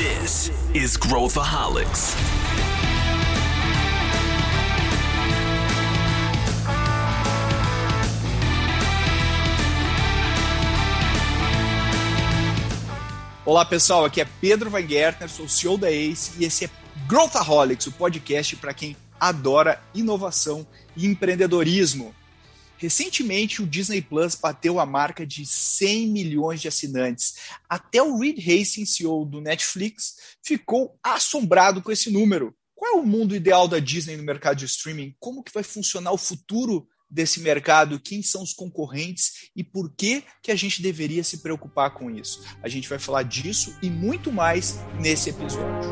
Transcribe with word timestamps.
This 0.00 0.50
is 0.72 0.96
Growthaholics. 0.96 2.14
Olá 13.44 13.66
pessoal, 13.66 14.06
aqui 14.06 14.22
é 14.22 14.26
Pedro 14.40 14.70
Weingärtner, 14.70 15.28
sou 15.28 15.46
CEO 15.46 15.76
da 15.76 15.90
ACE 15.90 16.32
e 16.38 16.46
esse 16.46 16.64
é 16.64 16.70
Growthaholics, 17.06 17.88
o 17.88 17.92
podcast 17.92 18.56
para 18.56 18.72
quem 18.72 18.96
adora 19.20 19.82
inovação 19.94 20.66
e 20.96 21.04
empreendedorismo. 21.04 22.14
Recentemente, 22.80 23.60
o 23.60 23.66
Disney 23.66 24.00
Plus 24.00 24.34
bateu 24.34 24.80
a 24.80 24.86
marca 24.86 25.26
de 25.26 25.44
100 25.44 26.06
milhões 26.06 26.62
de 26.62 26.68
assinantes. 26.68 27.34
Até 27.68 28.02
o 28.02 28.18
Reed 28.18 28.38
Hastings, 28.38 28.94
CEO 28.94 29.26
do 29.26 29.38
Netflix, 29.38 30.14
ficou 30.42 30.98
assombrado 31.02 31.82
com 31.82 31.92
esse 31.92 32.10
número. 32.10 32.54
Qual 32.74 32.96
é 32.96 32.98
o 32.98 33.04
mundo 33.04 33.36
ideal 33.36 33.68
da 33.68 33.78
Disney 33.78 34.16
no 34.16 34.22
mercado 34.22 34.56
de 34.56 34.64
streaming? 34.64 35.14
Como 35.20 35.42
que 35.42 35.52
vai 35.52 35.62
funcionar 35.62 36.12
o 36.12 36.16
futuro 36.16 36.88
desse 37.10 37.40
mercado? 37.40 38.00
Quem 38.00 38.22
são 38.22 38.42
os 38.42 38.54
concorrentes 38.54 39.50
e 39.54 39.62
por 39.62 39.94
que 39.94 40.24
que 40.42 40.50
a 40.50 40.56
gente 40.56 40.80
deveria 40.80 41.22
se 41.22 41.42
preocupar 41.42 41.90
com 41.90 42.10
isso? 42.10 42.42
A 42.62 42.68
gente 42.70 42.88
vai 42.88 42.98
falar 42.98 43.24
disso 43.24 43.76
e 43.82 43.90
muito 43.90 44.32
mais 44.32 44.78
nesse 44.98 45.28
episódio. 45.28 45.90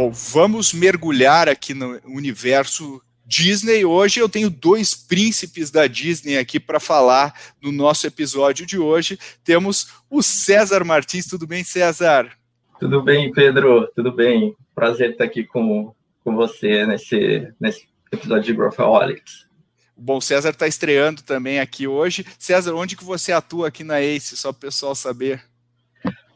Bom, 0.00 0.10
vamos 0.10 0.72
mergulhar 0.72 1.46
aqui 1.46 1.74
no 1.74 2.00
universo 2.06 3.02
Disney. 3.26 3.84
Hoje 3.84 4.18
eu 4.18 4.30
tenho 4.30 4.48
dois 4.48 4.94
príncipes 4.94 5.70
da 5.70 5.86
Disney 5.86 6.38
aqui 6.38 6.58
para 6.58 6.80
falar 6.80 7.38
no 7.60 7.70
nosso 7.70 8.06
episódio 8.06 8.64
de 8.64 8.78
hoje. 8.78 9.18
Temos 9.44 9.92
o 10.08 10.22
César 10.22 10.84
Martins. 10.86 11.26
Tudo 11.26 11.46
bem, 11.46 11.62
César? 11.62 12.30
Tudo 12.78 13.02
bem, 13.02 13.30
Pedro. 13.30 13.90
Tudo 13.94 14.10
bem. 14.10 14.56
Prazer 14.74 15.10
estar 15.10 15.24
aqui 15.24 15.44
com, 15.44 15.94
com 16.24 16.34
você 16.34 16.86
nesse, 16.86 17.52
nesse 17.60 17.86
episódio 18.10 18.44
de 18.44 18.54
Growthaholics. 18.54 19.46
Bom, 19.94 20.18
César 20.18 20.48
está 20.48 20.66
estreando 20.66 21.20
também 21.20 21.60
aqui 21.60 21.86
hoje. 21.86 22.24
César, 22.38 22.72
onde 22.72 22.96
que 22.96 23.04
você 23.04 23.32
atua 23.32 23.68
aqui 23.68 23.84
na 23.84 24.00
ACE, 24.00 24.34
só 24.34 24.50
para 24.50 24.56
o 24.56 24.60
pessoal 24.62 24.94
saber? 24.94 25.49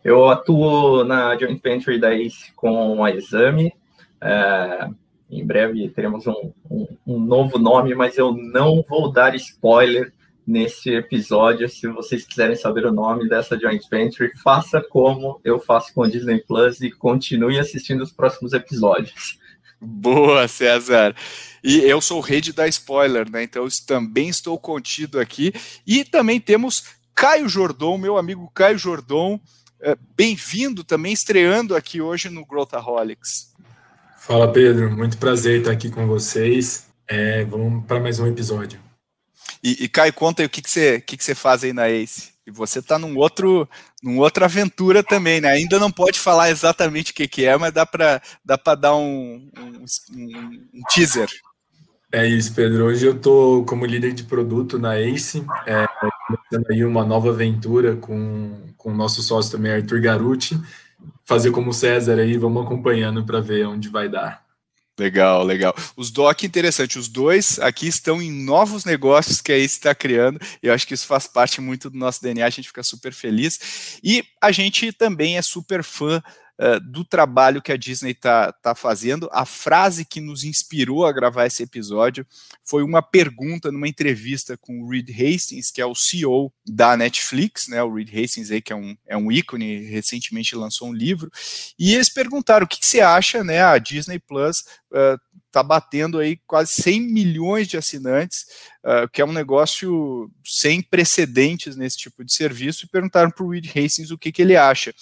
Eu 0.05 0.29
atuo 0.29 1.03
na 1.03 1.37
joint 1.37 1.59
venture 1.63 1.99
da 1.99 2.15
ACE 2.15 2.53
com 2.55 3.03
a 3.03 3.11
Exame. 3.11 3.73
É, 4.21 4.89
em 5.31 5.45
breve 5.45 5.89
teremos 5.89 6.27
um, 6.27 6.53
um, 6.71 6.87
um, 7.07 7.19
novo 7.19 7.59
nome, 7.59 7.95
mas 7.95 8.19
eu 8.19 8.33
não 8.33 8.85
vou 8.87 9.11
dar 9.11 9.35
spoiler 9.35 10.13
nesse 10.47 10.91
episódio. 10.91 11.69
Se 11.71 11.89
vocês 11.89 12.27
quiserem 12.27 12.55
saber 12.55 12.85
o 12.85 12.93
nome 12.93 13.29
dessa 13.29 13.59
joint 13.59 13.83
venture, 13.91 14.31
faça 14.43 14.83
como 14.83 15.41
eu 15.43 15.59
faço 15.59 15.95
com 15.95 16.03
o 16.03 16.11
Disney 16.11 16.45
Plus 16.47 16.83
e 16.83 16.91
continue 16.91 17.59
assistindo 17.59 18.03
os 18.03 18.13
próximos 18.13 18.53
episódios. 18.53 19.39
Boa, 19.81 20.47
César. 20.49 21.15
E 21.63 21.79
eu 21.79 22.01
sou 22.01 22.23
o 22.23 22.53
dar 22.55 22.69
spoiler, 22.69 23.31
né? 23.31 23.43
Então 23.43 23.65
eu 23.65 23.71
também 23.87 24.29
estou 24.29 24.59
contido 24.59 25.19
aqui. 25.19 25.53
E 25.87 26.05
também 26.05 26.39
temos 26.39 26.85
Caio 27.15 27.49
Jordão, 27.49 27.97
meu 27.97 28.19
amigo 28.19 28.51
Caio 28.55 28.79
Jordão. 28.79 29.41
É, 29.87 29.95
bem-vindo 30.17 30.83
também, 30.83 31.13
estreando 31.13 31.77
aqui 31.77 32.01
hoje 32.01 32.31
no 32.31 32.47
Growthaholics. 32.47 33.53
Fala, 34.17 34.51
Pedro. 34.51 34.91
Muito 34.91 35.19
prazer 35.19 35.59
estar 35.59 35.73
aqui 35.73 35.91
com 35.91 36.07
vocês. 36.07 36.87
É, 37.07 37.45
vamos 37.45 37.85
para 37.85 38.01
mais 38.01 38.19
um 38.19 38.27
episódio. 38.27 38.81
E, 39.63 39.85
e 39.85 39.89
Caio, 39.91 40.15
conta 40.15 40.41
aí 40.41 40.47
o 40.47 40.49
que, 40.49 40.63
que, 40.63 40.71
você, 40.71 41.03
que, 41.03 41.19
que 41.19 41.23
você 41.23 41.35
faz 41.35 41.65
aí 41.65 41.75
na 41.75 41.91
Ace. 41.91 42.33
E 42.47 42.51
você 42.51 42.79
está 42.79 42.99
num 42.99 43.19
outro, 43.19 43.69
num 44.03 44.21
outra 44.21 44.47
aventura 44.47 45.03
também, 45.03 45.39
né? 45.39 45.51
Ainda 45.51 45.79
não 45.79 45.91
pode 45.91 46.19
falar 46.19 46.49
exatamente 46.49 47.13
o 47.13 47.15
que, 47.15 47.29
que 47.29 47.45
é, 47.45 47.55
mas 47.59 47.71
dá 47.71 47.85
para 47.85 48.23
dá 48.43 48.57
dar 48.75 48.97
um, 48.97 49.51
um, 49.55 49.85
um, 50.15 50.83
teaser. 50.95 51.29
É 52.15 52.25
isso, 52.25 52.55
Pedro. 52.55 52.85
Hoje 52.85 53.05
eu 53.05 53.17
estou 53.17 53.65
como 53.65 53.85
líder 53.85 54.13
de 54.13 54.23
produto 54.23 54.79
na 54.79 54.97
Ace, 55.01 55.45
é, 55.67 55.85
começando 56.29 56.71
aí 56.71 56.85
uma 56.85 57.05
nova 57.05 57.31
aventura 57.31 57.97
com, 57.97 58.53
com 58.77 58.93
o 58.93 58.95
nosso 58.95 59.21
sócio 59.21 59.51
também, 59.51 59.73
Arthur 59.73 60.01
Garuti. 60.01 60.57
Fazer 61.25 61.51
como 61.51 61.71
o 61.71 61.75
César 61.75 62.21
aí, 62.21 62.39
vamos 62.39 62.65
acompanhando 62.65 63.25
para 63.25 63.41
ver 63.41 63.67
onde 63.67 63.89
vai 63.89 64.09
dar. 64.09 64.45
Legal, 64.97 65.43
legal. 65.43 65.75
Os 65.97 66.13
doc 66.13 66.45
interessante, 66.45 67.01
os 67.01 67.09
dois 67.09 67.59
aqui 67.59 67.89
estão 67.89 68.23
em 68.23 68.31
novos 68.31 68.85
negócios 68.85 69.41
que 69.41 69.51
a 69.51 69.57
Ace 69.57 69.75
está 69.75 69.93
criando. 69.93 70.39
Eu 70.63 70.73
acho 70.73 70.87
que 70.87 70.95
isso 70.95 71.09
faz 71.09 71.27
parte 71.27 71.61
muito 71.61 71.91
do 71.91 71.99
nosso 71.99 72.23
DNA, 72.23 72.47
a 72.47 72.51
gente 72.51 72.69
fica 72.69 72.85
super 72.85 73.13
feliz. 73.13 73.99
E 74.05 74.23
a 74.41 74.53
gente 74.53 74.93
também 74.93 75.37
é 75.37 75.43
super 75.43 75.83
fã 75.83 76.23
uh, 76.59 76.81
do 76.81 77.05
trabalho 77.05 77.63
que 77.63 77.73
a 77.73 77.77
Disney 77.77 78.13
está 78.13 78.53
tá 78.53 78.75
fazendo. 78.75 79.29
A 79.33 79.45
frase 79.45 80.05
que 80.05 80.21
nos 80.21 80.45
inspirou 80.45 81.07
a 81.07 81.13
gravar 81.13 81.47
esse 81.47 81.63
episódio 81.63 82.27
foi 82.63 82.83
uma 82.83 83.03
pergunta 83.03 83.71
numa 83.71 83.89
entrevista 83.89 84.57
com 84.57 84.83
o 84.83 84.89
Reed 84.89 85.11
Hastings, 85.11 85.71
que 85.71 85.81
é 85.81 85.87
o 85.87 85.95
CEO 85.95 86.53
da 86.67 86.97
Netflix, 86.97 87.69
né? 87.69 87.83
O 87.83 87.95
Reed 87.95 88.09
Hastings 88.09 88.51
aí, 88.51 88.63
que 88.63 88.73
é 88.73 88.77
um, 88.77 88.97
é 89.07 89.17
um 89.17 89.31
ícone, 89.31 89.85
recentemente 89.85 90.57
lançou 90.57 90.89
um 90.89 90.95
livro, 90.95 91.31
e 91.79 91.95
eles 91.95 92.09
perguntaram 92.09 92.65
o 92.65 92.69
que, 92.69 92.79
que 92.79 92.87
você 92.87 93.01
acha, 93.01 93.43
né? 93.43 93.63
A 93.63 93.79
Disney 93.79 94.19
Plus 94.19 94.65
uh, 94.93 95.19
batendo 95.63 96.19
aí 96.19 96.37
quase 96.47 96.73
100 96.83 97.01
milhões 97.01 97.69
de 97.69 97.77
assinantes, 97.77 98.47
uh, 98.85 99.09
que 99.13 99.21
é 99.21 99.25
um 99.25 99.33
negócio 99.33 100.29
sem 100.45 100.83
precedentes 100.83 101.77
nesse 101.77 101.97
tipo 101.97 102.25
de 102.25 102.33
serviço, 102.33 102.85
e 102.85 102.89
perguntaram 102.89 103.31
para 103.31 103.45
o 103.45 103.51
Reed 103.51 103.67
Hastings 103.67 104.11
o 104.11 104.19
que, 104.19 104.33
que 104.33 104.43
ele 104.43 104.57
acha. 104.57 104.93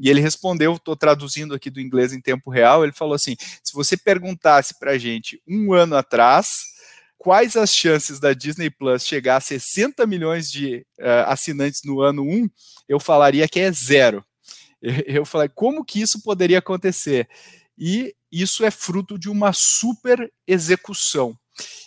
E 0.00 0.08
ele 0.08 0.20
respondeu, 0.20 0.74
estou 0.74 0.96
traduzindo 0.96 1.54
aqui 1.54 1.68
do 1.68 1.78
inglês 1.78 2.14
em 2.14 2.20
tempo 2.22 2.50
real, 2.50 2.82
ele 2.82 2.92
falou 2.92 3.14
assim: 3.14 3.36
se 3.62 3.74
você 3.74 3.98
perguntasse 3.98 4.78
para 4.78 4.92
a 4.92 4.98
gente 4.98 5.40
um 5.46 5.74
ano 5.74 5.94
atrás 5.94 6.70
quais 7.18 7.54
as 7.54 7.76
chances 7.76 8.18
da 8.18 8.32
Disney 8.32 8.70
Plus 8.70 9.06
chegar 9.06 9.36
a 9.36 9.40
60 9.40 10.06
milhões 10.06 10.50
de 10.50 10.86
uh, 10.98 11.26
assinantes 11.28 11.82
no 11.84 12.00
ano 12.00 12.22
1, 12.22 12.48
eu 12.88 12.98
falaria 12.98 13.46
que 13.46 13.60
é 13.60 13.70
zero. 13.70 14.24
Eu 15.06 15.26
falei, 15.26 15.46
como 15.50 15.84
que 15.84 16.00
isso 16.00 16.22
poderia 16.22 16.58
acontecer? 16.58 17.28
E 17.76 18.14
isso 18.32 18.64
é 18.64 18.70
fruto 18.70 19.18
de 19.18 19.28
uma 19.28 19.52
super 19.52 20.32
execução. 20.46 21.36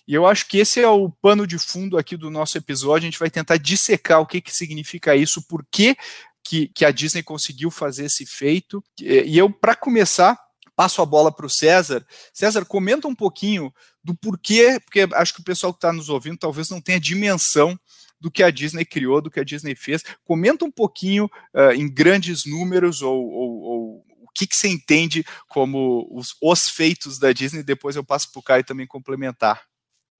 E 0.07 0.13
eu 0.13 0.27
acho 0.27 0.47
que 0.47 0.59
esse 0.59 0.79
é 0.79 0.87
o 0.87 1.09
pano 1.09 1.47
de 1.47 1.57
fundo 1.57 1.97
aqui 1.97 2.15
do 2.15 2.29
nosso 2.29 2.55
episódio. 2.55 3.07
A 3.07 3.09
gente 3.09 3.19
vai 3.19 3.31
tentar 3.31 3.57
dissecar 3.57 4.19
o 4.19 4.27
que, 4.27 4.41
que 4.41 4.53
significa 4.53 5.15
isso, 5.15 5.41
por 5.47 5.65
que 5.71 5.97
que, 6.43 6.67
que 6.67 6.85
a 6.85 6.91
Disney 6.91 7.23
conseguiu 7.23 7.71
fazer 7.71 8.05
esse 8.05 8.25
feito. 8.25 8.83
E 8.99 9.37
eu, 9.37 9.49
para 9.49 9.75
começar, 9.75 10.37
passo 10.75 11.01
a 11.01 11.05
bola 11.05 11.31
para 11.31 11.45
o 11.45 11.49
César. 11.49 12.05
César, 12.33 12.65
comenta 12.65 13.07
um 13.07 13.15
pouquinho 13.15 13.73
do 14.03 14.13
porquê, 14.13 14.79
porque 14.79 15.07
acho 15.13 15.33
que 15.33 15.41
o 15.41 15.45
pessoal 15.45 15.73
que 15.73 15.77
está 15.77 15.93
nos 15.93 16.09
ouvindo 16.09 16.37
talvez 16.37 16.69
não 16.69 16.81
tenha 16.81 16.99
dimensão 16.99 17.79
do 18.19 18.31
que 18.31 18.43
a 18.43 18.49
Disney 18.49 18.85
criou, 18.85 19.21
do 19.21 19.29
que 19.29 19.39
a 19.39 19.43
Disney 19.43 19.75
fez. 19.75 20.03
Comenta 20.23 20.65
um 20.65 20.71
pouquinho 20.71 21.25
uh, 21.53 21.71
em 21.75 21.89
grandes 21.89 22.45
números 22.45 23.01
ou, 23.01 23.25
ou, 23.29 23.61
ou 23.61 24.05
o 24.21 24.27
que, 24.33 24.47
que, 24.47 24.55
você 24.55 24.67
entende 24.67 25.25
como 25.47 26.07
os, 26.11 26.35
os, 26.41 26.69
feitos 26.69 27.19
da 27.19 27.31
Disney. 27.31 27.63
Depois 27.63 27.95
eu 27.95 28.03
passo 28.03 28.31
para 28.31 28.39
o 28.39 28.43
Caio 28.43 28.63
também 28.63 28.87
complementar. 28.87 29.61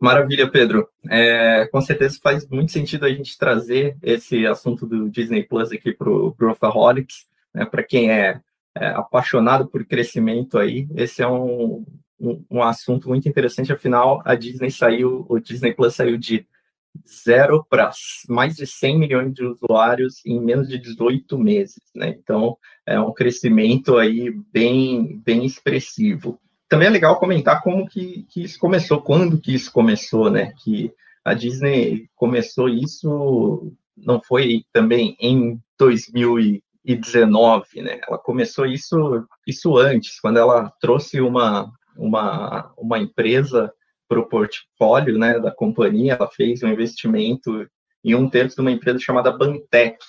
Maravilha, 0.04 0.52
Pedro. 0.52 0.90
É, 1.10 1.66
com 1.72 1.80
certeza 1.80 2.20
faz 2.22 2.46
muito 2.50 2.74
sentido 2.74 3.06
a 3.06 3.10
gente 3.10 3.38
trazer 3.38 3.96
esse 4.04 4.46
assunto 4.46 4.86
do 4.86 5.10
Disney 5.10 5.44
Plus 5.44 5.72
aqui 5.72 5.94
para 5.94 6.10
o 6.10 6.34
Growthaholics, 6.34 7.26
né, 7.54 7.64
para 7.64 7.82
quem 7.82 8.12
é, 8.12 8.42
é, 8.76 8.88
apaixonado 8.88 9.66
por 9.66 9.86
crescimento 9.86 10.60
aí, 10.60 10.90
esse 10.94 11.22
é 11.22 11.28
um, 11.28 11.86
um, 12.20 12.46
um, 12.52 12.62
assunto 12.62 13.08
muito 13.08 13.30
interessante, 13.30 13.72
afinal, 13.72 14.22
a 14.26 14.36
Disney 14.36 14.72
saiu, 14.72 15.26
o 15.30 15.40
Disney 15.40 15.74
Plus 15.74 15.96
saiu 15.96 16.18
de 16.18 16.46
zero 17.08 17.66
para 17.70 17.90
mais 18.28 18.58
de 18.58 18.68
100 18.68 19.00
milhões 19.00 19.34
de 19.34 19.46
usuários 19.46 20.22
em 20.26 20.38
menos 20.38 20.68
de 20.68 20.78
18 20.80 21.40
meses, 21.40 21.82
né? 21.96 22.10
Então, 22.10 22.58
é 22.86 23.00
um 23.00 23.14
crescimento 23.14 23.96
aí 23.96 24.32
bem, 24.52 25.18
bem 25.24 25.46
expressivo 25.46 26.38
também 26.74 26.88
é 26.88 26.92
legal 26.92 27.20
comentar 27.20 27.62
como 27.62 27.88
que, 27.88 28.26
que 28.32 28.46
isso 28.46 28.58
começou, 28.58 29.00
quando 29.00 29.40
que 29.40 29.54
isso 29.54 29.72
começou, 29.72 30.32
né? 30.32 30.56
Que 30.64 30.92
a 31.24 31.36
Disney 31.36 32.10
começou 32.16 32.68
isso, 32.68 33.72
não 33.96 34.20
foi 34.20 34.66
também 34.74 35.16
em 35.20 35.62
2019, 35.78 37.82
né? 37.84 38.02
Ela 38.08 38.18
começou 38.18 38.66
isso, 38.66 39.24
isso 39.46 39.78
antes, 39.78 40.20
quando 40.20 40.38
ela 40.38 40.74
trouxe 40.82 41.22
uma, 41.22 41.72
uma, 41.96 42.74
uma 42.76 42.98
empresa 42.98 43.72
para 44.10 44.20
o 44.20 44.28
portfólio 44.28 45.20
né, 45.20 45.40
da 45.40 45.52
companhia, 45.52 46.14
ela 46.14 46.28
fez 46.28 46.64
um 46.64 46.70
investimento 46.70 47.68
em 48.04 48.16
um 48.16 48.28
terço 48.28 48.56
de 48.56 48.62
uma 48.62 48.72
empresa 48.72 48.98
chamada 48.98 49.32
Bantec, 49.32 50.00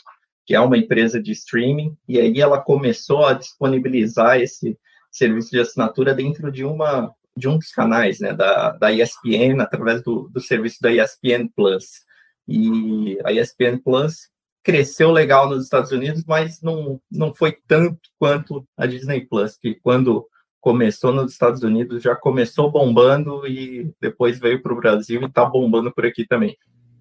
que 0.46 0.55
é 0.55 0.61
uma 0.61 0.78
empresa 0.78 1.22
de 1.22 1.32
streaming, 1.32 1.94
e 2.08 2.19
aí 2.19 2.40
ela 2.40 2.58
começou 2.58 3.26
a 3.26 3.34
disponibilizar 3.34 4.40
esse 4.40 4.78
serviço 5.16 5.50
de 5.50 5.61
assinatura 5.61 6.14
dentro 6.14 6.50
de 6.50 6.64
uma 6.64 7.14
de 7.37 7.49
um 7.49 7.58
dos 7.58 7.72
canais, 7.72 8.20
né, 8.20 8.32
da, 8.32 8.70
da 8.70 8.93
ESPN, 8.93 9.61
através 9.61 10.02
do, 10.02 10.28
do 10.28 10.40
serviço 10.40 10.78
da 10.81 10.93
ESPN 10.93 11.49
Plus. 11.55 12.05
E 12.46 13.19
a 13.25 13.32
ESPN 13.32 13.78
Plus 13.82 14.28
cresceu 14.62 15.11
legal 15.11 15.49
nos 15.49 15.64
Estados 15.64 15.90
Unidos, 15.90 16.22
mas 16.26 16.62
não, 16.62 17.00
não 17.11 17.34
foi 17.34 17.56
tanto 17.66 17.99
quanto 18.19 18.64
a 18.76 18.87
Disney 18.87 19.26
Plus, 19.26 19.56
que 19.56 19.75
quando 19.75 20.26
começou 20.61 21.12
nos 21.12 21.32
Estados 21.32 21.62
Unidos 21.62 22.02
já 22.02 22.14
começou 22.14 22.70
bombando 22.70 23.46
e 23.46 23.93
depois 24.00 24.38
veio 24.38 24.62
para 24.62 24.72
o 24.72 24.76
Brasil 24.76 25.20
e 25.20 25.26
está 25.26 25.44
bombando 25.44 25.93
por 25.93 26.06
aqui 26.06 26.26
também. 26.26 26.56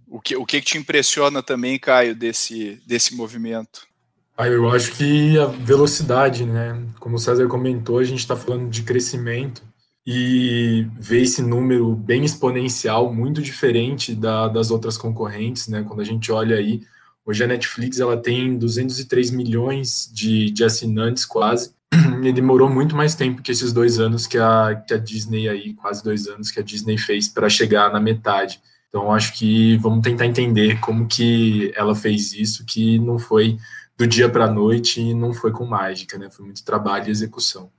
O 0.08 0.20
que, 0.20 0.36
o 0.36 0.46
que 0.46 0.62
te 0.62 0.78
impressiona 0.78 1.42
também, 1.42 1.80
Caio, 1.80 2.16
desse, 2.16 2.82
desse 2.86 3.16
movimento? 3.16 3.88
Ah, 4.36 4.48
eu 4.48 4.68
acho 4.70 4.94
que 4.94 5.38
a 5.38 5.46
velocidade, 5.46 6.46
né? 6.46 6.84
Como 7.00 7.16
o 7.16 7.20
César 7.20 7.48
comentou, 7.48 8.00
a 8.00 8.04
gente 8.04 8.20
está 8.20 8.36
falando 8.36 8.68
de 8.70 8.82
crescimento 8.82 9.62
e 10.06 10.88
ver 11.00 11.22
esse 11.22 11.42
número 11.42 11.96
bem 11.96 12.26
exponencial, 12.26 13.14
muito 13.14 13.42
diferente 13.42 14.16
da, 14.16 14.48
das 14.48 14.72
outras 14.72 14.98
concorrentes, 14.98 15.68
né? 15.68 15.84
Quando 15.84 16.02
a 16.02 16.04
gente 16.04 16.32
olha 16.32 16.58
aí, 16.58 16.82
hoje 17.24 17.44
a 17.44 17.48
Netflix 17.48 18.00
ela 18.00 18.18
tem 18.18 18.58
203 18.58 19.30
milhões 19.30 20.10
de, 20.12 20.50
de 20.50 20.64
assinantes 20.64 21.26
quase, 21.26 21.72
e 22.24 22.34
demorou 22.34 22.70
muito 22.70 22.96
mais 22.96 23.14
tempo 23.14 23.42
que 23.42 23.52
esses 23.52 23.72
dois 23.72 24.00
anos 24.00 24.26
que 24.26 24.40
a, 24.40 24.84
que 24.88 24.96
a 24.96 24.98
Disney 24.98 25.48
aí, 25.48 25.74
quase 25.76 26.04
dois 26.04 26.28
anos 26.28 26.50
que 26.50 26.60
a 26.60 26.64
Disney 26.64 26.98
fez 26.98 27.30
para 27.30 27.48
chegar 27.50 27.94
na 27.94 28.00
metade. 28.00 28.60
Então 28.90 29.12
acho 29.12 29.34
que 29.34 29.78
vamos 29.78 30.04
tentar 30.04 30.26
entender 30.26 30.80
como 30.80 31.08
que 31.08 31.72
ela 31.76 31.96
fez 31.96 32.34
isso, 32.34 32.66
que 32.66 32.98
não 33.00 33.20
foi 33.20 33.58
do 33.98 34.08
dia 34.08 34.30
para 34.30 34.46
a 34.46 34.52
noite 34.52 35.00
e 35.00 35.14
não 35.14 35.34
foi 35.34 35.52
com 35.52 35.66
mágica, 35.66 36.18
né? 36.18 36.30
Foi 36.30 36.46
muito 36.46 36.64
trabalho 36.64 37.08
e 37.08 37.12
execução. 37.12 37.72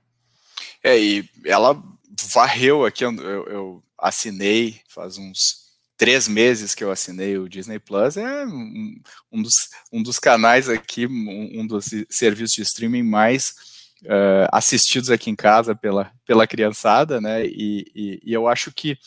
É, 0.83 0.99
e 0.99 1.29
ela 1.45 1.81
varreu 2.33 2.85
aqui, 2.85 3.03
eu, 3.03 3.13
eu 3.13 3.83
assinei 3.97 4.79
faz 4.87 5.17
uns 5.17 5.65
três 5.97 6.27
meses 6.27 6.75
que 6.75 6.83
eu 6.83 6.91
assinei 6.91 7.37
o 7.37 7.49
Disney 7.49 7.79
Plus, 7.79 8.17
é 8.17 8.45
um, 8.45 9.41
dos, 9.41 9.69
um 9.91 10.03
dos 10.03 10.19
canais 10.19 10.69
aqui, 10.69 11.07
um, 11.07 11.61
um 11.61 11.67
dos 11.67 11.85
serviços 12.09 12.55
de 12.55 12.61
streaming 12.63 13.03
mais 13.03 13.55
uh, 14.03 14.47
assistidos 14.51 15.09
aqui 15.09 15.29
em 15.29 15.35
casa 15.35 15.75
pela, 15.75 16.11
pela 16.25 16.47
criançada, 16.47 17.21
né? 17.21 17.45
E, 17.45 17.85
e, 17.95 18.21
e 18.23 18.33
eu 18.33 18.47
acho 18.47 18.71
que 18.71 18.97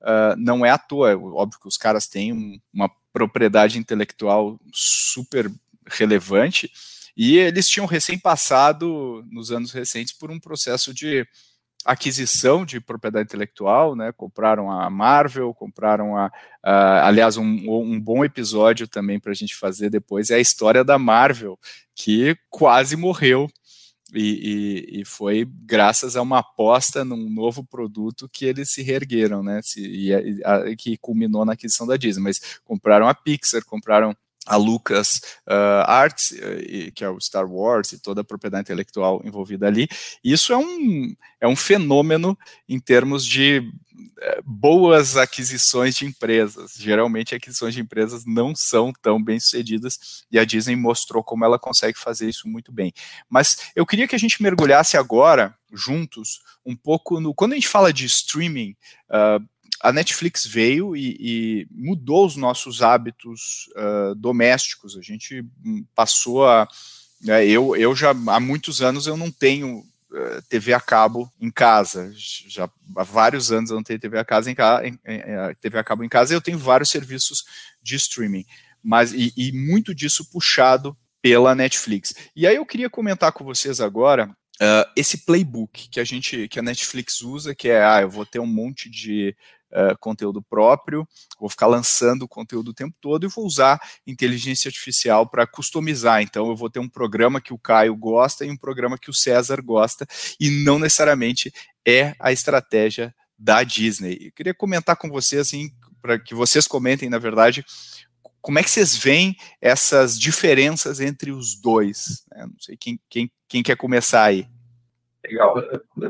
uh, 0.00 0.36
não 0.38 0.64
é 0.64 0.70
à 0.70 0.78
toa, 0.78 1.16
óbvio 1.16 1.60
que 1.60 1.68
os 1.68 1.76
caras 1.76 2.06
têm 2.06 2.60
uma 2.72 2.90
propriedade 3.12 3.78
intelectual 3.78 4.58
super 4.72 5.50
relevante, 5.90 6.70
e 7.16 7.36
eles 7.36 7.68
tinham 7.68 7.86
recém 7.86 8.18
passado, 8.18 9.24
nos 9.30 9.50
anos 9.50 9.72
recentes, 9.72 10.12
por 10.12 10.30
um 10.30 10.38
processo 10.38 10.94
de 10.94 11.26
aquisição 11.84 12.64
de 12.64 12.80
propriedade 12.80 13.26
intelectual, 13.26 13.96
né? 13.96 14.12
Compraram 14.12 14.70
a 14.70 14.90
Marvel, 14.90 15.54
compraram 15.54 16.16
a, 16.16 16.30
a 16.62 17.06
aliás, 17.06 17.36
um, 17.36 17.42
um, 17.44 18.00
bom 18.00 18.24
episódio 18.24 18.86
também 18.86 19.18
para 19.18 19.32
a 19.32 19.34
gente 19.34 19.56
fazer 19.56 19.90
depois 19.90 20.30
é 20.30 20.36
a 20.36 20.40
história 20.40 20.84
da 20.84 20.98
Marvel, 20.98 21.58
que 21.94 22.36
quase 22.50 22.96
morreu. 22.96 23.48
E, 24.14 24.94
e, 24.94 25.00
e, 25.00 25.04
foi 25.04 25.44
graças 25.44 26.16
a 26.16 26.22
uma 26.22 26.38
aposta 26.38 27.04
num 27.04 27.28
novo 27.28 27.62
produto 27.62 28.26
que 28.26 28.46
eles 28.46 28.70
se 28.70 28.82
reergueram, 28.82 29.42
né? 29.42 29.60
Se, 29.62 29.86
e, 29.86 30.14
a, 30.44 30.74
que 30.76 30.96
culminou 30.96 31.44
na 31.44 31.52
aquisição 31.52 31.86
da 31.86 31.96
Disney. 31.96 32.22
Mas 32.22 32.58
compraram 32.64 33.06
a 33.06 33.14
Pixar, 33.14 33.62
compraram 33.66 34.16
a 34.48 34.56
Lucas 34.56 35.20
uh, 35.46 35.84
Arts, 35.86 36.32
uh, 36.32 36.92
que 36.92 37.04
é 37.04 37.10
o 37.10 37.20
Star 37.20 37.46
Wars 37.46 37.92
e 37.92 37.98
toda 37.98 38.22
a 38.22 38.24
propriedade 38.24 38.62
intelectual 38.62 39.20
envolvida 39.24 39.66
ali. 39.66 39.86
Isso 40.24 40.52
é 40.52 40.56
um, 40.56 41.14
é 41.40 41.46
um 41.46 41.54
fenômeno 41.54 42.36
em 42.66 42.80
termos 42.80 43.24
de 43.24 43.58
uh, 43.58 44.42
boas 44.42 45.16
aquisições 45.18 45.94
de 45.94 46.06
empresas. 46.06 46.74
Geralmente, 46.78 47.34
aquisições 47.34 47.74
de 47.74 47.82
empresas 47.82 48.24
não 48.24 48.54
são 48.56 48.92
tão 49.02 49.22
bem 49.22 49.38
sucedidas 49.38 50.24
e 50.30 50.38
a 50.38 50.44
Disney 50.44 50.76
mostrou 50.76 51.22
como 51.22 51.44
ela 51.44 51.58
consegue 51.58 51.98
fazer 51.98 52.28
isso 52.28 52.48
muito 52.48 52.72
bem. 52.72 52.92
Mas 53.28 53.70
eu 53.76 53.84
queria 53.84 54.08
que 54.08 54.14
a 54.14 54.18
gente 54.18 54.42
mergulhasse 54.42 54.96
agora, 54.96 55.54
juntos, 55.72 56.40
um 56.64 56.74
pouco 56.74 57.20
no. 57.20 57.34
Quando 57.34 57.52
a 57.52 57.54
gente 57.54 57.68
fala 57.68 57.92
de 57.92 58.06
streaming, 58.06 58.74
uh, 59.10 59.44
a 59.80 59.92
Netflix 59.92 60.44
veio 60.44 60.96
e, 60.96 61.16
e, 61.20 61.68
mudou 61.70 62.26
os 62.26 62.36
nossos 62.36 62.82
hábitos 62.82 63.68
uh, 63.76 64.14
domésticos. 64.14 64.96
A 64.96 65.02
gente 65.02 65.44
hum, 65.64 65.84
passou 65.94 66.46
a. 66.46 66.68
Né, 67.20 67.46
eu, 67.46 67.76
eu 67.76 67.94
já 67.94 68.10
há 68.10 68.40
muitos 68.40 68.80
anos 68.80 69.06
eu 69.06 69.16
não 69.16 69.30
tenho 69.30 69.78
uh, 69.78 70.42
TV 70.48 70.72
a 70.72 70.80
cabo 70.80 71.32
em 71.40 71.50
casa. 71.50 72.12
Já 72.14 72.68
há 72.96 73.04
vários 73.04 73.52
anos 73.52 73.70
eu 73.70 73.76
não 73.76 73.82
tenho 73.82 74.00
TV 74.00 74.18
a, 74.18 74.24
casa 74.24 74.50
em, 74.50 74.56
em, 74.82 74.98
em, 75.06 75.54
TV 75.60 75.78
a 75.78 75.84
cabo 75.84 76.02
em 76.02 76.08
casa. 76.08 76.34
Eu 76.34 76.40
tenho 76.40 76.58
vários 76.58 76.90
serviços 76.90 77.44
de 77.82 77.94
streaming, 77.96 78.44
mas 78.82 79.12
e, 79.12 79.32
e 79.36 79.52
muito 79.52 79.94
disso 79.94 80.28
puxado 80.30 80.96
pela 81.22 81.54
Netflix. 81.54 82.14
E 82.34 82.46
aí 82.46 82.56
eu 82.56 82.66
queria 82.66 82.90
comentar 82.90 83.32
com 83.32 83.44
vocês 83.44 83.80
agora 83.80 84.28
Uh, 84.60 84.82
esse 84.96 85.18
playbook 85.18 85.88
que 85.88 86.00
a 86.00 86.04
gente 86.04 86.48
que 86.48 86.58
a 86.58 86.62
Netflix 86.62 87.20
usa, 87.20 87.54
que 87.54 87.68
é 87.68 87.80
ah, 87.80 88.00
eu 88.00 88.10
vou 88.10 88.26
ter 88.26 88.40
um 88.40 88.46
monte 88.46 88.90
de 88.90 89.36
uh, 89.72 89.96
conteúdo 89.98 90.42
próprio, 90.42 91.06
vou 91.38 91.48
ficar 91.48 91.66
lançando 91.66 92.28
conteúdo 92.28 92.68
o 92.68 92.74
tempo 92.74 92.96
todo 93.00 93.24
e 93.24 93.28
vou 93.28 93.44
usar 93.44 93.80
inteligência 94.06 94.68
artificial 94.68 95.28
para 95.28 95.46
customizar. 95.46 96.22
Então, 96.22 96.48
eu 96.48 96.56
vou 96.56 96.70
ter 96.70 96.80
um 96.80 96.88
programa 96.88 97.40
que 97.40 97.52
o 97.52 97.58
Caio 97.58 97.96
gosta 97.96 98.44
e 98.44 98.50
um 98.50 98.56
programa 98.56 98.98
que 98.98 99.10
o 99.10 99.14
César 99.14 99.60
gosta, 99.62 100.06
e 100.40 100.50
não 100.64 100.78
necessariamente 100.78 101.52
é 101.86 102.14
a 102.18 102.32
estratégia 102.32 103.14
da 103.38 103.62
Disney. 103.62 104.18
Eu 104.20 104.32
queria 104.32 104.54
comentar 104.54 104.96
com 104.96 105.08
vocês, 105.08 105.40
assim, 105.40 105.70
para 106.00 106.18
que 106.18 106.34
vocês 106.34 106.66
comentem, 106.66 107.08
na 107.08 107.18
verdade, 107.18 107.64
como 108.40 108.58
é 108.58 108.62
que 108.62 108.70
vocês 108.70 108.96
veem 108.96 109.36
essas 109.60 110.18
diferenças 110.18 111.00
entre 111.00 111.30
os 111.30 111.54
dois? 111.60 112.24
Né? 112.30 112.46
Não 112.46 112.58
sei 112.58 112.76
quem, 112.76 113.00
quem, 113.08 113.30
quem 113.48 113.62
quer 113.62 113.76
começar 113.76 114.24
aí. 114.24 114.48
Legal. 115.24 115.54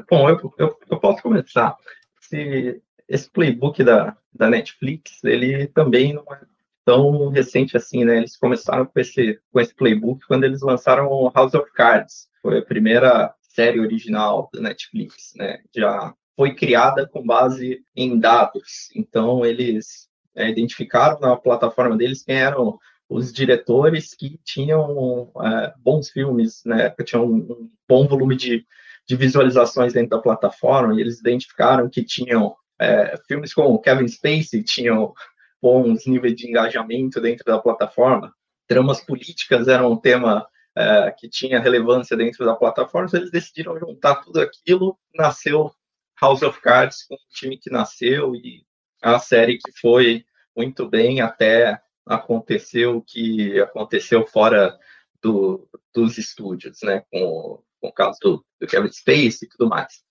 Bom, 0.09 0.29
eu, 0.29 0.55
eu, 0.59 0.79
eu 0.91 1.01
posso 1.01 1.23
começar. 1.23 1.77
Se 2.21 2.81
esse 3.09 3.31
playbook 3.31 3.83
da, 3.83 4.17
da 4.33 4.49
Netflix, 4.51 5.25
ele 5.25 5.67
também 5.69 6.13
não 6.13 6.25
é 6.33 6.41
tão 6.85 7.29
recente 7.29 7.77
assim, 7.77 8.05
né? 8.05 8.19
Eles 8.19 8.37
começaram 8.37 8.87
com 8.87 8.99
esse, 9.01 9.41
com 9.53 9.61
esse 9.61 9.75
playbook 9.75 10.27
quando 10.27 10.45
eles 10.45 10.63
lançaram 10.63 11.31
House 11.35 11.55
of 11.55 11.71
Cards. 11.73 12.29
Foi 12.41 12.59
a 12.59 12.65
primeira 12.65 13.35
série 13.43 13.81
original 13.81 14.49
da 14.53 14.61
Netflix, 14.61 15.33
né? 15.37 15.59
Já 15.75 16.15
foi 16.37 16.55
criada 16.55 17.07
com 17.07 17.27
base 17.27 17.83
em 17.97 18.19
dados. 18.19 18.89
Então, 18.95 19.45
eles 19.45 20.09
é, 20.35 20.49
identificaram 20.49 21.19
na 21.21 21.37
plataforma 21.37 21.97
deles 21.97 22.23
quem 22.23 22.37
eram 22.37 22.79
os 23.09 23.33
diretores 23.33 24.15
que 24.15 24.39
tinham 24.45 25.33
é, 25.43 25.75
bons 25.79 26.11
filmes, 26.11 26.63
né? 26.65 26.91
Que 26.91 27.05
tinham 27.05 27.27
um 27.27 27.71
bom 27.89 28.07
volume 28.07 28.37
de, 28.37 28.65
de 29.07 29.17
visualizações 29.17 29.93
dentro 29.93 30.11
da 30.11 30.23
plataforma, 30.23 30.95
e 30.95 31.01
eles 31.01 31.19
identificaram 31.19 31.91
que 31.91 32.05
tinham 32.05 32.55
é, 32.81 33.17
filmes 33.27 33.53
com 33.53 33.79
Kevin 33.79 34.07
Spacey 34.09 34.63
tinham 34.63 35.13
bons 35.61 36.07
níveis 36.07 36.37
de 36.37 36.49
engajamento 36.49 37.21
dentro 37.21 37.45
da 37.45 37.59
plataforma. 37.59 38.33
Tramas 38.67 39.01
políticas 39.01 39.67
eram 39.67 39.93
um 39.93 39.97
tema 39.97 40.47
é, 40.77 41.11
que 41.11 41.29
tinha 41.29 41.61
relevância 41.61 42.17
dentro 42.17 42.45
da 42.45 42.55
plataforma. 42.55 43.09
Eles 43.13 43.31
decidiram 43.31 43.79
juntar 43.79 44.17
tudo 44.17 44.41
aquilo. 44.41 44.97
Nasceu 45.15 45.73
House 46.21 46.43
of 46.43 46.61
Cards 46.61 47.05
com 47.05 47.15
o 47.15 47.19
time 47.31 47.59
que 47.59 47.71
nasceu 47.71 48.35
e 48.35 48.65
a 49.03 49.19
série 49.19 49.59
que 49.59 49.73
foi 49.81 50.25
muito 50.57 50.89
bem 50.89 51.21
até 51.21 51.81
aconteceu 52.05 52.97
o 52.97 53.03
que 53.03 53.61
aconteceu 53.61 54.27
fora 54.27 54.77
do, 55.23 55.69
dos 55.95 56.19
estúdios, 56.19 56.79
né? 56.83 57.05
Com, 57.13 57.63
com 57.81 57.89
o 57.89 57.93
caso 57.93 58.19
do, 58.21 58.47
do 58.61 58.67
Kevin 58.67 58.91
Spacey 58.91 59.45
e 59.45 59.49
tudo 59.49 59.69
mais. 59.69 60.03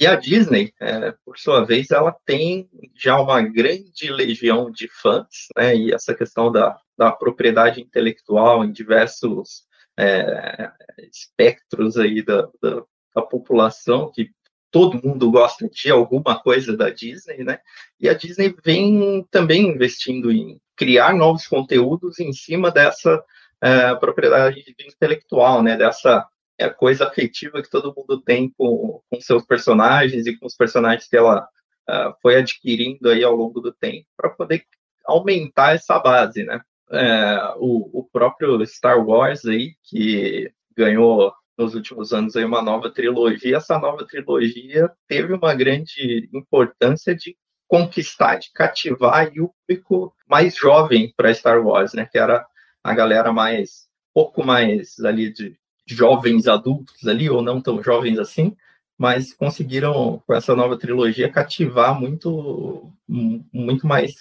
E 0.00 0.06
a 0.06 0.14
Disney, 0.14 0.72
é, 0.80 1.12
por 1.24 1.36
sua 1.38 1.64
vez, 1.64 1.90
ela 1.90 2.14
tem 2.24 2.70
já 2.94 3.20
uma 3.20 3.42
grande 3.42 4.10
legião 4.12 4.70
de 4.70 4.88
fãs, 4.88 5.48
né? 5.56 5.74
E 5.74 5.92
essa 5.92 6.14
questão 6.14 6.52
da, 6.52 6.78
da 6.96 7.10
propriedade 7.10 7.80
intelectual 7.80 8.64
em 8.64 8.70
diversos 8.70 9.64
é, 9.98 10.70
espectros 11.10 11.96
aí 11.96 12.22
da, 12.22 12.42
da, 12.62 12.82
da, 13.12 13.22
população, 13.22 14.12
que 14.12 14.30
todo 14.70 15.04
mundo 15.04 15.32
gosta 15.32 15.68
de 15.68 15.90
alguma 15.90 16.40
coisa 16.40 16.76
da 16.76 16.90
Disney, 16.90 17.42
né? 17.42 17.58
E 17.98 18.08
a 18.08 18.14
Disney 18.14 18.54
vem 18.64 19.26
também 19.32 19.66
investindo 19.66 20.30
em 20.30 20.60
criar 20.76 21.12
novos 21.12 21.48
conteúdos 21.48 22.20
em 22.20 22.32
cima 22.32 22.70
dessa 22.70 23.20
é, 23.60 23.92
propriedade 23.96 24.64
intelectual, 24.78 25.60
né? 25.60 25.76
Dessa 25.76 26.24
é 26.58 26.64
a 26.64 26.74
coisa 26.74 27.06
afetiva 27.06 27.62
que 27.62 27.70
todo 27.70 27.94
mundo 27.96 28.20
tem 28.20 28.50
com, 28.56 29.00
com 29.08 29.20
seus 29.20 29.44
personagens 29.44 30.26
e 30.26 30.36
com 30.36 30.46
os 30.46 30.56
personagens 30.56 31.08
que 31.08 31.16
ela 31.16 31.48
uh, 31.88 32.14
foi 32.20 32.36
adquirindo 32.36 33.08
aí 33.08 33.22
ao 33.22 33.34
longo 33.34 33.60
do 33.60 33.72
tempo 33.72 34.06
para 34.16 34.30
poder 34.30 34.64
aumentar 35.06 35.74
essa 35.74 35.98
base, 35.98 36.44
né? 36.44 36.60
É, 36.90 37.54
o, 37.58 38.00
o, 38.00 38.08
próprio 38.10 38.64
Star 38.66 38.98
Wars 39.06 39.44
aí 39.44 39.74
que 39.84 40.50
ganhou 40.74 41.34
nos 41.56 41.74
últimos 41.74 42.14
anos 42.14 42.34
aí 42.34 42.44
uma 42.44 42.62
nova 42.62 42.90
trilogia. 42.90 43.58
Essa 43.58 43.78
nova 43.78 44.06
trilogia 44.06 44.90
teve 45.06 45.34
uma 45.34 45.54
grande 45.54 46.30
importância 46.32 47.14
de 47.14 47.36
conquistar, 47.66 48.36
de 48.36 48.50
cativar 48.54 49.30
o 49.38 49.52
público 49.66 50.14
mais 50.26 50.56
jovem 50.56 51.12
para 51.14 51.34
Star 51.34 51.62
Wars, 51.62 51.92
né? 51.92 52.08
Que 52.10 52.18
era 52.18 52.46
a 52.82 52.94
galera 52.94 53.32
mais 53.32 53.86
pouco 54.14 54.42
mais 54.44 54.98
ali 55.00 55.30
de 55.30 55.58
jovens 55.88 56.46
adultos 56.46 57.06
ali 57.06 57.28
ou 57.30 57.42
não 57.42 57.60
tão 57.60 57.82
jovens 57.82 58.18
assim, 58.18 58.56
mas 58.96 59.32
conseguiram 59.32 60.22
com 60.26 60.34
essa 60.34 60.54
nova 60.54 60.76
trilogia 60.76 61.30
cativar 61.30 61.98
muito 61.98 62.92
muito 63.08 63.86
mais 63.86 64.16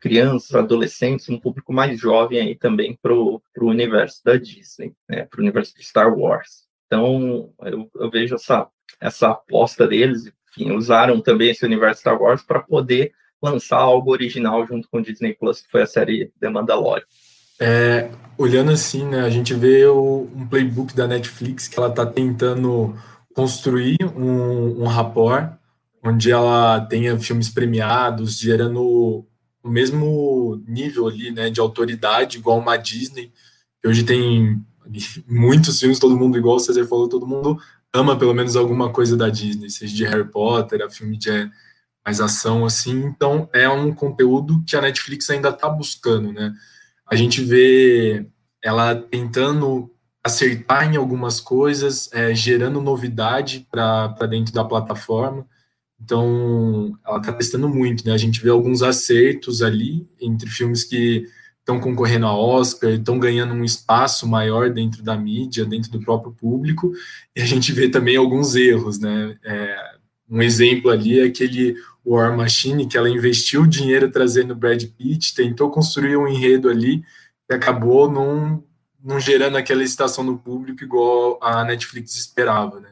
crianças, 0.00 0.54
adolescentes, 0.54 1.28
um 1.28 1.38
público 1.38 1.72
mais 1.72 1.98
jovem 1.98 2.40
aí 2.40 2.54
também 2.54 2.98
para 3.00 3.12
o 3.14 3.40
universo 3.56 4.22
da 4.24 4.36
Disney, 4.36 4.94
né, 5.08 5.24
para 5.24 5.38
o 5.38 5.42
universo 5.42 5.74
de 5.76 5.84
Star 5.84 6.16
Wars. 6.16 6.64
Então 6.86 7.52
eu, 7.62 7.90
eu 7.96 8.10
vejo 8.10 8.34
essa 8.34 8.68
essa 9.00 9.30
aposta 9.30 9.86
deles 9.86 10.32
enfim, 10.50 10.72
usaram 10.72 11.20
também 11.20 11.50
esse 11.50 11.64
universo 11.64 12.00
Star 12.00 12.20
Wars 12.20 12.42
para 12.42 12.60
poder 12.60 13.12
lançar 13.42 13.78
algo 13.78 14.10
original 14.10 14.66
junto 14.66 14.88
com 14.88 14.98
o 14.98 15.02
Disney 15.02 15.34
Plus, 15.34 15.60
que 15.60 15.70
foi 15.70 15.82
a 15.82 15.86
série 15.86 16.32
The 16.40 16.48
Mandalorian. 16.48 17.04
É, 17.60 18.10
olhando 18.36 18.70
assim, 18.70 19.04
né, 19.04 19.20
a 19.20 19.30
gente 19.30 19.54
vê 19.54 19.86
o, 19.86 20.28
um 20.34 20.46
playbook 20.46 20.94
da 20.94 21.06
Netflix 21.06 21.68
que 21.68 21.78
ela 21.78 21.88
está 21.88 22.04
tentando 22.04 22.96
construir 23.34 23.96
um, 24.16 24.82
um 24.82 24.86
rapport 24.86 25.52
onde 26.02 26.30
ela 26.30 26.80
tenha 26.82 27.18
filmes 27.18 27.48
premiados, 27.48 28.38
gerando 28.38 29.26
o 29.62 29.68
mesmo 29.68 30.62
nível 30.68 31.08
ali, 31.08 31.30
né, 31.30 31.48
de 31.48 31.60
autoridade, 31.60 32.38
igual 32.38 32.58
uma 32.58 32.76
Disney, 32.76 33.32
que 33.80 33.88
hoje 33.88 34.04
tem 34.04 34.62
muitos 35.26 35.80
filmes, 35.80 35.98
todo 35.98 36.16
mundo, 36.16 36.36
igual 36.36 36.56
o 36.56 36.60
César 36.60 36.86
falou, 36.86 37.08
todo 37.08 37.26
mundo 37.26 37.58
ama 37.92 38.18
pelo 38.18 38.34
menos 38.34 38.56
alguma 38.56 38.92
coisa 38.92 39.16
da 39.16 39.28
Disney, 39.28 39.70
seja 39.70 39.94
de 39.94 40.04
Harry 40.04 40.28
Potter, 40.28 40.82
a 40.82 40.90
filme 40.90 41.16
de 41.16 41.50
mais 42.04 42.20
ação, 42.20 42.66
assim. 42.66 43.04
Então, 43.04 43.48
é 43.52 43.68
um 43.68 43.94
conteúdo 43.94 44.62
que 44.66 44.76
a 44.76 44.82
Netflix 44.82 45.30
ainda 45.30 45.48
está 45.48 45.68
buscando, 45.68 46.32
né? 46.32 46.52
A 47.06 47.16
gente 47.16 47.42
vê 47.42 48.26
ela 48.62 48.94
tentando 48.94 49.90
acertar 50.22 50.90
em 50.90 50.96
algumas 50.96 51.38
coisas, 51.38 52.10
é, 52.12 52.34
gerando 52.34 52.80
novidade 52.80 53.66
para 53.70 54.26
dentro 54.26 54.54
da 54.54 54.64
plataforma. 54.64 55.46
Então, 56.00 56.98
ela 57.06 57.18
está 57.18 57.32
testando 57.32 57.68
muito, 57.68 58.06
né? 58.06 58.12
A 58.12 58.18
gente 58.18 58.40
vê 58.42 58.50
alguns 58.50 58.82
acertos 58.82 59.62
ali 59.62 60.08
entre 60.20 60.48
filmes 60.48 60.82
que 60.82 61.26
estão 61.60 61.80
concorrendo 61.80 62.26
a 62.26 62.36
Oscar, 62.36 62.90
estão 62.90 63.18
ganhando 63.18 63.54
um 63.54 63.64
espaço 63.64 64.26
maior 64.26 64.70
dentro 64.70 65.02
da 65.02 65.16
mídia, 65.16 65.64
dentro 65.64 65.90
do 65.90 66.00
próprio 66.00 66.32
público, 66.32 66.92
e 67.34 67.40
a 67.40 67.46
gente 67.46 67.72
vê 67.72 67.88
também 67.88 68.16
alguns 68.16 68.54
erros, 68.54 68.98
né? 68.98 69.36
É, 69.42 69.93
um 70.28 70.42
exemplo 70.42 70.90
ali 70.90 71.20
é 71.20 71.24
aquele 71.24 71.76
War 72.04 72.36
Machine, 72.36 72.86
que 72.86 72.96
ela 72.96 73.08
investiu 73.08 73.66
dinheiro 73.66 74.10
trazendo 74.10 74.54
Brad 74.54 74.82
Pitt, 74.84 75.34
tentou 75.34 75.70
construir 75.70 76.16
um 76.16 76.28
enredo 76.28 76.68
ali, 76.68 77.02
e 77.50 77.54
acabou 77.54 78.10
não, 78.10 78.62
não 79.02 79.18
gerando 79.18 79.56
aquela 79.56 79.82
excitação 79.82 80.24
no 80.24 80.38
público 80.38 80.84
igual 80.84 81.38
a 81.42 81.64
Netflix 81.64 82.14
esperava, 82.16 82.80
né? 82.80 82.90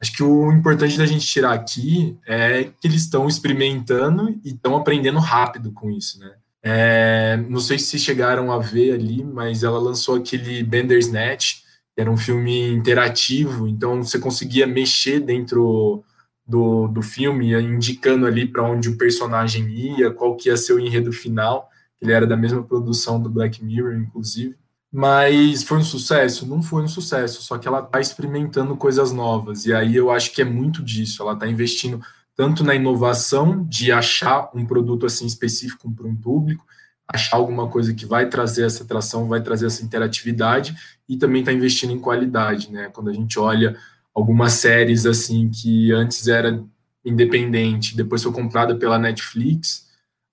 Acho 0.00 0.12
que 0.14 0.22
o 0.22 0.50
importante 0.50 0.98
da 0.98 1.06
gente 1.06 1.24
tirar 1.24 1.52
aqui 1.52 2.18
é 2.26 2.64
que 2.64 2.88
eles 2.88 3.02
estão 3.02 3.28
experimentando 3.28 4.30
e 4.44 4.48
estão 4.48 4.76
aprendendo 4.76 5.20
rápido 5.20 5.70
com 5.70 5.90
isso, 5.90 6.18
né? 6.18 6.32
É, 6.64 7.36
não 7.48 7.60
sei 7.60 7.78
se 7.78 7.98
chegaram 7.98 8.50
a 8.50 8.58
ver 8.58 8.94
ali, 8.94 9.22
mas 9.22 9.62
ela 9.62 9.78
lançou 9.78 10.16
aquele 10.16 10.62
Bandersnatch, 10.62 11.62
que 11.94 12.00
era 12.00 12.10
um 12.10 12.16
filme 12.16 12.72
interativo, 12.72 13.68
então 13.68 14.02
você 14.02 14.18
conseguia 14.18 14.66
mexer 14.66 15.20
dentro 15.20 16.04
do, 16.46 16.88
do 16.88 17.02
filme, 17.02 17.54
indicando 17.54 18.26
ali 18.26 18.46
para 18.46 18.62
onde 18.62 18.88
o 18.88 18.98
personagem 18.98 19.68
ia, 19.68 20.10
qual 20.10 20.36
que 20.36 20.48
ia 20.48 20.56
ser 20.56 20.74
o 20.74 20.80
enredo 20.80 21.12
final. 21.12 21.68
Ele 22.00 22.12
era 22.12 22.26
da 22.26 22.36
mesma 22.36 22.62
produção 22.62 23.22
do 23.22 23.30
Black 23.30 23.64
Mirror, 23.64 23.94
inclusive. 23.94 24.56
Mas 24.92 25.62
foi 25.62 25.78
um 25.78 25.84
sucesso? 25.84 26.46
Não 26.46 26.62
foi 26.62 26.82
um 26.82 26.88
sucesso, 26.88 27.42
só 27.42 27.56
que 27.56 27.66
ela 27.66 27.80
está 27.80 27.98
experimentando 27.98 28.76
coisas 28.76 29.10
novas. 29.12 29.64
E 29.64 29.72
aí 29.72 29.96
eu 29.96 30.10
acho 30.10 30.32
que 30.32 30.42
é 30.42 30.44
muito 30.44 30.82
disso. 30.82 31.22
Ela 31.22 31.32
está 31.32 31.48
investindo 31.48 32.02
tanto 32.36 32.62
na 32.62 32.74
inovação 32.74 33.64
de 33.64 33.90
achar 33.90 34.50
um 34.54 34.66
produto 34.66 35.06
assim 35.06 35.24
específico 35.24 35.90
para 35.90 36.06
um 36.06 36.14
público, 36.14 36.64
achar 37.08 37.36
alguma 37.36 37.68
coisa 37.68 37.94
que 37.94 38.04
vai 38.04 38.28
trazer 38.28 38.66
essa 38.66 38.84
atração, 38.84 39.28
vai 39.28 39.40
trazer 39.40 39.66
essa 39.66 39.82
interatividade 39.84 40.74
e 41.08 41.16
também 41.16 41.40
está 41.40 41.52
investindo 41.52 41.92
em 41.92 41.98
qualidade, 41.98 42.70
né? 42.70 42.90
Quando 42.92 43.10
a 43.10 43.12
gente 43.12 43.38
olha 43.38 43.76
algumas 44.14 44.52
séries 44.54 45.06
assim 45.06 45.48
que 45.48 45.92
antes 45.92 46.28
era 46.28 46.62
independente, 47.04 47.96
depois 47.96 48.22
foi 48.22 48.32
comprada 48.32 48.74
pela 48.76 48.98
Netflix, 48.98 49.88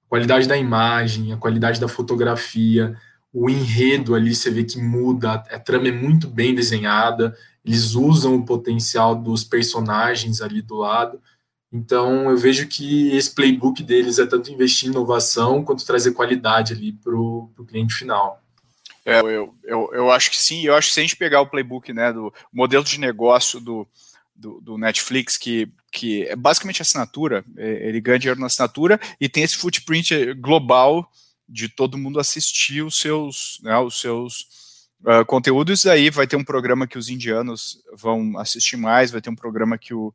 a 0.06 0.10
qualidade 0.10 0.48
da 0.48 0.58
imagem, 0.58 1.34
a 1.34 1.38
qualidade 1.38 1.80
da 1.80 1.88
fotografia, 1.88 2.96
o 3.34 3.50
enredo 3.50 4.16
ali 4.16 4.36
você 4.36 4.50
vê 4.50 4.64
que 4.64 4.82
muda, 4.82 5.34
a 5.34 5.60
trama 5.60 5.88
é 5.88 5.92
muito 5.92 6.28
bem 6.28 6.54
desenhada, 6.54 7.36
eles 7.64 7.94
usam 7.94 8.36
o 8.36 8.46
potencial 8.46 9.16
dos 9.16 9.44
personagens 9.44 10.42
ali 10.42 10.62
do 10.62 10.78
lado. 10.78 11.22
Então, 11.72 12.30
eu 12.32 12.38
vejo 12.38 12.68
que 12.68 13.16
esse 13.16 13.34
playbook 13.34 13.84
deles 13.84 14.18
é 14.18 14.26
tanto 14.26 14.52
investir 14.52 14.90
em 14.90 14.92
inovação 14.92 15.64
quanto 15.64 15.86
trazer 15.86 16.14
qualidade 16.14 16.74
ali 16.74 16.94
para 16.94 17.16
o 17.16 17.52
cliente 17.68 17.94
final. 17.94 18.42
É, 19.06 19.20
eu, 19.20 19.56
eu, 19.64 19.90
eu 19.94 20.12
acho 20.12 20.30
que 20.30 20.38
sim, 20.38 20.64
eu 20.64 20.76
acho 20.76 20.90
que 20.90 20.94
se 20.94 21.00
a 21.00 21.04
gente 21.04 21.16
pegar 21.16 21.42
o 21.42 21.48
playbook 21.48 21.92
né, 21.94 22.12
do 22.12 22.34
modelo 22.52 22.84
de 22.84 23.00
negócio 23.00 23.60
do, 23.60 23.88
do, 24.36 24.62
do, 24.62 24.78
Netflix, 24.78 25.38
que, 25.38 25.70
que 25.92 26.26
é 26.26 26.36
basicamente 26.36 26.82
assinatura, 26.82 27.44
é, 27.58 27.88
ele 27.88 28.02
ganha 28.02 28.20
dinheiro 28.20 28.40
na 28.40 28.48
assinatura 28.48 29.00
e 29.20 29.28
tem 29.28 29.44
esse 29.44 29.58
footprint 29.58 30.34
global 30.36 31.10
de 31.48 31.68
todo 31.68 31.98
mundo 31.98 32.20
assistir 32.20 32.84
os 32.84 33.00
seus, 33.00 33.60
né, 33.64 33.78
os 33.80 34.00
seus 34.00 34.42
uh, 35.04 35.26
conteúdos, 35.26 35.86
aí 35.86 36.10
vai 36.10 36.28
ter 36.28 36.36
um 36.36 36.44
programa 36.44 36.88
que 36.88 36.98
os 36.98 37.10
indianos 37.10 37.82
vão 37.94 38.38
assistir 38.38 38.78
mais, 38.78 39.10
vai 39.10 39.20
ter 39.20 39.32
um 39.32 39.36
programa 39.36 39.78
que 39.78 39.94
o, 39.94 40.14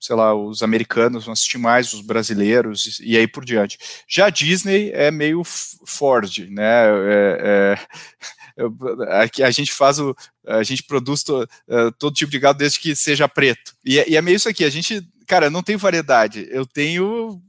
sei 0.00 0.14
lá, 0.14 0.34
os 0.34 0.62
americanos 0.62 1.24
vão 1.24 1.32
assistir 1.32 1.58
mais, 1.58 1.92
os 1.92 2.00
brasileiros, 2.00 3.00
e 3.00 3.16
aí 3.16 3.26
por 3.26 3.44
diante. 3.44 3.78
Já 4.08 4.26
a 4.26 4.30
Disney 4.30 4.90
é 4.92 5.10
meio 5.10 5.42
Ford, 5.44 6.38
né? 6.50 6.86
É, 7.08 7.78
é, 8.58 8.62
aqui 9.22 9.42
a 9.42 9.50
gente 9.50 9.72
faz 9.72 9.98
o. 9.98 10.14
A 10.46 10.62
gente 10.62 10.84
produz 10.84 11.22
to, 11.22 11.42
uh, 11.42 11.92
todo 11.98 12.14
tipo 12.14 12.30
de 12.30 12.38
gado 12.38 12.58
desde 12.58 12.78
que 12.78 12.94
seja 12.94 13.28
preto. 13.28 13.74
E, 13.84 13.98
é, 13.98 14.08
e 14.08 14.16
é 14.16 14.22
meio 14.22 14.36
isso 14.36 14.48
aqui, 14.48 14.64
a 14.64 14.70
gente, 14.70 15.06
cara, 15.26 15.50
não 15.50 15.62
tem 15.62 15.76
variedade. 15.76 16.46
Eu 16.50 16.64
tenho 16.64 17.40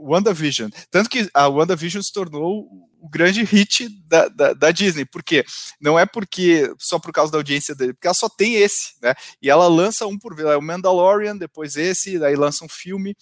WandaVision. 0.00 0.70
Tanto 0.90 1.08
que 1.08 1.28
a 1.32 1.48
WandaVision 1.48 2.02
se 2.02 2.12
tornou 2.12 2.68
o 3.00 3.08
grande 3.08 3.42
hit 3.42 3.88
da, 4.06 4.28
da, 4.28 4.52
da, 4.52 4.70
Disney. 4.70 5.04
Por 5.04 5.22
quê? 5.22 5.44
Não 5.80 5.98
é 5.98 6.06
porque 6.06 6.72
só 6.78 6.98
por 6.98 7.12
causa 7.12 7.32
da 7.32 7.38
audiência 7.38 7.74
dele, 7.74 7.92
porque 7.92 8.06
ela 8.06 8.14
só 8.14 8.28
tem 8.28 8.54
esse, 8.54 8.94
né? 9.02 9.14
E 9.42 9.50
ela 9.50 9.66
lança 9.66 10.06
um 10.06 10.16
por 10.16 10.36
vez, 10.36 10.48
é 10.48 10.56
o 10.56 10.62
Mandalorian, 10.62 11.36
depois 11.36 11.76
esse, 11.76 12.18
daí 12.18 12.36
lança 12.36 12.64
um 12.64 12.68
filme. 12.68 13.16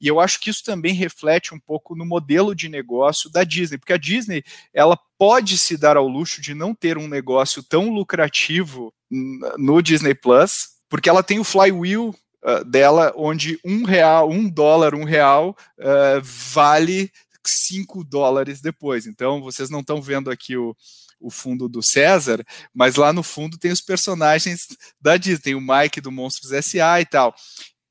E 0.00 0.06
eu 0.06 0.20
acho 0.20 0.38
que 0.38 0.50
isso 0.50 0.62
também 0.62 0.92
reflete 0.94 1.54
um 1.54 1.58
pouco 1.58 1.96
no 1.96 2.04
modelo 2.04 2.54
de 2.54 2.68
negócio 2.68 3.30
da 3.30 3.42
Disney, 3.42 3.78
porque 3.78 3.92
a 3.92 3.98
Disney 3.98 4.44
ela 4.72 4.98
pode 5.18 5.58
se 5.58 5.76
dar 5.76 5.96
ao 5.96 6.06
luxo 6.06 6.40
de 6.40 6.54
não 6.54 6.74
ter 6.74 6.98
um 6.98 7.08
negócio 7.08 7.62
tão 7.62 7.90
lucrativo 7.90 8.92
no 9.10 9.80
Disney 9.80 10.14
Plus, 10.14 10.76
porque 10.88 11.08
ela 11.08 11.22
tem 11.22 11.38
o 11.38 11.44
flywheel 11.44 12.14
uh, 12.46 12.64
dela, 12.64 13.12
onde 13.16 13.58
um 13.64 13.84
real, 13.84 14.30
um 14.30 14.48
dólar, 14.48 14.94
um 14.94 15.04
real 15.04 15.56
uh, 15.78 16.22
vale 16.22 17.10
5 17.44 18.04
dólares 18.04 18.60
depois. 18.60 19.06
Então, 19.06 19.42
vocês 19.42 19.68
não 19.70 19.80
estão 19.80 20.00
vendo 20.00 20.30
aqui 20.30 20.56
o, 20.56 20.76
o 21.20 21.30
fundo 21.30 21.68
do 21.68 21.82
César, 21.82 22.44
mas 22.74 22.96
lá 22.96 23.12
no 23.12 23.22
fundo 23.22 23.58
tem 23.58 23.72
os 23.72 23.80
personagens 23.80 24.68
da 25.00 25.16
Disney, 25.16 25.42
tem 25.42 25.54
o 25.54 25.60
Mike 25.60 26.00
do 26.00 26.12
Monstros 26.12 26.52
S.A. 26.52 27.00
e 27.00 27.06
tal. 27.06 27.34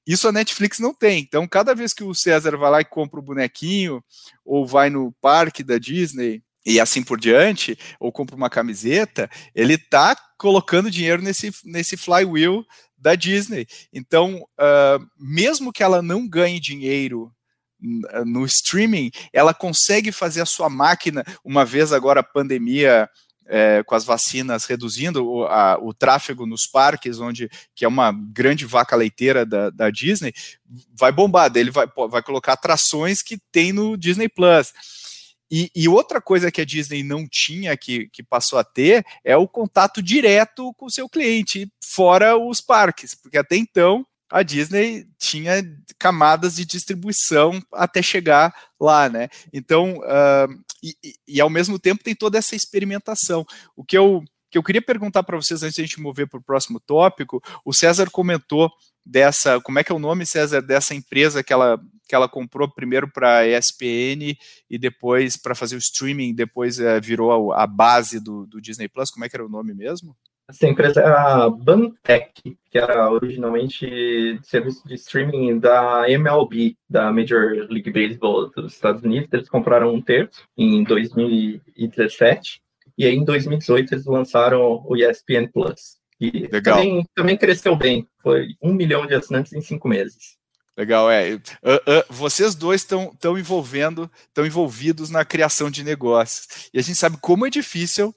Isso 0.07 0.27
a 0.27 0.31
Netflix 0.31 0.77
não 0.79 0.93
tem. 0.93 1.19
Então, 1.19 1.47
cada 1.47 1.74
vez 1.74 1.93
que 1.93 2.03
o 2.03 2.13
César 2.13 2.55
vai 2.57 2.69
lá 2.69 2.81
e 2.81 2.85
compra 2.85 3.19
o 3.19 3.24
bonequinho, 3.24 4.03
ou 4.45 4.65
vai 4.65 4.89
no 4.89 5.12
parque 5.19 5.63
da 5.63 5.79
Disney, 5.79 6.43
e 6.65 6.79
assim 6.79 7.03
por 7.03 7.19
diante, 7.19 7.77
ou 8.00 8.12
compra 8.12 8.35
uma 8.35 8.50
camiseta, 8.50 9.29
ele 9.53 9.75
está 9.75 10.15
colocando 10.38 10.91
dinheiro 10.91 11.21
nesse, 11.21 11.51
nesse 11.63 11.95
flywheel 11.95 12.65
da 13.05 13.13
Disney. 13.13 13.67
Então, 13.93 14.43
uh, 14.59 15.05
mesmo 15.15 15.71
que 15.71 15.83
ela 15.83 16.01
não 16.01 16.27
ganhe 16.27 16.59
dinheiro 16.59 17.31
no 18.25 18.43
streaming, 18.45 19.12
ela 19.31 19.53
consegue 19.53 20.12
fazer 20.12 20.41
a 20.41 20.45
sua 20.45 20.71
máquina, 20.71 21.24
uma 21.43 21.63
vez 21.63 21.93
agora 21.93 22.21
a 22.21 22.24
pandemia 22.24 23.07
é, 23.45 23.83
com 23.83 23.93
as 23.93 24.03
vacinas 24.03 24.65
reduzindo 24.65 25.24
o, 25.24 25.45
a, 25.45 25.77
o, 25.79 25.93
tráfego 25.93 26.47
nos 26.47 26.65
parques, 26.65 27.19
onde 27.19 27.47
que 27.75 27.85
é 27.85 27.88
uma 27.88 28.12
grande 28.12 28.65
vaca 28.65 28.95
leiteira 28.95 29.45
da, 29.45 29.69
da 29.69 29.91
Disney, 29.91 30.33
vai 30.97 31.12
bombar, 31.12 31.51
ele 31.53 31.69
vai, 31.69 31.85
vai 32.09 32.24
colocar 32.24 32.53
atrações 32.53 33.21
que 33.21 33.38
tem 33.51 33.71
no 33.71 33.95
Disney 33.95 34.27
Plus. 34.27 34.74
E, 35.49 35.69
e, 35.75 35.87
outra 35.87 36.19
coisa 36.19 36.51
que 36.51 36.61
a 36.61 36.65
Disney 36.65 37.03
não 37.03 37.27
tinha, 37.27 37.77
que, 37.77 38.09
que 38.09 38.23
passou 38.23 38.57
a 38.57 38.63
ter, 38.63 39.05
é 39.23 39.37
o 39.37 39.47
contato 39.47 40.01
direto 40.01 40.73
com 40.73 40.87
o 40.87 40.91
seu 40.91 41.07
cliente, 41.07 41.71
fora 41.83 42.35
os 42.35 42.59
parques, 42.59 43.13
porque 43.13 43.37
até 43.37 43.55
então 43.55 44.05
a 44.29 44.41
Disney 44.41 45.07
tinha 45.19 45.63
camadas 45.99 46.55
de 46.55 46.65
distribuição 46.65 47.61
até 47.71 48.01
chegar 48.01 48.53
lá, 48.79 49.07
né? 49.07 49.29
Então, 49.53 49.99
uh, 49.99 50.63
e, 50.83 50.95
e, 51.27 51.41
ao 51.41 51.49
mesmo 51.49 51.79
tempo 51.79 52.03
tem 52.03 52.15
toda 52.15 52.37
essa 52.37 52.55
experimentação. 52.55 53.45
O 53.75 53.83
que 53.83 53.97
eu, 53.97 54.23
que 54.49 54.57
eu 54.57 54.63
queria 54.63 54.81
perguntar 54.81 55.23
para 55.23 55.37
vocês 55.37 55.63
antes 55.63 55.75
de 55.75 55.81
a 55.81 55.85
gente 55.85 56.01
mover 56.01 56.27
para 56.27 56.39
o 56.39 56.43
próximo 56.43 56.79
tópico, 56.79 57.41
o 57.63 57.71
César 57.71 58.09
comentou 58.09 58.71
dessa, 59.05 59.61
como 59.61 59.77
é 59.79 59.83
que 59.83 59.91
é 59.91 59.95
o 59.95 59.99
nome, 59.99 60.25
César, 60.25 60.61
dessa 60.61 60.95
empresa 60.95 61.43
que 61.43 61.53
ela, 61.53 61.79
que 62.07 62.15
ela 62.15 62.29
comprou 62.29 62.69
primeiro 62.69 63.09
para 63.12 63.47
ESPN 63.47 64.38
e 64.69 64.77
depois 64.77 65.38
para 65.38 65.55
fazer 65.55 65.75
o 65.75 65.79
streaming, 65.79 66.33
depois 66.33 66.79
uh, 66.79 67.01
virou 67.01 67.51
a, 67.51 67.63
a 67.63 67.67
base 67.67 68.19
do, 68.19 68.45
do 68.45 68.62
Disney 68.62 68.88
Plus, 68.88 69.09
como 69.09 69.25
é 69.25 69.29
que 69.29 69.35
era 69.35 69.45
o 69.45 69.50
nome 69.50 69.74
mesmo? 69.74 70.15
Essa 70.47 70.67
empresa 70.67 71.01
é 71.01 71.07
a 71.07 71.50
Bantech, 71.50 72.31
que 72.69 72.77
era 72.77 73.09
originalmente 73.09 74.39
serviço 74.43 74.88
de 74.88 74.93
streaming 74.93 75.57
da 75.57 76.07
MLB, 76.07 76.77
da 76.88 77.12
Major 77.12 77.67
League 77.67 77.91
Baseball 77.91 78.51
dos 78.51 78.74
Estados 78.74 79.01
Unidos. 79.01 79.27
Eles 79.33 79.50
compraram 79.50 79.91
um 79.91 80.01
terço 80.01 80.43
em 80.55 80.83
2017 80.83 82.62
e 82.95 83.05
aí 83.05 83.15
em 83.15 83.25
2018 83.25 83.95
eles 83.95 84.05
lançaram 84.05 84.83
o 84.85 84.95
ESPN 84.95 85.47
Plus. 85.51 85.97
E 86.21 86.47
Legal. 86.47 86.77
Também, 86.77 87.05
também 87.15 87.38
cresceu 87.38 87.75
bem, 87.75 88.07
foi 88.21 88.50
um 88.62 88.74
milhão 88.74 89.05
de 89.05 89.15
assinantes 89.15 89.51
em 89.51 89.62
cinco 89.62 89.88
meses. 89.88 90.38
Legal, 90.77 91.10
é. 91.10 91.34
Uh, 91.34 91.39
uh, 91.39 91.41
vocês 92.10 92.53
dois 92.53 92.82
estão 92.82 93.38
envolvendo, 93.38 94.12
estão 94.27 94.46
envolvidos 94.46 95.10
na 95.10 95.24
criação 95.24 95.72
de 95.72 95.84
negócios. 95.84 96.70
E 96.74 96.79
a 96.79 96.82
gente 96.82 96.98
sabe 96.98 97.17
como 97.22 97.46
é 97.46 97.50
difícil 97.50 98.13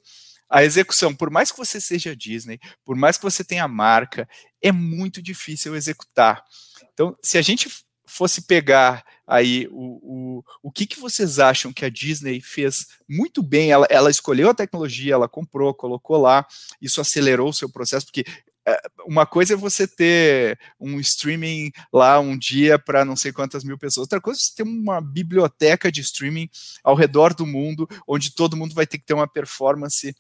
a 0.51 0.65
execução, 0.65 1.15
por 1.15 1.31
mais 1.31 1.53
que 1.53 1.59
você 1.59 1.81
seja 1.81 2.17
Disney, 2.17 2.59
por 2.85 2.97
mais 2.97 3.17
que 3.19 3.23
você 3.23 3.45
tenha 3.45 3.69
marca, 3.69 4.29
é 4.63 4.73
muito 4.73 5.21
difícil 5.21 5.77
executar. 5.77 6.43
Então, 6.95 7.17
se 7.23 7.37
a 7.37 7.43
gente 7.43 7.69
fosse 8.07 8.43
pegar 8.43 9.05
aí 9.27 9.69
o, 9.71 10.39
o, 10.39 10.45
o 10.63 10.73
que, 10.73 10.87
que 10.87 10.99
vocês 10.99 11.39
acham 11.39 11.71
que 11.71 11.85
a 11.85 11.91
Disney 11.91 12.41
fez 12.41 12.87
muito 13.07 13.43
bem, 13.43 13.71
ela, 13.71 13.87
ela 13.91 14.11
escolheu 14.11 14.49
a 14.49 14.55
tecnologia, 14.55 15.13
ela 15.13 15.29
comprou, 15.29 15.75
colocou 15.75 16.17
lá, 16.17 16.47
isso 16.81 17.01
acelerou 17.01 17.51
o 17.51 17.55
seu 17.55 17.69
processo, 17.69 18.07
porque 18.07 18.25
uma 19.07 19.27
coisa 19.27 19.55
é 19.55 19.57
você 19.57 19.87
ter 19.87 20.59
um 20.79 20.99
streaming 21.01 21.71
lá 21.93 22.19
um 22.21 22.37
dia 22.37 22.79
para 22.79 23.05
não 23.05 23.17
sei 23.17 23.33
quantas 23.33 23.65
mil 23.65 23.79
pessoas, 23.79 24.05
outra 24.05 24.21
coisa 24.21 24.41
é 24.41 24.43
você 24.43 24.55
ter 24.57 24.63
uma 24.63 25.01
biblioteca 25.01 25.91
de 25.91 26.01
streaming 26.01 26.49
ao 26.83 26.95
redor 26.95 27.35
do 27.35 27.47
mundo, 27.47 27.89
onde 28.07 28.35
todo 28.35 28.57
mundo 28.57 28.75
vai 28.75 28.87
ter 28.87 28.99
que 28.99 29.05
ter 29.05 29.15
uma 29.15 29.29
performance 29.29 30.15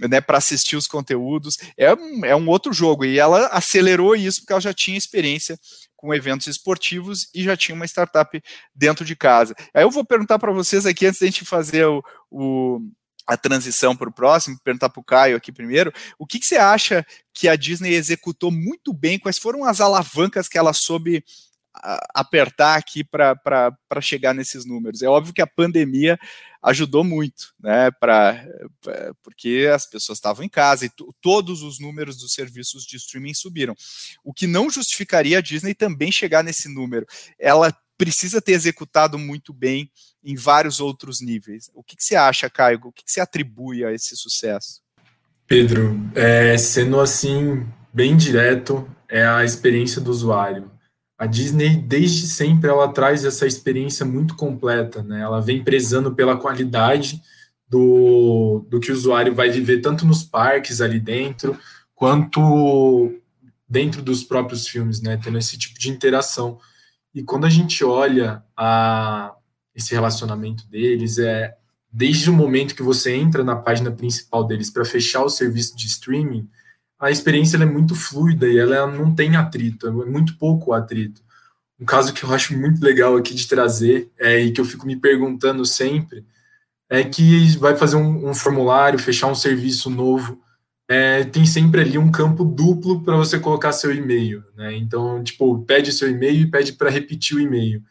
né, 0.00 0.20
para 0.20 0.38
assistir 0.38 0.76
os 0.76 0.86
conteúdos. 0.86 1.56
É 1.76 1.94
um, 1.94 2.24
é 2.24 2.36
um 2.36 2.48
outro 2.48 2.72
jogo, 2.72 3.04
e 3.04 3.18
ela 3.18 3.46
acelerou 3.46 4.14
isso 4.16 4.40
porque 4.40 4.52
ela 4.52 4.60
já 4.60 4.74
tinha 4.74 4.98
experiência 4.98 5.58
com 5.96 6.12
eventos 6.12 6.46
esportivos 6.46 7.28
e 7.34 7.42
já 7.42 7.56
tinha 7.56 7.74
uma 7.74 7.86
startup 7.86 8.42
dentro 8.74 9.04
de 9.04 9.16
casa. 9.16 9.54
Aí 9.72 9.82
eu 9.82 9.90
vou 9.90 10.04
perguntar 10.04 10.38
para 10.38 10.52
vocês 10.52 10.84
aqui, 10.84 11.06
antes 11.06 11.20
da 11.20 11.26
gente 11.26 11.44
fazer 11.44 11.86
o, 11.86 12.02
o 12.30 12.80
a 13.26 13.36
transição 13.36 13.96
para 13.96 14.08
o 14.08 14.12
próximo, 14.12 14.58
perguntar 14.62 14.90
para 14.90 15.00
o 15.00 15.04
Caio 15.04 15.36
aqui 15.36 15.50
primeiro, 15.50 15.92
o 16.18 16.26
que, 16.26 16.38
que, 16.38 16.46
você 16.46 16.56
acha 16.56 17.06
que 17.32 17.48
a 17.48 17.56
Disney 17.56 17.94
executou 17.94 18.50
muito 18.50 18.92
bem? 18.92 19.18
Quais 19.18 19.38
foram 19.38 19.64
as 19.64 19.80
alavancas 19.80 20.48
que 20.48 20.58
ela 20.58 20.72
soube 20.72 21.24
apertar 22.14 22.76
aqui 22.76 23.02
para 23.02 24.00
chegar 24.00 24.34
nesses 24.34 24.64
números? 24.64 25.02
É 25.02 25.08
óbvio 25.08 25.34
que 25.34 25.42
a 25.42 25.46
pandemia 25.46 26.18
ajudou 26.62 27.04
muito, 27.04 27.52
né? 27.58 27.90
Pra, 27.90 28.42
porque 29.22 29.68
as 29.72 29.86
pessoas 29.86 30.18
estavam 30.18 30.44
em 30.44 30.48
casa 30.48 30.86
e 30.86 30.90
todos 31.20 31.62
os 31.62 31.78
números 31.78 32.16
dos 32.16 32.32
serviços 32.32 32.84
de 32.84 32.96
streaming 32.96 33.34
subiram. 33.34 33.74
O 34.22 34.32
que 34.32 34.46
não 34.46 34.70
justificaria 34.70 35.38
a 35.38 35.42
Disney 35.42 35.74
também 35.74 36.12
chegar 36.12 36.42
nesse 36.42 36.68
número. 36.68 37.06
Ela 37.38 37.76
precisa 37.96 38.40
ter 38.40 38.52
executado 38.52 39.18
muito 39.18 39.52
bem 39.52 39.90
em 40.22 40.34
vários 40.34 40.80
outros 40.80 41.20
níveis. 41.20 41.70
O 41.74 41.82
que, 41.82 41.96
que 41.96 42.04
você 42.04 42.16
acha, 42.16 42.50
Caio? 42.50 42.80
O 42.84 42.92
que, 42.92 43.04
que 43.04 43.10
você 43.10 43.20
atribui 43.20 43.84
a 43.84 43.92
esse 43.92 44.16
sucesso? 44.16 44.80
Pedro, 45.46 46.00
é, 46.14 46.56
sendo 46.56 46.98
assim 47.00 47.66
bem 47.92 48.16
direto, 48.16 48.88
é 49.08 49.24
a 49.24 49.44
experiência 49.44 50.00
do 50.00 50.10
usuário. 50.10 50.70
A 51.16 51.26
Disney, 51.26 51.76
desde 51.76 52.26
sempre, 52.26 52.68
ela 52.68 52.88
traz 52.92 53.24
essa 53.24 53.46
experiência 53.46 54.04
muito 54.04 54.34
completa, 54.34 55.02
né? 55.02 55.20
Ela 55.20 55.40
vem 55.40 55.62
prezando 55.62 56.14
pela 56.14 56.36
qualidade 56.36 57.20
do, 57.68 58.66
do 58.68 58.80
que 58.80 58.90
o 58.90 58.94
usuário 58.94 59.34
vai 59.34 59.50
viver, 59.50 59.80
tanto 59.80 60.04
nos 60.04 60.24
parques 60.24 60.80
ali 60.80 60.98
dentro, 60.98 61.58
quanto 61.94 63.12
dentro 63.68 64.02
dos 64.02 64.24
próprios 64.24 64.66
filmes, 64.66 65.00
né? 65.00 65.18
Tendo 65.22 65.38
esse 65.38 65.56
tipo 65.56 65.78
de 65.78 65.90
interação. 65.90 66.58
E 67.14 67.22
quando 67.22 67.46
a 67.46 67.50
gente 67.50 67.84
olha 67.84 68.42
a, 68.56 69.34
esse 69.74 69.94
relacionamento 69.94 70.66
deles, 70.66 71.18
é 71.18 71.54
desde 71.92 72.28
o 72.28 72.32
momento 72.32 72.74
que 72.74 72.82
você 72.82 73.14
entra 73.14 73.44
na 73.44 73.54
página 73.54 73.90
principal 73.90 74.44
deles 74.44 74.68
para 74.68 74.84
fechar 74.84 75.22
o 75.22 75.30
serviço 75.30 75.76
de 75.76 75.86
streaming, 75.86 76.48
a 76.98 77.10
experiência 77.10 77.56
é 77.56 77.64
muito 77.64 77.94
fluida 77.94 78.48
e 78.48 78.58
ela 78.58 78.86
não 78.86 79.14
tem 79.14 79.36
atrito, 79.36 79.86
é 79.86 79.90
muito 79.90 80.36
pouco 80.38 80.72
atrito. 80.72 81.22
Um 81.78 81.84
caso 81.84 82.12
que 82.12 82.24
eu 82.24 82.32
acho 82.32 82.58
muito 82.58 82.82
legal 82.82 83.16
aqui 83.16 83.34
de 83.34 83.46
trazer 83.46 84.10
é, 84.18 84.40
e 84.40 84.50
que 84.50 84.60
eu 84.60 84.64
fico 84.64 84.86
me 84.86 84.96
perguntando 84.96 85.64
sempre 85.64 86.24
é 86.88 87.04
que 87.04 87.56
vai 87.58 87.76
fazer 87.76 87.96
um, 87.96 88.28
um 88.28 88.34
formulário, 88.34 88.98
fechar 88.98 89.26
um 89.28 89.34
serviço 89.34 89.88
novo 89.88 90.40
é, 90.88 91.24
tem 91.24 91.46
sempre 91.46 91.80
ali 91.80 91.96
um 91.96 92.10
campo 92.10 92.44
duplo 92.44 93.02
para 93.02 93.16
você 93.16 93.38
colocar 93.38 93.72
seu 93.72 93.94
e-mail, 93.94 94.44
né? 94.54 94.76
Então, 94.76 95.22
tipo, 95.22 95.60
pede 95.64 95.92
seu 95.92 96.10
e-mail 96.10 96.42
e 96.42 96.50
pede 96.50 96.74
para 96.74 96.90
repetir 96.90 97.36
o 97.36 97.40
e-mail. 97.40 97.82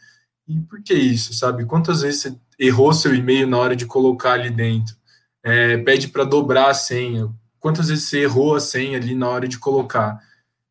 E 0.47 0.59
por 0.59 0.81
que 0.83 0.93
isso, 0.93 1.33
sabe? 1.33 1.65
Quantas 1.65 2.01
vezes 2.01 2.21
você 2.21 2.35
errou 2.59 2.93
seu 2.93 3.15
e-mail 3.15 3.47
na 3.47 3.57
hora 3.57 3.75
de 3.75 3.85
colocar 3.85 4.33
ali 4.33 4.49
dentro? 4.49 4.95
É, 5.43 5.77
pede 5.77 6.07
para 6.07 6.23
dobrar 6.23 6.69
a 6.69 6.73
senha. 6.73 7.29
Quantas 7.59 7.87
vezes 7.87 8.05
você 8.05 8.19
errou 8.23 8.55
a 8.55 8.59
senha 8.59 8.97
ali 8.97 9.15
na 9.15 9.27
hora 9.27 9.47
de 9.47 9.57
colocar? 9.57 10.19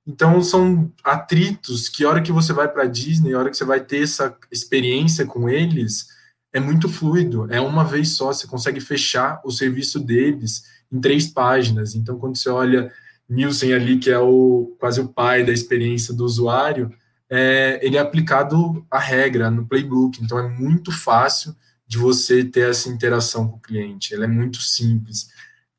Então, 0.06 0.42
são 0.42 0.92
atritos 1.02 1.88
que, 1.88 2.04
hora 2.04 2.22
que 2.22 2.32
você 2.32 2.52
vai 2.52 2.68
para 2.68 2.85
a 2.85 2.87
Disney, 2.87 3.35
hora 3.35 3.50
que 3.50 3.56
você 3.56 3.64
vai 3.64 3.80
ter 3.80 4.02
essa 4.02 4.37
experiência 4.50 5.24
com 5.24 5.48
eles, 5.48 6.08
é 6.52 6.61
muito 6.61 6.88
fluido. 6.88 7.46
É 7.52 7.61
uma 7.61 7.85
vez 7.85 8.11
só, 8.11 8.26
você 8.26 8.46
consegue 8.46 8.80
fechar 8.80 9.40
o 9.44 9.50
serviço 9.50 9.98
deles 9.98 10.64
em 10.92 11.00
três 11.00 11.26
páginas. 11.26 11.94
Então, 11.94 12.18
quando 12.18 12.37
você 12.37 12.50
olha 12.50 12.92
Nielsen 13.28 13.72
ali, 13.72 13.98
que 13.98 14.11
é 14.11 14.18
o 14.18 14.76
quase 14.78 15.00
o 15.00 15.09
pai 15.09 15.44
da 15.44 15.52
experiência 15.52 16.12
do 16.12 16.24
usuário, 16.24 16.92
é, 17.31 17.81
ele 17.83 17.96
é 17.96 18.00
aplicado 18.00 18.85
a 18.90 18.98
regra 18.98 19.50
no 19.50 19.66
playbook. 19.66 20.22
Então, 20.22 20.38
é 20.38 20.48
muito 20.48 20.92
fácil 20.92 21.55
de 21.87 21.98
você 21.98 22.44
ter 22.44 22.70
essa 22.70 22.88
interação 22.88 23.48
com 23.48 23.57
o 23.57 23.61
cliente. 23.61 24.14
Ela 24.14 24.24
é 24.24 24.28
muito 24.28 24.61
simples, 24.61 25.28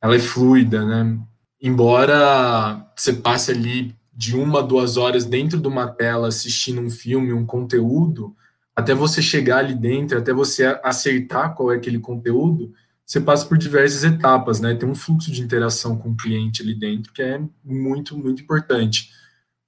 ela 0.02 0.16
é 0.16 0.20
fluida, 0.20 0.86
né? 0.86 1.20
Embora 1.62 2.86
você 2.96 3.14
passe 3.14 3.52
ali 3.52 3.96
de 4.14 4.36
uma, 4.36 4.62
duas 4.62 4.98
horas 4.98 5.26
dentro 5.26 5.60
de 5.60 5.68
uma 5.68 5.88
tela 5.88 6.28
assistindo 6.28 6.82
um 6.82 6.90
filme, 6.90 7.34
um 7.34 7.46
conteúdo, 7.46 8.36
até 8.76 8.94
você 8.94 9.22
chegar 9.22 9.60
ali 9.60 9.74
dentro, 9.74 10.18
até 10.18 10.34
você 10.34 10.80
acertar 10.84 11.56
qual 11.56 11.72
é 11.72 11.76
aquele 11.78 12.00
conteúdo, 12.00 12.74
você 13.14 13.22
passa 13.22 13.46
por 13.46 13.60
diversas 13.60 14.04
etapas, 14.04 14.60
né? 14.60 14.74
Tem 14.74 14.90
um 14.90 14.96
fluxo 14.96 15.32
de 15.32 15.40
interação 15.40 15.96
com 15.96 16.10
o 16.10 16.18
cliente 16.18 16.64
ali 16.64 16.74
dentro 16.74 17.14
que 17.14 17.22
é 17.22 17.40
muito, 17.64 18.18
muito 18.18 18.42
importante. 18.42 19.12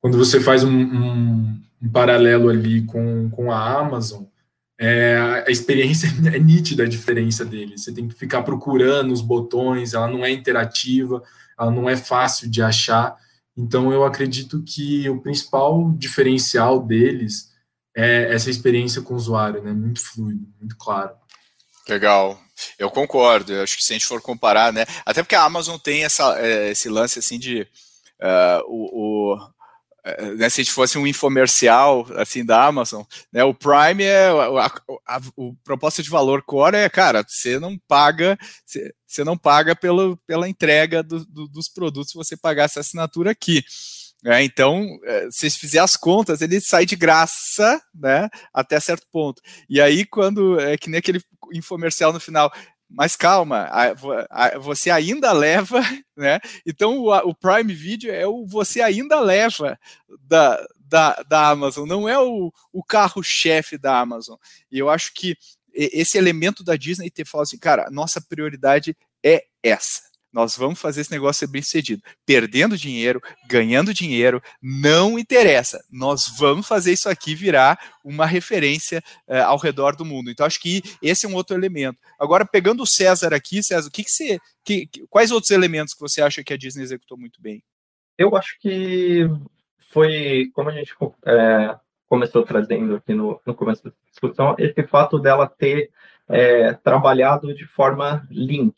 Quando 0.01 0.17
você 0.17 0.39
faz 0.39 0.63
um, 0.63 0.75
um, 0.75 1.62
um 1.79 1.89
paralelo 1.91 2.49
ali 2.49 2.84
com, 2.86 3.29
com 3.29 3.51
a 3.51 3.79
Amazon, 3.79 4.23
é, 4.79 5.43
a 5.45 5.51
experiência 5.51 6.10
é 6.34 6.39
nítida 6.39 6.84
a 6.84 6.88
diferença 6.88 7.45
dele. 7.45 7.77
Você 7.77 7.93
tem 7.93 8.08
que 8.08 8.15
ficar 8.15 8.41
procurando 8.41 9.13
os 9.13 9.21
botões, 9.21 9.93
ela 9.93 10.08
não 10.08 10.25
é 10.25 10.31
interativa, 10.31 11.21
ela 11.60 11.69
não 11.69 11.88
é 11.88 11.95
fácil 11.95 12.49
de 12.49 12.63
achar. 12.63 13.15
Então, 13.55 13.93
eu 13.93 14.03
acredito 14.03 14.63
que 14.63 15.08
o 15.08 15.21
principal 15.21 15.91
diferencial 15.91 16.84
deles 16.84 17.53
é 17.95 18.34
essa 18.34 18.49
experiência 18.49 19.03
com 19.03 19.13
o 19.13 19.17
usuário, 19.17 19.62
né? 19.62 19.71
Muito 19.71 20.01
fluido, 20.01 20.47
muito 20.60 20.75
claro. 20.77 21.12
Legal. 21.88 22.43
Eu 22.77 22.89
concordo. 22.89 23.53
Eu 23.53 23.63
acho 23.63 23.77
que 23.77 23.83
se 23.83 23.93
a 23.93 23.95
gente 23.95 24.05
for 24.05 24.21
comparar, 24.21 24.71
né? 24.73 24.85
Até 25.05 25.21
porque 25.21 25.35
a 25.35 25.43
Amazon 25.43 25.77
tem 25.77 26.03
essa, 26.03 26.39
é, 26.39 26.71
esse 26.71 26.89
lance 26.89 27.19
assim 27.19 27.39
de 27.39 27.61
uh, 28.21 28.63
o, 28.67 29.33
o 29.33 29.55
é, 30.05 30.35
né, 30.35 30.49
se 30.49 30.61
a 30.61 30.63
gente 30.63 30.73
fosse 30.73 30.99
um 30.99 31.07
infomercial 31.07 32.05
assim 32.15 32.45
da 32.45 32.63
Amazon, 32.63 33.01
né, 33.33 33.43
o 33.43 33.55
Prime 33.55 34.03
é 34.03 34.29
o 35.35 35.55
proposta 35.63 36.03
de 36.03 36.11
valor 36.11 36.43
core 36.43 36.75
é, 36.77 36.87
cara, 36.87 37.25
você 37.27 37.59
não 37.59 37.75
paga, 37.87 38.37
você, 38.63 38.93
você 39.07 39.23
não 39.23 39.35
paga 39.35 39.75
pelo, 39.75 40.15
pela 40.27 40.47
entrega 40.47 41.01
do, 41.01 41.25
do, 41.25 41.47
dos 41.47 41.67
produtos 41.67 42.13
você 42.13 42.37
pagar 42.37 42.65
essa 42.65 42.81
assinatura 42.81 43.31
aqui. 43.31 43.63
É, 44.25 44.43
então, 44.43 44.99
é, 45.03 45.27
se 45.29 45.49
fizer 45.51 45.79
as 45.79 45.95
contas, 45.95 46.41
ele 46.41 46.59
sai 46.59 46.83
de 46.85 46.95
graça, 46.95 47.79
né, 47.93 48.27
até 48.51 48.79
certo 48.79 49.05
ponto. 49.11 49.39
E 49.69 49.79
aí, 49.79 50.03
quando 50.03 50.59
é 50.59 50.75
que 50.77 50.89
nem 50.89 50.97
aquele 50.97 51.21
infomercial 51.53 52.11
no 52.11 52.19
final, 52.19 52.51
mas 52.89 53.15
calma, 53.15 53.69
você 54.61 54.89
ainda 54.89 55.31
leva, 55.31 55.79
né? 56.15 56.39
Então 56.65 56.99
o, 56.99 57.35
Prime 57.35 57.73
Video 57.73 58.11
é 58.11 58.25
o 58.27 58.45
você 58.45 58.81
ainda 58.81 59.19
leva 59.19 59.77
da, 60.21 60.65
da, 60.79 61.23
da 61.23 61.49
Amazon, 61.49 61.88
não 61.88 62.07
é 62.07 62.17
o, 62.19 62.51
o 62.71 62.83
carro-chefe 62.83 63.77
da 63.77 63.99
Amazon. 63.99 64.38
E 64.71 64.79
eu 64.79 64.89
acho 64.89 65.13
que 65.13 65.35
esse 65.73 66.17
elemento 66.17 66.63
da 66.63 66.75
Disney 66.75 67.09
ter 67.09 67.25
falado 67.25 67.45
assim, 67.45 67.59
cara, 67.59 67.89
nossa 67.91 68.21
prioridade 68.21 68.95
é 69.23 69.43
essa. 69.61 70.01
Nós 70.35 70.57
vamos 70.57 70.81
fazer 70.81 70.99
esse 70.99 71.11
negócio 71.13 71.39
ser 71.39 71.47
bem 71.47 71.61
sucedido. 71.61 72.03
Perdendo 72.25 72.77
dinheiro, 72.77 73.21
ganhando 73.47 73.93
dinheiro, 73.93 74.43
não 74.61 75.17
interessa. 75.17 75.81
Nós 75.89 76.27
vamos 76.37 76.67
fazer 76.67 76.91
isso 76.91 77.07
aqui 77.07 77.33
virar 77.33 77.79
uma 78.03 78.25
referência 78.25 79.01
uh, 79.29 79.43
ao 79.45 79.57
redor 79.57 79.95
do 79.95 80.03
mundo. 80.03 80.29
Então, 80.29 80.45
acho 80.45 80.59
que 80.59 80.81
esse 81.01 81.25
é 81.25 81.29
um 81.29 81.35
outro 81.35 81.55
elemento. 81.55 81.97
Agora, 82.19 82.45
pegando 82.45 82.83
o 82.83 82.85
César 82.85 83.33
aqui, 83.33 83.63
César, 83.63 83.87
o 83.87 83.91
que, 83.91 84.03
que 84.03 84.11
você. 84.11 84.37
Que, 84.61 84.89
quais 85.09 85.31
outros 85.31 85.51
elementos 85.51 85.93
que 85.93 86.01
você 86.01 86.21
acha 86.21 86.43
que 86.43 86.53
a 86.53 86.57
Disney 86.57 86.83
executou 86.83 87.17
muito 87.17 87.41
bem? 87.41 87.63
Eu 88.17 88.35
acho 88.35 88.59
que 88.59 89.29
foi, 89.89 90.51
como 90.53 90.67
a 90.67 90.73
gente 90.73 90.93
é, 91.25 91.75
começou 92.09 92.43
trazendo 92.43 92.97
aqui 92.97 93.13
no, 93.13 93.39
no 93.45 93.55
começo 93.55 93.85
da 93.85 93.91
discussão, 94.11 94.53
esse 94.59 94.83
fato 94.83 95.17
dela 95.17 95.47
ter 95.47 95.91
é, 96.27 96.73
trabalhado 96.73 97.53
de 97.55 97.65
forma 97.65 98.27
lean, 98.29 98.71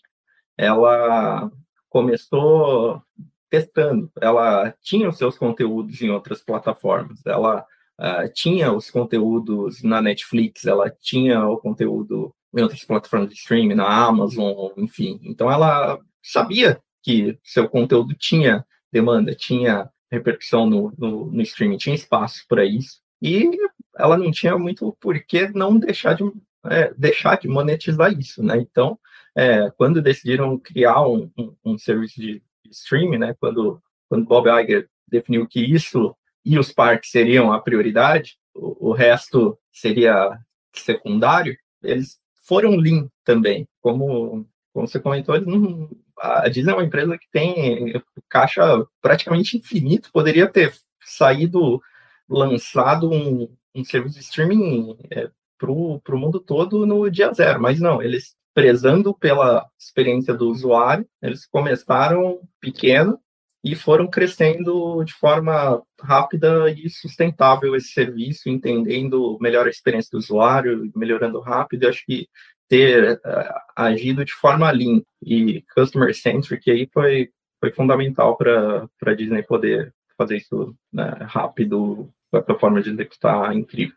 ela 0.58 1.52
começou 1.90 3.02
testando. 3.50 4.12
Ela 4.20 4.74
tinha 4.82 5.10
os 5.10 5.18
seus 5.18 5.38
conteúdos 5.38 6.02
em 6.02 6.10
outras 6.10 6.42
plataformas. 6.44 7.26
Ela 7.26 7.66
uh, 8.00 8.34
tinha 8.34 8.72
os 8.72 8.90
conteúdos 8.90 9.84
na 9.84 10.02
Netflix, 10.02 10.66
ela 10.66 10.90
tinha 10.90 11.46
o 11.48 11.58
conteúdo 11.58 12.34
em 12.56 12.62
outras 12.62 12.84
plataformas 12.84 13.30
de 13.30 13.36
streaming, 13.36 13.76
na 13.76 13.88
Amazon, 13.88 14.72
enfim. 14.78 15.20
Então 15.24 15.52
ela 15.52 16.00
sabia 16.24 16.82
que 17.04 17.38
seu 17.44 17.70
conteúdo 17.70 18.14
tinha 18.16 18.66
demanda, 18.92 19.36
tinha 19.36 19.90
repercussão 20.12 20.66
no, 20.66 20.94
no, 20.98 21.26
no 21.32 21.42
streaming, 21.42 21.78
tinha 21.78 21.96
espaço 21.96 22.46
para 22.48 22.66
isso. 22.66 23.02
E 23.22 23.50
ela 23.98 24.18
não 24.18 24.32
tinha 24.32 24.58
muito 24.58 24.96
por 25.00 25.20
que 25.20 25.48
não 25.50 25.78
deixar 25.78 26.14
de, 26.14 26.24
é, 26.66 26.94
deixar 26.96 27.38
de 27.38 27.48
monetizar 27.48 28.12
isso, 28.18 28.44
né? 28.44 28.58
Então, 28.58 28.98
é, 29.38 29.70
quando 29.78 30.02
decidiram 30.02 30.58
criar 30.58 31.08
um, 31.08 31.32
um, 31.38 31.56
um 31.64 31.78
serviço 31.78 32.20
de, 32.20 32.42
streaming, 32.72 33.20
né, 33.20 33.36
quando, 33.40 33.82
quando 34.10 34.26
Bob 34.26 34.50
Iger 34.50 34.90
definiu 35.08 35.48
que 35.48 35.62
isso 35.62 36.16
e 36.44 36.58
os 36.58 36.72
parques 36.72 37.12
seriam 37.12 37.52
a 37.54 37.62
prioridade, 37.62 38.38
o, 38.54 38.90
o 38.90 38.94
resto 38.94 39.58
seria 39.72 40.38
secundário, 40.74 41.56
eles 41.84 42.20
foram 42.46 42.76
lean 42.76 43.08
também. 43.24 43.68
Como, 43.80 44.46
como 44.74 44.88
você 44.88 45.00
comentou, 45.00 45.36
eles 45.36 45.48
não, 45.48 45.90
a 46.18 46.50
Disney 46.50 46.72
é 46.72 46.76
uma 46.76 46.84
empresa 46.84 47.18
que 47.18 47.30
tem 47.32 47.94
caixa 48.28 48.86
praticamente 49.02 49.56
infinito, 49.56 50.12
poderia 50.12 50.48
ter 50.48 50.74
saído, 51.04 51.82
lançado 52.28 53.10
um, 53.10 53.56
um 53.74 53.84
serviço 53.86 54.16
de 54.16 54.24
streaming 54.24 54.98
é, 55.12 55.30
para 55.58 55.72
o 55.72 56.02
mundo 56.18 56.40
todo 56.40 56.86
no 56.86 57.10
dia 57.10 57.32
zero, 57.34 57.62
mas 57.62 57.80
não, 57.80 58.02
eles 58.02 58.37
prezando 58.58 59.14
pela 59.14 59.68
experiência 59.80 60.34
do 60.34 60.50
usuário, 60.50 61.08
eles 61.22 61.46
começaram 61.46 62.40
pequeno 62.60 63.20
e 63.64 63.76
foram 63.76 64.08
crescendo 64.08 65.04
de 65.04 65.14
forma 65.14 65.80
rápida 66.02 66.68
e 66.72 66.90
sustentável 66.90 67.76
esse 67.76 67.90
serviço, 67.90 68.50
entendendo 68.50 69.38
melhor 69.40 69.68
a 69.68 69.70
experiência 69.70 70.10
do 70.12 70.18
usuário, 70.18 70.92
melhorando 70.96 71.40
rápido. 71.40 71.84
Eu 71.84 71.90
acho 71.92 72.04
que 72.04 72.28
ter 72.68 73.22
uh, 73.24 73.54
agido 73.76 74.26
de 74.26 74.34
forma 74.34 74.72
lean 74.72 75.04
e 75.24 75.64
customer 75.76 76.12
centric 76.16 76.72
aí 76.72 76.90
foi, 76.92 77.30
foi 77.60 77.72
fundamental 77.72 78.36
para 78.36 78.90
a 79.06 79.14
Disney 79.14 79.44
poder 79.44 79.94
fazer 80.18 80.38
isso 80.38 80.76
né, 80.92 81.16
rápido, 81.30 82.10
a 82.34 82.56
forma 82.56 82.82
de 82.82 82.90
executar 82.90 83.56
incrível. 83.56 83.96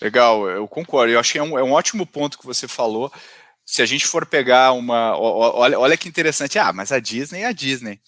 Legal, 0.00 0.48
eu 0.48 0.66
concordo. 0.66 1.12
Eu 1.12 1.20
acho 1.20 1.32
que 1.32 1.38
é 1.38 1.42
um, 1.42 1.58
é 1.58 1.62
um 1.62 1.72
ótimo 1.72 2.06
ponto 2.06 2.38
que 2.38 2.46
você 2.46 2.66
falou 2.66 3.12
se 3.70 3.80
a 3.82 3.86
gente 3.86 4.04
for 4.04 4.26
pegar 4.26 4.72
uma. 4.72 5.16
Olha, 5.16 5.78
olha 5.78 5.96
que 5.96 6.08
interessante. 6.08 6.58
Ah, 6.58 6.72
mas 6.72 6.90
a 6.90 6.98
Disney 6.98 7.42
é 7.42 7.46
a 7.46 7.52
Disney. 7.52 8.00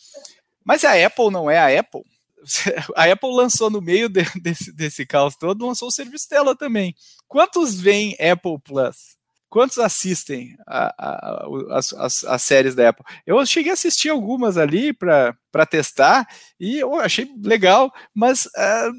Mas 0.65 0.85
a 0.85 0.93
Apple 1.07 1.31
não 1.31 1.49
é 1.49 1.57
a 1.57 1.81
Apple. 1.81 2.03
A 2.97 3.05
Apple 3.05 3.31
lançou 3.31 3.71
no 3.71 3.81
meio 3.81 4.09
de, 4.09 4.25
desse, 4.43 4.73
desse 4.73 5.07
caos 5.07 5.37
todo, 5.37 5.65
lançou 5.65 5.87
o 5.87 5.93
serviço 5.93 6.29
dela 6.29 6.57
também. 6.57 6.93
Quantos 7.29 7.81
vêm 7.81 8.17
Apple 8.19 8.59
Plus? 8.65 9.17
Quantos 9.53 9.77
assistem 9.77 10.57
a, 10.67 10.95
a, 10.99 11.77
as, 11.77 11.93
as, 11.93 12.25
as, 12.25 12.43
séries 12.43 12.75
da 12.75 12.89
Apple? 12.89 13.05
Eu 13.27 13.45
cheguei 13.45 13.71
a 13.71 13.75
assistir 13.75 14.09
algumas 14.09 14.57
ali 14.57 14.95
para 14.95 15.67
testar 15.69 16.27
e 16.59 16.79
eu 16.79 16.95
achei 16.95 17.29
legal, 17.45 17.93
mas 18.15 18.47
uh, 18.47 18.93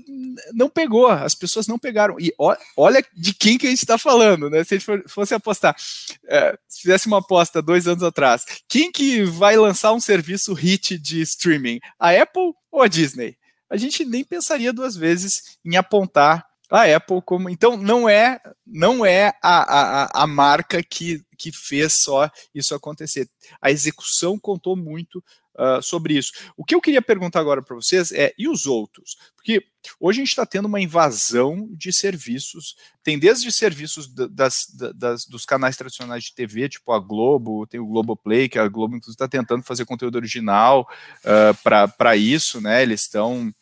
não 0.54 0.70
pegou, 0.70 1.08
as 1.08 1.34
pessoas 1.34 1.66
não 1.66 1.80
pegaram. 1.80 2.20
E 2.20 2.32
olha 2.78 3.04
de 3.16 3.34
quem 3.34 3.58
que 3.58 3.66
a 3.66 3.70
gente 3.72 3.80
está 3.80 3.98
falando, 3.98 4.48
né? 4.48 4.64
Se 4.64 4.76
a 4.76 4.78
gente 4.78 5.10
fosse 5.10 5.34
apostar, 5.34 5.76
uh, 5.76 6.58
se 6.70 6.84
fizesse 6.84 7.08
uma 7.08 7.18
aposta 7.18 7.60
dois 7.60 7.88
anos 7.88 8.04
atrás, 8.04 8.46
quem 8.70 8.92
que 8.92 9.24
vai 9.24 9.58
lançar 9.58 9.92
um 9.92 10.00
serviço 10.00 10.54
hit 10.54 11.00
de 11.00 11.20
streaming? 11.22 11.80
A 12.00 12.12
Apple 12.12 12.54
ou 12.72 12.84
a 12.84 12.88
Disney? 12.88 13.36
A 13.72 13.76
gente 13.76 14.06
nem 14.06 14.24
pensaria 14.24 14.72
duas 14.72 14.96
vezes 14.96 15.58
em 15.66 15.78
apontar 15.78 16.46
a 16.74 16.96
Apple 16.96 17.22
como 17.24 17.50
então 17.50 17.78
não 17.78 18.10
é 18.10 18.42
não 18.66 19.06
é 19.06 19.34
a, 19.44 20.06
a, 20.14 20.24
a 20.24 20.28
marca 20.28 20.82
que, 20.82 21.24
que 21.38 21.52
fez 21.52 21.94
só 21.94 22.30
isso 22.54 22.74
acontecer. 22.74 23.30
A 23.62 23.70
execução 23.70 24.40
contou 24.40 24.76
muito 24.76 25.24
uh, 25.56 25.82
sobre 25.82 26.18
isso. 26.18 26.32
O 26.58 26.66
que 26.66 26.74
eu 26.74 26.82
queria 26.82 27.02
perguntar 27.02 27.40
agora 27.40 27.62
para 27.62 27.76
vocês 27.76 28.12
é 28.12 28.34
e 28.38 28.48
os 28.48 28.66
outros? 28.66 29.18
Porque 29.36 29.64
hoje 30.00 30.20
a 30.20 30.24
gente 30.24 30.30
está 30.30 30.46
tendo 30.46 30.66
uma 30.66 30.82
invasão 30.82 31.68
de 31.72 31.94
serviços. 31.94 32.76
Tem 33.04 33.20
desde 33.20 33.52
serviços 33.52 34.08
das, 34.08 34.66
das, 34.96 35.26
dos 35.26 35.46
canais 35.46 35.78
tradicionais 35.78 36.24
de 36.24 36.34
TV, 36.34 36.70
tipo 36.70 36.92
a 36.92 37.00
Globo, 37.00 37.68
tem 37.68 37.80
o 37.80 37.86
Globoplay, 37.86 38.50
que 38.50 38.58
a 38.58 38.68
Globo 38.68 38.96
inclusive 38.96 39.16
está 39.16 39.28
tentando 39.28 39.64
fazer 39.64 39.86
conteúdo 39.86 40.16
original 40.16 40.88
uh, 41.24 41.88
para 41.98 42.16
isso, 42.16 42.62
né? 42.62 42.82
Eles 42.82 43.02
estão 43.02 43.54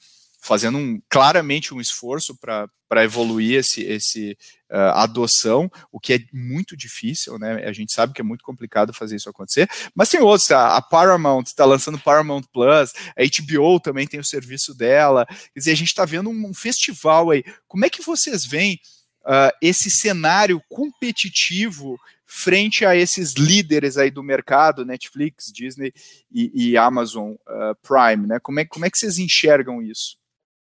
fazendo 0.42 0.80
um, 0.80 1.00
claramente 1.08 1.74
um 1.74 1.80
esforço 1.80 2.36
para 2.36 3.04
evoluir 3.04 3.60
esse, 3.60 3.84
esse 3.84 4.38
uh, 4.72 4.92
adoção, 4.96 5.72
o 5.92 6.00
que 6.00 6.14
é 6.14 6.20
muito 6.34 6.76
difícil, 6.76 7.38
né? 7.38 7.64
A 7.64 7.72
gente 7.72 7.94
sabe 7.94 8.12
que 8.12 8.22
é 8.22 8.24
muito 8.24 8.44
complicado 8.44 8.92
fazer 8.92 9.16
isso 9.16 9.30
acontecer, 9.30 9.70
mas 9.94 10.10
tem 10.10 10.20
outros, 10.20 10.50
a, 10.50 10.76
a 10.76 10.82
Paramount 10.82 11.44
está 11.44 11.64
lançando 11.64 12.00
Paramount 12.00 12.44
Plus, 12.52 12.92
a 13.16 13.22
HBO 13.24 13.80
também 13.80 14.08
tem 14.08 14.20
o 14.20 14.26
serviço 14.26 14.74
dela, 14.74 15.28
quer 15.28 15.60
dizer, 15.60 15.72
a 15.72 15.76
gente 15.76 15.90
está 15.90 16.06
vendo 16.06 16.30
um, 16.32 16.48
um, 16.48 16.54
festival 16.56 17.30
aí. 17.30 17.44
Como 17.68 17.86
é 17.86 17.90
que 17.90 18.02
vocês 18.02 18.44
veem 18.44 18.80
uh, 19.22 19.56
esse 19.62 19.92
cenário 19.92 20.60
competitivo 20.68 22.00
frente 22.26 22.84
a 22.84 22.96
esses 22.96 23.34
líderes 23.34 23.98
aí 23.98 24.10
do 24.10 24.24
mercado, 24.24 24.86
Netflix, 24.86 25.52
Disney 25.54 25.94
e, 26.32 26.70
e 26.72 26.78
Amazon 26.78 27.34
uh, 27.34 27.76
Prime, 27.84 28.26
né? 28.26 28.40
Como 28.40 28.60
é, 28.60 28.66
como 28.66 28.86
é 28.86 28.90
que 28.90 28.98
vocês 28.98 29.20
enxergam 29.20 29.84
isso? 29.84 30.21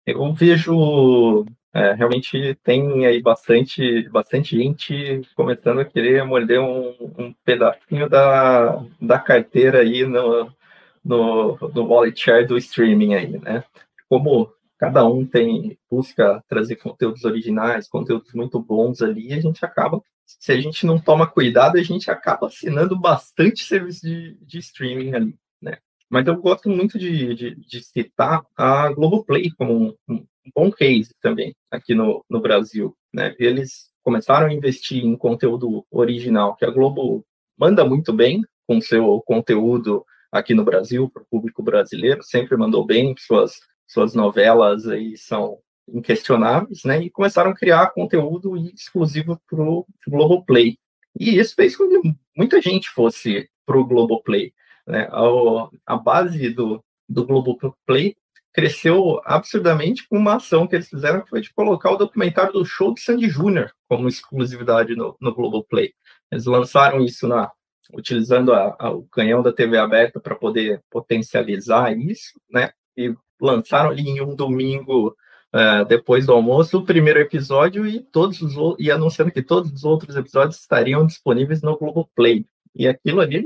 Eu 0.07 0.33
vejo 0.35 1.47
é, 1.75 1.93
realmente 1.93 2.55
tem 2.63 3.05
aí 3.05 3.21
bastante, 3.21 4.09
bastante 4.09 4.57
gente 4.57 5.23
começando 5.35 5.81
a 5.81 5.85
querer 5.85 6.25
morder 6.25 6.61
um, 6.61 6.95
um 7.19 7.35
pedacinho 7.45 8.09
da, 8.09 8.81
da 9.01 9.19
carteira 9.19 9.81
aí 9.81 10.05
no, 10.07 10.53
no, 11.05 11.59
no 11.75 11.87
wallet 11.87 12.19
share 12.21 12.47
do 12.47 12.57
streaming 12.57 13.15
aí, 13.15 13.39
né? 13.41 13.65
Como 14.09 14.53
cada 14.79 15.05
um 15.05 15.27
tem 15.27 15.77
busca 15.91 16.43
trazer 16.49 16.77
conteúdos 16.77 17.25
originais, 17.25 17.89
conteúdos 17.89 18.33
muito 18.35 18.61
bons 18.61 19.03
ali, 19.03 19.33
a 19.33 19.41
gente 19.41 19.65
acaba, 19.65 20.01
se 20.25 20.53
a 20.53 20.61
gente 20.61 20.87
não 20.87 21.01
toma 21.01 21.27
cuidado, 21.27 21.77
a 21.77 21.83
gente 21.83 22.09
acaba 22.09 22.47
assinando 22.47 22.97
bastante 22.97 23.65
serviço 23.65 24.03
de, 24.07 24.37
de 24.43 24.59
streaming 24.59 25.13
ali. 25.15 25.39
Mas 26.11 26.27
eu 26.27 26.37
gosto 26.37 26.69
muito 26.69 26.99
de, 26.99 27.35
de, 27.35 27.55
de 27.55 27.83
citar 27.83 28.43
a 28.57 28.93
Globoplay 28.93 29.51
como 29.57 29.73
um, 29.73 29.95
um, 30.09 30.27
bom 30.55 30.71
case 30.71 31.15
também 31.21 31.55
aqui 31.71 31.95
no, 31.95 32.25
no 32.29 32.41
Brasil. 32.41 32.97
Né? 33.13 33.35
Eles 33.39 33.91
começaram 34.03 34.47
a 34.47 34.53
investir 34.53 35.05
em 35.05 35.17
conteúdo 35.17 35.85
original, 35.91 36.55
que 36.57 36.65
a 36.65 36.71
Globo 36.71 37.25
manda 37.59 37.85
muito 37.85 38.13
bem 38.13 38.43
com 38.67 38.81
seu 38.81 39.21
conteúdo 39.23 40.05
aqui 40.31 40.53
no 40.53 40.65
Brasil, 40.65 41.09
para 41.09 41.23
o 41.23 41.27
público 41.27 41.63
brasileiro, 41.63 42.23
sempre 42.23 42.57
mandou 42.57 42.85
bem, 42.85 43.15
suas, 43.17 43.61
suas 43.87 44.15
novelas 44.15 44.87
aí 44.89 45.17
são 45.17 45.59
inquestionáveis, 45.89 46.83
né? 46.85 47.03
E 47.03 47.11
começaram 47.11 47.51
a 47.51 47.55
criar 47.55 47.93
conteúdo 47.93 48.57
exclusivo 48.57 49.41
para 49.49 49.63
o 49.63 49.87
Globoplay. 50.09 50.77
E 51.19 51.39
isso 51.39 51.55
fez 51.55 51.77
com 51.77 51.89
que 51.89 52.15
muita 52.37 52.61
gente 52.61 52.91
fosse 52.91 53.49
para 53.65 53.79
o 53.79 53.85
Globoplay. 53.85 54.53
Né? 54.87 55.09
A, 55.11 55.95
a 55.95 55.97
base 55.97 56.51
do, 56.51 56.83
do 57.09 57.27
Globoplay 57.27 58.17
cresceu 58.53 59.21
absurdamente 59.25 60.07
com 60.09 60.17
uma 60.17 60.37
ação 60.37 60.67
que 60.67 60.77
eles 60.77 60.89
fizeram, 60.89 61.23
que 61.23 61.29
foi 61.29 61.41
de 61.41 61.53
colocar 61.53 61.91
o 61.91 61.97
documentário 61.97 62.53
do 62.53 62.65
show 62.65 62.95
de 62.95 63.01
Sandy 63.01 63.29
Júnior 63.29 63.73
como 63.89 64.09
exclusividade 64.09 64.95
no, 64.95 65.17
no 65.21 65.35
Globoplay. 65.35 65.93
Eles 66.31 66.47
lançaram 66.47 67.01
isso 67.05 67.27
na, 67.27 67.51
utilizando 67.93 68.53
a, 68.53 68.77
a, 68.79 68.91
o 68.91 69.03
canhão 69.09 69.43
da 69.43 69.53
TV 69.53 69.77
aberta 69.77 70.21
para 70.21 70.37
poder 70.37 70.81
potencializar 70.89 71.97
isso, 71.99 72.41
né? 72.49 72.71
E 72.97 73.15
lançaram 73.41 73.91
ali 73.91 74.03
em 74.03 74.21
um 74.21 74.37
domingo 74.37 75.17
uh, 75.53 75.85
depois 75.87 76.27
do 76.27 76.33
almoço 76.33 76.79
o 76.79 76.85
primeiro 76.85 77.19
episódio 77.19 77.87
e 77.87 78.01
todos 78.01 78.41
os 78.41 78.55
e 78.79 78.91
anunciando 78.91 79.33
que 79.33 79.43
todos 79.43 79.73
os 79.73 79.85
outros 79.85 80.17
episódios 80.17 80.61
estariam 80.61 81.05
disponíveis 81.05 81.61
no 81.61 81.77
Globoplay. 81.77 82.47
E 82.75 82.87
aquilo 82.87 83.21
ali, 83.21 83.45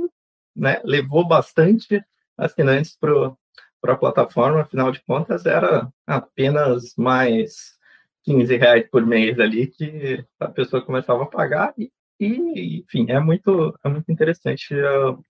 né, 0.58 0.80
levou 0.84 1.26
bastante 1.26 2.02
assinantes 2.36 2.96
para 3.00 3.92
a 3.92 3.96
plataforma, 3.96 4.62
afinal 4.62 4.90
de 4.90 5.00
contas, 5.02 5.46
era 5.46 5.88
apenas 6.06 6.94
mais 6.96 7.78
15 8.24 8.56
reais 8.56 8.88
por 8.90 9.06
mês 9.06 9.38
ali 9.38 9.68
que 9.68 10.24
a 10.38 10.48
pessoa 10.48 10.84
começava 10.84 11.22
a 11.22 11.26
pagar 11.26 11.72
e, 11.78 11.90
e 12.20 12.80
enfim, 12.80 13.06
é 13.08 13.20
muito, 13.20 13.74
é 13.82 13.88
muito 13.88 14.10
interessante 14.10 14.74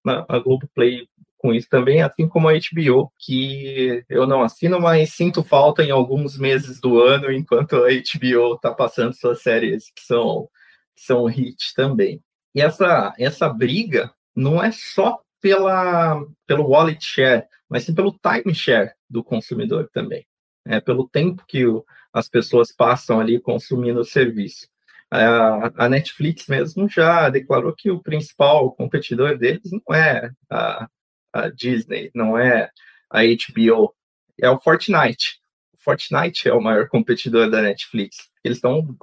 a, 0.04 0.36
a 0.36 0.38
Globoplay 0.38 1.06
com 1.36 1.54
isso 1.54 1.68
também, 1.70 2.02
assim 2.02 2.28
como 2.28 2.48
a 2.48 2.52
HBO, 2.52 3.12
que 3.16 4.04
eu 4.08 4.26
não 4.26 4.42
assino, 4.42 4.80
mas 4.80 5.14
sinto 5.14 5.44
falta 5.44 5.84
em 5.84 5.90
alguns 5.90 6.36
meses 6.36 6.80
do 6.80 7.00
ano, 7.00 7.30
enquanto 7.30 7.76
a 7.76 7.88
HBO 7.88 8.54
está 8.54 8.72
passando 8.74 9.14
suas 9.14 9.40
séries 9.40 9.84
que 9.94 10.02
são, 10.02 10.48
são 10.96 11.26
hit 11.26 11.72
também. 11.76 12.20
E 12.54 12.60
essa, 12.60 13.14
essa 13.18 13.48
briga 13.48 14.12
não 14.34 14.62
é 14.62 14.70
só 14.72 15.20
pela, 15.40 16.24
pelo 16.46 16.68
wallet 16.68 17.04
share, 17.04 17.44
mas 17.68 17.84
sim 17.84 17.94
pelo 17.94 18.18
timeshare 18.18 18.92
do 19.08 19.22
consumidor 19.22 19.88
também, 19.92 20.26
é, 20.66 20.80
pelo 20.80 21.08
tempo 21.08 21.44
que 21.46 21.66
o, 21.66 21.84
as 22.12 22.28
pessoas 22.28 22.72
passam 22.72 23.20
ali 23.20 23.40
consumindo 23.40 24.00
o 24.00 24.04
serviço. 24.04 24.68
A, 25.10 25.84
a, 25.84 25.88
Netflix 25.88 26.46
mesmo 26.48 26.88
já 26.88 27.30
declarou 27.30 27.74
que 27.74 27.90
o 27.90 28.02
principal 28.02 28.72
competidor 28.72 29.38
deles 29.38 29.70
não 29.72 29.94
é 29.94 30.30
a, 30.50 30.88
a 31.32 31.48
Disney, 31.48 32.10
não 32.14 32.36
é 32.36 32.70
a 33.10 33.20
HBO, 33.22 33.94
é 34.38 34.50
o 34.50 34.60
Fortnite. 34.60 35.40
O 35.72 35.78
Fortnite 35.78 36.48
é 36.48 36.52
o 36.52 36.60
maior 36.60 36.88
competidor 36.88 37.48
da 37.50 37.62
Netflix. 37.62 38.28
Eles 38.44 38.58
estão 38.58 38.94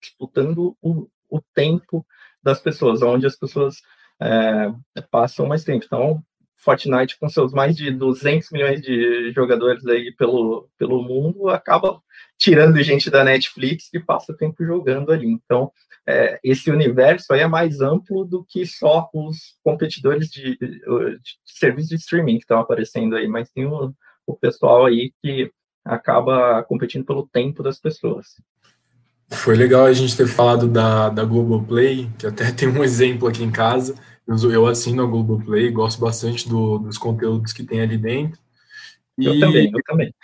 disputando 0.00 0.76
o, 0.82 1.08
o 1.30 1.40
tempo 1.54 2.04
das 2.42 2.60
pessoas, 2.60 3.00
onde 3.00 3.26
as 3.26 3.36
pessoas 3.36 3.80
é, 4.20 5.00
passam 5.10 5.46
mais 5.46 5.64
tempo. 5.64 5.84
Então, 5.84 6.22
Fortnite, 6.56 7.18
com 7.18 7.28
seus 7.28 7.52
mais 7.52 7.76
de 7.76 7.90
200 7.90 8.50
milhões 8.50 8.80
de 8.80 9.30
jogadores 9.32 9.86
aí 9.86 10.12
pelo, 10.16 10.68
pelo 10.78 11.02
mundo, 11.02 11.48
acaba 11.48 12.00
tirando 12.38 12.82
gente 12.82 13.10
da 13.10 13.22
Netflix 13.22 13.90
que 13.90 14.00
passa 14.00 14.34
tempo 14.34 14.64
jogando 14.64 15.12
ali. 15.12 15.28
Então, 15.28 15.70
é, 16.06 16.38
esse 16.42 16.70
universo 16.70 17.32
aí 17.32 17.40
é 17.40 17.46
mais 17.46 17.80
amplo 17.80 18.24
do 18.24 18.44
que 18.44 18.66
só 18.66 19.08
os 19.12 19.56
competidores 19.62 20.30
de, 20.30 20.56
de, 20.56 20.78
de 20.78 21.36
serviços 21.44 21.90
de 21.90 21.96
streaming 21.96 22.36
que 22.36 22.44
estão 22.44 22.58
aparecendo 22.58 23.14
aí, 23.16 23.28
mas 23.28 23.50
tem 23.50 23.66
o, 23.66 23.94
o 24.26 24.34
pessoal 24.34 24.86
aí 24.86 25.12
que 25.22 25.50
acaba 25.84 26.62
competindo 26.64 27.04
pelo 27.04 27.28
tempo 27.28 27.62
das 27.62 27.78
pessoas. 27.78 28.36
Foi 29.30 29.56
legal 29.56 29.86
a 29.86 29.92
gente 29.92 30.16
ter 30.16 30.26
falado 30.26 30.68
da, 30.68 31.08
da 31.08 31.24
Globoplay, 31.24 32.10
que 32.18 32.26
até 32.26 32.50
tem 32.52 32.68
um 32.68 32.82
exemplo 32.84 33.28
aqui 33.28 33.42
em 33.42 33.50
casa. 33.50 33.94
Eu, 34.26 34.50
eu 34.50 34.66
assino 34.66 35.02
a 35.02 35.06
Globoplay, 35.06 35.70
gosto 35.70 36.00
bastante 36.00 36.48
do, 36.48 36.78
dos 36.78 36.98
conteúdos 36.98 37.52
que 37.52 37.62
tem 37.62 37.80
ali 37.80 37.98
dentro. 37.98 38.40
E 39.18 39.26
eu 39.26 39.38
também, 39.38 39.70
eu 39.72 39.82
também. 39.86 40.14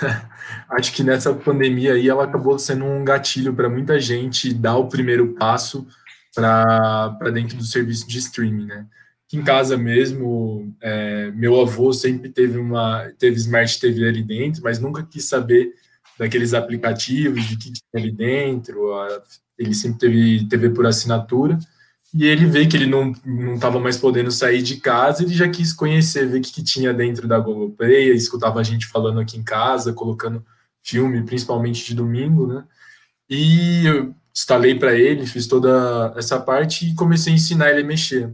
acho 0.70 0.92
que 0.92 1.02
nessa 1.02 1.32
pandemia 1.32 1.94
aí 1.94 2.08
ela 2.08 2.24
acabou 2.24 2.58
sendo 2.58 2.84
um 2.84 3.04
gatilho 3.04 3.54
para 3.54 3.68
muita 3.68 3.98
gente 4.00 4.52
dar 4.52 4.76
o 4.76 4.88
primeiro 4.88 5.34
passo 5.34 5.86
para 6.34 7.30
dentro 7.32 7.56
do 7.56 7.64
serviço 7.64 8.08
de 8.08 8.18
streaming, 8.18 8.66
né? 8.66 8.86
Aqui 9.26 9.38
em 9.38 9.44
casa 9.44 9.76
mesmo, 9.76 10.74
é, 10.80 11.30
meu 11.30 11.60
avô 11.60 11.92
sempre 11.92 12.28
teve 12.28 12.58
uma 12.58 13.10
teve 13.18 13.36
Smart 13.36 13.80
TV 13.80 14.08
ali 14.08 14.22
dentro, 14.22 14.62
mas 14.62 14.78
nunca 14.78 15.02
quis 15.02 15.24
saber 15.24 15.72
daqueles 16.18 16.54
aplicativos, 16.54 17.44
de 17.44 17.56
que 17.56 17.72
tinha 17.72 17.82
ali 17.94 18.12
dentro. 18.12 18.90
Ele 19.58 19.74
sempre 19.74 19.98
teve 19.98 20.48
TV 20.48 20.70
por 20.70 20.86
assinatura 20.86 21.58
e 22.14 22.26
ele 22.26 22.46
vê 22.46 22.64
que 22.64 22.76
ele 22.76 22.86
não 22.86 23.10
estava 23.54 23.80
mais 23.80 23.96
podendo 23.96 24.30
sair 24.30 24.62
de 24.62 24.76
casa, 24.76 25.24
ele 25.24 25.34
já 25.34 25.48
quis 25.48 25.72
conhecer, 25.72 26.28
ver 26.28 26.38
o 26.38 26.40
que, 26.40 26.52
que 26.52 26.62
tinha 26.62 26.94
dentro 26.94 27.26
da 27.26 27.40
Globoplay, 27.40 28.12
escutava 28.12 28.60
a 28.60 28.62
gente 28.62 28.86
falando 28.86 29.18
aqui 29.18 29.36
em 29.36 29.42
casa, 29.42 29.92
colocando 29.92 30.44
filme, 30.80 31.24
principalmente 31.24 31.84
de 31.84 31.92
domingo, 31.92 32.46
né? 32.46 32.64
E 33.28 33.84
eu 33.84 34.14
instalei 34.32 34.76
para 34.76 34.94
ele, 34.94 35.26
fiz 35.26 35.48
toda 35.48 36.14
essa 36.16 36.38
parte 36.38 36.88
e 36.88 36.94
comecei 36.94 37.32
a 37.32 37.36
ensinar 37.36 37.70
ele 37.70 37.80
a 37.80 37.84
mexer. 37.84 38.32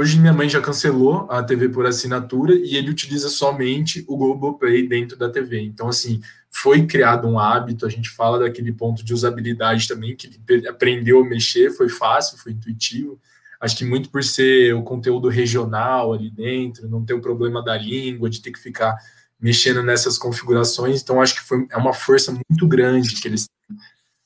Hoje 0.00 0.20
minha 0.20 0.32
mãe 0.32 0.48
já 0.48 0.60
cancelou 0.60 1.26
a 1.28 1.42
TV 1.42 1.70
por 1.70 1.84
assinatura 1.84 2.54
e 2.54 2.76
ele 2.76 2.88
utiliza 2.88 3.28
somente 3.28 4.04
o 4.06 4.16
Globoplay 4.16 4.86
dentro 4.86 5.18
da 5.18 5.28
TV. 5.28 5.60
Então, 5.60 5.88
assim, 5.88 6.20
foi 6.48 6.86
criado 6.86 7.26
um 7.26 7.36
hábito, 7.36 7.84
a 7.84 7.88
gente 7.88 8.08
fala 8.08 8.38
daquele 8.38 8.70
ponto 8.70 9.04
de 9.04 9.12
usabilidade 9.12 9.88
também, 9.88 10.14
que 10.14 10.30
ele 10.48 10.68
aprendeu 10.68 11.20
a 11.20 11.24
mexer, 11.24 11.72
foi 11.72 11.88
fácil, 11.88 12.38
foi 12.38 12.52
intuitivo. 12.52 13.18
Acho 13.60 13.76
que 13.76 13.84
muito 13.84 14.08
por 14.08 14.22
ser 14.22 14.72
o 14.72 14.84
conteúdo 14.84 15.28
regional 15.28 16.12
ali 16.12 16.30
dentro, 16.30 16.88
não 16.88 17.04
ter 17.04 17.14
o 17.14 17.20
problema 17.20 17.60
da 17.60 17.76
língua, 17.76 18.30
de 18.30 18.40
ter 18.40 18.52
que 18.52 18.60
ficar 18.60 18.96
mexendo 19.40 19.82
nessas 19.82 20.16
configurações, 20.16 21.02
então 21.02 21.20
acho 21.20 21.34
que 21.34 21.40
foi, 21.40 21.66
é 21.72 21.76
uma 21.76 21.92
força 21.92 22.30
muito 22.30 22.68
grande 22.68 23.20
que 23.20 23.26
eles 23.26 23.48
têm 23.48 23.76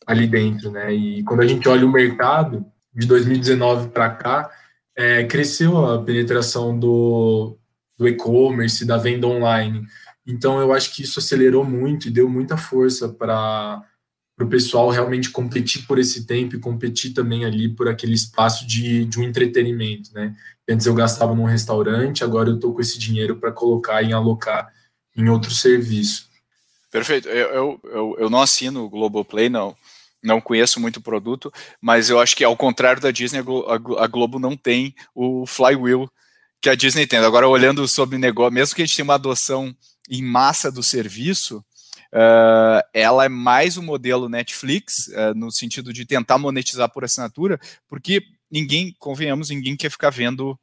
ali 0.07 0.27
dentro, 0.27 0.71
né? 0.71 0.93
E 0.93 1.23
quando 1.23 1.41
a 1.41 1.47
gente 1.47 1.67
olha 1.67 1.87
o 1.87 1.91
mercado, 1.91 2.63
de 2.95 3.07
2019 3.07 3.89
para 3.89 4.11
cá, 4.11 4.51
é, 4.97 5.25
cresceu 5.25 5.85
a 5.85 6.03
penetração 6.03 6.79
do, 6.79 7.57
do 7.99 8.09
e-commerce, 8.09 8.85
da 8.85 8.97
venda 8.97 9.27
online. 9.27 9.87
Então, 10.27 10.61
eu 10.61 10.73
acho 10.73 10.95
que 10.95 11.03
isso 11.03 11.19
acelerou 11.19 11.65
muito 11.65 12.07
e 12.07 12.11
deu 12.11 12.29
muita 12.29 12.57
força 12.57 13.09
para 13.09 13.83
o 14.41 14.47
pessoal 14.47 14.91
realmente 14.91 15.31
competir 15.31 15.87
por 15.87 15.99
esse 15.99 16.27
tempo 16.27 16.55
e 16.55 16.61
competir 16.61 17.13
também 17.13 17.45
ali 17.45 17.69
por 17.69 17.89
aquele 17.89 18.15
espaço 18.15 18.67
de, 18.67 19.05
de 19.05 19.19
um 19.19 19.23
entretenimento, 19.23 20.13
né? 20.15 20.35
Antes 20.69 20.87
eu 20.87 20.95
gastava 20.95 21.35
num 21.35 21.45
restaurante, 21.45 22.25
agora 22.25 22.49
eu 22.49 22.55
estou 22.55 22.73
com 22.73 22.81
esse 22.81 22.99
dinheiro 22.99 23.37
para 23.37 23.53
colocar 23.53 24.03
e 24.03 24.13
alocar 24.13 24.73
em 25.17 25.29
outro 25.29 25.51
serviço. 25.51 26.31
Perfeito. 26.91 27.29
Eu, 27.29 27.49
eu, 27.49 27.81
eu, 27.85 28.17
eu 28.21 28.31
não 28.31 28.41
assino 28.41 28.85
o 28.85 28.89
Globoplay, 28.89 29.49
não. 29.49 29.77
Não 30.23 30.41
conheço 30.41 30.79
muito 30.79 30.99
o 30.99 31.03
produto, 31.03 31.53
mas 31.81 32.09
eu 32.09 32.21
acho 32.21 32.37
que 32.37 32.45
ao 32.45 32.57
contrário 32.57 33.03
da 33.03 33.11
Disney, 33.11 33.41
a 33.99 34.07
Globo 34.07 34.39
não 34.39 34.57
tem 34.57 34.95
o 35.15 35.45
flywheel 35.47 36.09
que 36.61 36.71
a 36.71 36.77
Disney 36.77 37.07
tem. 37.07 37.19
Agora, 37.19 37.49
olhando 37.49 37.87
sobre 37.89 38.19
negócio, 38.19 38.53
mesmo 38.53 38.77
que 38.77 38.83
a 38.83 38.87
gente 38.87 38.95
tenha 38.95 39.05
uma 39.05 39.15
adoção 39.15 39.75
em 40.09 40.23
massa 40.23 40.71
do 40.71 40.83
serviço, 40.83 41.59
uh, 42.13 42.81
ela 42.95 43.25
é 43.25 43.29
mais 43.29 43.77
um 43.77 43.83
modelo 43.83 44.29
Netflix, 44.29 45.09
uh, 45.09 45.35
no 45.35 45.51
sentido 45.51 45.93
de 45.93 46.07
tentar 46.07 46.39
monetizar 46.39 46.89
por 46.89 47.05
assinatura, 47.05 47.59
porque 47.89 48.23
ninguém, 48.51 48.95
convenhamos, 48.99 49.51
ninguém 49.51 49.77
quer 49.77 49.91
ficar 49.91 50.11
vendo 50.11 50.59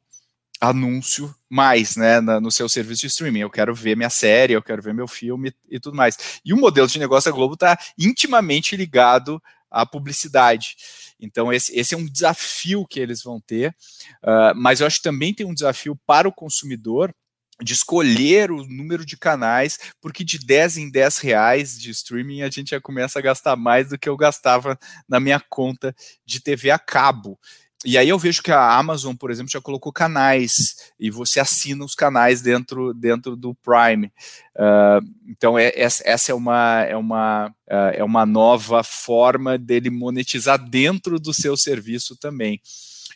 anúncio 0.60 1.34
mais, 1.48 1.96
né, 1.96 2.20
no 2.20 2.50
seu 2.50 2.68
serviço 2.68 3.00
de 3.00 3.06
streaming. 3.06 3.40
Eu 3.40 3.50
quero 3.50 3.74
ver 3.74 3.96
minha 3.96 4.10
série, 4.10 4.52
eu 4.52 4.62
quero 4.62 4.82
ver 4.82 4.92
meu 4.92 5.08
filme 5.08 5.52
e 5.68 5.80
tudo 5.80 5.96
mais. 5.96 6.40
E 6.44 6.52
o 6.52 6.56
modelo 6.56 6.86
de 6.86 6.98
negócio 6.98 7.30
da 7.30 7.34
Globo 7.34 7.54
está 7.54 7.78
intimamente 7.98 8.76
ligado 8.76 9.42
à 9.70 9.86
publicidade. 9.86 10.76
Então, 11.18 11.52
esse, 11.52 11.76
esse, 11.78 11.94
é 11.94 11.98
um 11.98 12.06
desafio 12.06 12.86
que 12.86 13.00
eles 13.00 13.22
vão 13.22 13.40
ter, 13.40 13.74
uh, 14.22 14.54
mas 14.54 14.80
eu 14.80 14.86
acho 14.86 14.98
que 14.98 15.02
também 15.02 15.34
tem 15.34 15.46
um 15.46 15.54
desafio 15.54 15.98
para 16.06 16.28
o 16.28 16.32
consumidor, 16.32 17.14
de 17.62 17.74
escolher 17.74 18.50
o 18.50 18.64
número 18.64 19.04
de 19.04 19.16
canais, 19.16 19.78
porque 20.00 20.24
de 20.24 20.38
10 20.38 20.78
em 20.78 20.90
10 20.90 21.18
reais 21.18 21.78
de 21.78 21.90
streaming 21.90 22.42
a 22.42 22.50
gente 22.50 22.70
já 22.70 22.80
começa 22.80 23.18
a 23.18 23.22
gastar 23.22 23.54
mais 23.54 23.90
do 23.90 23.98
que 23.98 24.08
eu 24.08 24.16
gastava 24.16 24.78
na 25.06 25.20
minha 25.20 25.38
conta 25.38 25.94
de 26.24 26.40
TV 26.40 26.70
a 26.70 26.78
cabo. 26.78 27.38
E 27.84 27.96
aí 27.96 28.10
eu 28.10 28.18
vejo 28.18 28.42
que 28.42 28.52
a 28.52 28.76
Amazon, 28.76 29.14
por 29.14 29.30
exemplo, 29.30 29.50
já 29.50 29.60
colocou 29.60 29.90
canais 29.90 30.92
e 30.98 31.10
você 31.10 31.40
assina 31.40 31.82
os 31.82 31.94
canais 31.94 32.42
dentro, 32.42 32.92
dentro 32.92 33.34
do 33.34 33.54
Prime. 33.54 34.12
Uh, 34.54 35.00
então 35.26 35.58
é, 35.58 35.72
essa 35.74 36.30
é 36.30 36.34
uma, 36.34 36.82
é, 36.82 36.94
uma, 36.94 37.48
uh, 37.48 37.94
é 37.94 38.04
uma 38.04 38.26
nova 38.26 38.82
forma 38.82 39.56
dele 39.56 39.88
monetizar 39.88 40.58
dentro 40.58 41.18
do 41.18 41.32
seu 41.32 41.56
serviço 41.56 42.14
também. 42.16 42.60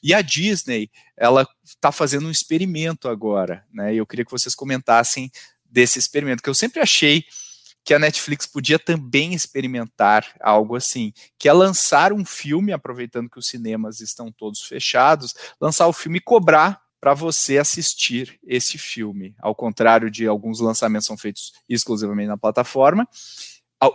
E 0.02 0.14
a 0.14 0.22
Disney, 0.22 0.90
ela 1.16 1.46
está 1.62 1.92
fazendo 1.92 2.26
um 2.26 2.30
experimento 2.30 3.08
agora, 3.08 3.64
né? 3.72 3.94
Eu 3.94 4.06
queria 4.06 4.24
que 4.24 4.30
vocês 4.30 4.54
comentassem 4.54 5.30
desse 5.64 5.98
experimento, 5.98 6.42
que 6.42 6.48
eu 6.48 6.54
sempre 6.54 6.80
achei 6.80 7.24
que 7.84 7.92
a 7.92 7.98
Netflix 7.98 8.46
podia 8.46 8.78
também 8.78 9.34
experimentar 9.34 10.26
algo 10.40 10.74
assim, 10.74 11.12
que 11.38 11.48
é 11.48 11.52
lançar 11.52 12.12
um 12.12 12.24
filme, 12.24 12.72
aproveitando 12.72 13.28
que 13.28 13.38
os 13.38 13.46
cinemas 13.46 14.00
estão 14.00 14.32
todos 14.32 14.62
fechados, 14.62 15.34
lançar 15.60 15.86
o 15.86 15.92
filme 15.92 16.18
e 16.18 16.22
cobrar 16.22 16.80
para 16.98 17.12
você 17.12 17.58
assistir 17.58 18.40
esse 18.42 18.78
filme. 18.78 19.34
Ao 19.38 19.54
contrário 19.54 20.10
de 20.10 20.26
alguns 20.26 20.60
lançamentos 20.60 21.06
são 21.06 21.18
feitos 21.18 21.52
exclusivamente 21.68 22.28
na 22.28 22.38
plataforma, 22.38 23.06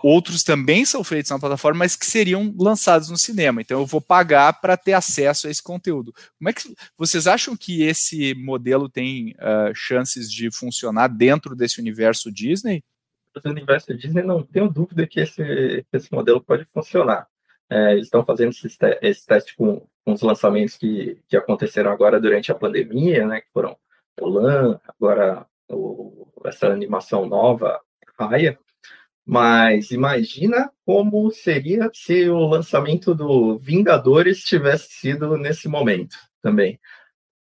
outros 0.03 0.43
também 0.43 0.85
são 0.85 1.03
feitos 1.03 1.31
na 1.31 1.39
plataforma, 1.39 1.79
mas 1.79 1.95
que 1.95 2.05
seriam 2.05 2.53
lançados 2.57 3.09
no 3.09 3.17
cinema. 3.17 3.61
Então 3.61 3.79
eu 3.79 3.85
vou 3.87 3.99
pagar 3.99 4.61
para 4.61 4.77
ter 4.77 4.93
acesso 4.93 5.47
a 5.47 5.49
esse 5.49 5.63
conteúdo. 5.63 6.13
Como 6.37 6.49
é 6.49 6.53
que 6.53 6.75
vocês 6.95 7.25
acham 7.25 7.57
que 7.57 7.81
esse 7.81 8.35
modelo 8.35 8.87
tem 8.87 9.31
uh, 9.31 9.73
chances 9.73 10.31
de 10.31 10.51
funcionar 10.51 11.07
dentro 11.07 11.55
desse 11.55 11.79
universo 11.79 12.31
Disney? 12.31 12.83
No 13.43 13.51
universo 13.51 13.93
Disney, 13.95 14.23
não 14.23 14.43
tenho 14.43 14.69
dúvida 14.69 15.07
que 15.07 15.19
esse, 15.19 15.85
esse 15.91 16.11
modelo 16.11 16.41
pode 16.41 16.65
funcionar. 16.65 17.27
É, 17.69 17.93
eles 17.93 18.05
estão 18.05 18.25
fazendo 18.25 18.49
esse, 18.51 18.67
esse 19.01 19.25
teste 19.25 19.55
com, 19.55 19.85
com, 20.03 20.13
os 20.13 20.21
lançamentos 20.21 20.75
que, 20.75 21.21
que 21.27 21.37
aconteceram 21.37 21.91
agora 21.91 22.19
durante 22.19 22.51
a 22.51 22.55
pandemia, 22.55 23.27
né, 23.27 23.41
que 23.41 23.51
foram 23.53 23.77
o 24.19 24.27
LAN, 24.27 24.79
agora 24.87 25.45
o, 25.69 26.27
essa 26.45 26.67
animação 26.67 27.27
nova, 27.27 27.79
Raya. 28.19 28.57
Mas 29.25 29.91
imagina 29.91 30.71
como 30.83 31.29
seria 31.29 31.91
se 31.93 32.27
o 32.29 32.47
lançamento 32.47 33.13
do 33.13 33.59
Vingadores 33.59 34.43
tivesse 34.43 34.89
sido 34.89 35.37
nesse 35.37 35.67
momento 35.67 36.17
também. 36.41 36.79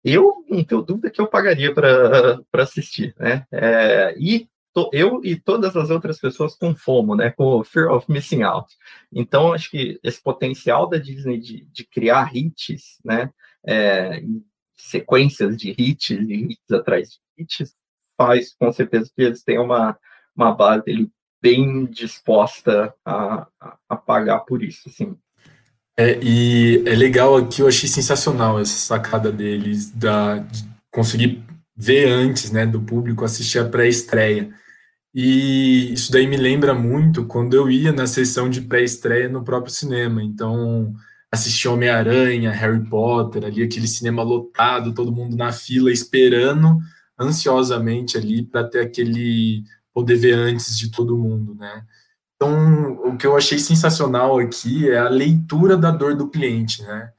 Eu 0.04 0.44
não 0.50 0.64
tenho 0.64 0.82
dúvida 0.82 1.12
que 1.12 1.22
eu 1.22 1.28
pagaria 1.28 1.74
para 1.74 2.64
assistir, 2.64 3.14
né? 3.20 3.46
É, 3.52 4.16
e 4.18 4.48
eu 4.92 5.22
e 5.24 5.36
todas 5.36 5.76
as 5.76 5.90
outras 5.90 6.20
pessoas 6.20 6.56
com 6.56 6.76
FOMO, 6.76 7.16
né? 7.16 7.32
Com 7.32 7.64
Fear 7.64 7.92
of 7.92 8.12
Missing 8.12 8.44
Out. 8.44 8.74
Então, 9.14 9.54
acho 9.54 9.72
que 9.72 10.00
esse 10.04 10.22
potencial 10.22 10.88
da 10.88 10.98
Disney 10.98 11.40
de, 11.40 11.66
de 11.72 11.84
criar 11.86 12.36
hits, 12.36 13.00
né? 13.04 13.30
É, 13.66 14.22
sequências 14.76 15.58
de 15.58 15.76
hits, 15.78 16.28
de 16.28 16.34
hits 16.34 16.72
atrás 16.72 17.10
de 17.10 17.44
hits, 17.44 17.74
faz 18.18 18.54
com 18.54 18.72
certeza 18.72 19.10
que 19.16 19.24
eles 19.24 19.44
tenham 19.44 19.64
uma, 19.64 19.98
uma 20.36 20.54
base 20.54 20.90
ali 20.90 21.10
bem 21.42 21.86
disposta 21.86 22.94
a, 23.06 23.48
a, 23.88 23.96
pagar 23.96 24.40
por 24.40 24.64
isso, 24.64 24.90
sim. 24.90 25.16
É, 25.98 26.20
e 26.22 26.84
é 26.86 26.96
legal 26.96 27.38
aqui, 27.38 27.62
eu 27.62 27.68
achei 27.68 27.88
sensacional 27.88 28.60
essa 28.60 28.78
sacada 28.78 29.32
deles, 29.32 29.92
da, 29.92 30.40
de 30.40 30.66
conseguir 30.92 31.44
ver 31.76 32.10
antes, 32.10 32.52
né, 32.52 32.66
do 32.66 32.82
público 32.82 33.24
assistir 33.24 33.60
a 33.60 33.70
pré-estreia. 33.70 34.54
E 35.16 35.94
isso 35.94 36.12
daí 36.12 36.28
me 36.28 36.36
lembra 36.36 36.74
muito 36.74 37.26
quando 37.26 37.54
eu 37.54 37.70
ia 37.72 37.94
na 37.94 38.06
sessão 38.06 38.50
de 38.50 38.60
pré-estreia 38.60 39.30
no 39.30 39.46
próprio 39.46 39.74
cinema. 39.74 40.22
Então, 40.22 40.94
assistir 41.32 41.70
Homem-Aranha, 41.70 42.52
Harry 42.52 42.84
Potter, 42.90 43.46
ali 43.46 43.64
aquele 43.64 43.88
cinema 43.88 44.24
lotado, 44.24 44.94
todo 44.94 45.14
mundo 45.14 45.38
na 45.38 45.54
fila 45.54 45.90
esperando 45.90 46.80
ansiosamente 47.18 48.18
ali 48.18 48.44
para 48.44 48.66
ter 48.66 48.82
aquele 48.82 49.64
poder 49.94 50.18
ver 50.18 50.34
antes 50.34 50.78
de 50.78 50.92
todo 50.92 51.18
mundo, 51.18 51.56
né? 51.56 51.86
Então, 52.36 53.00
o 53.06 53.16
que 53.16 53.26
eu 53.26 53.38
achei 53.38 53.58
sensacional 53.58 54.38
aqui 54.38 54.90
é 54.90 54.98
a 54.98 55.08
leitura 55.08 55.78
da 55.78 55.92
dor 55.92 56.18
do 56.18 56.28
cliente, 56.28 56.82
né? 56.84 57.10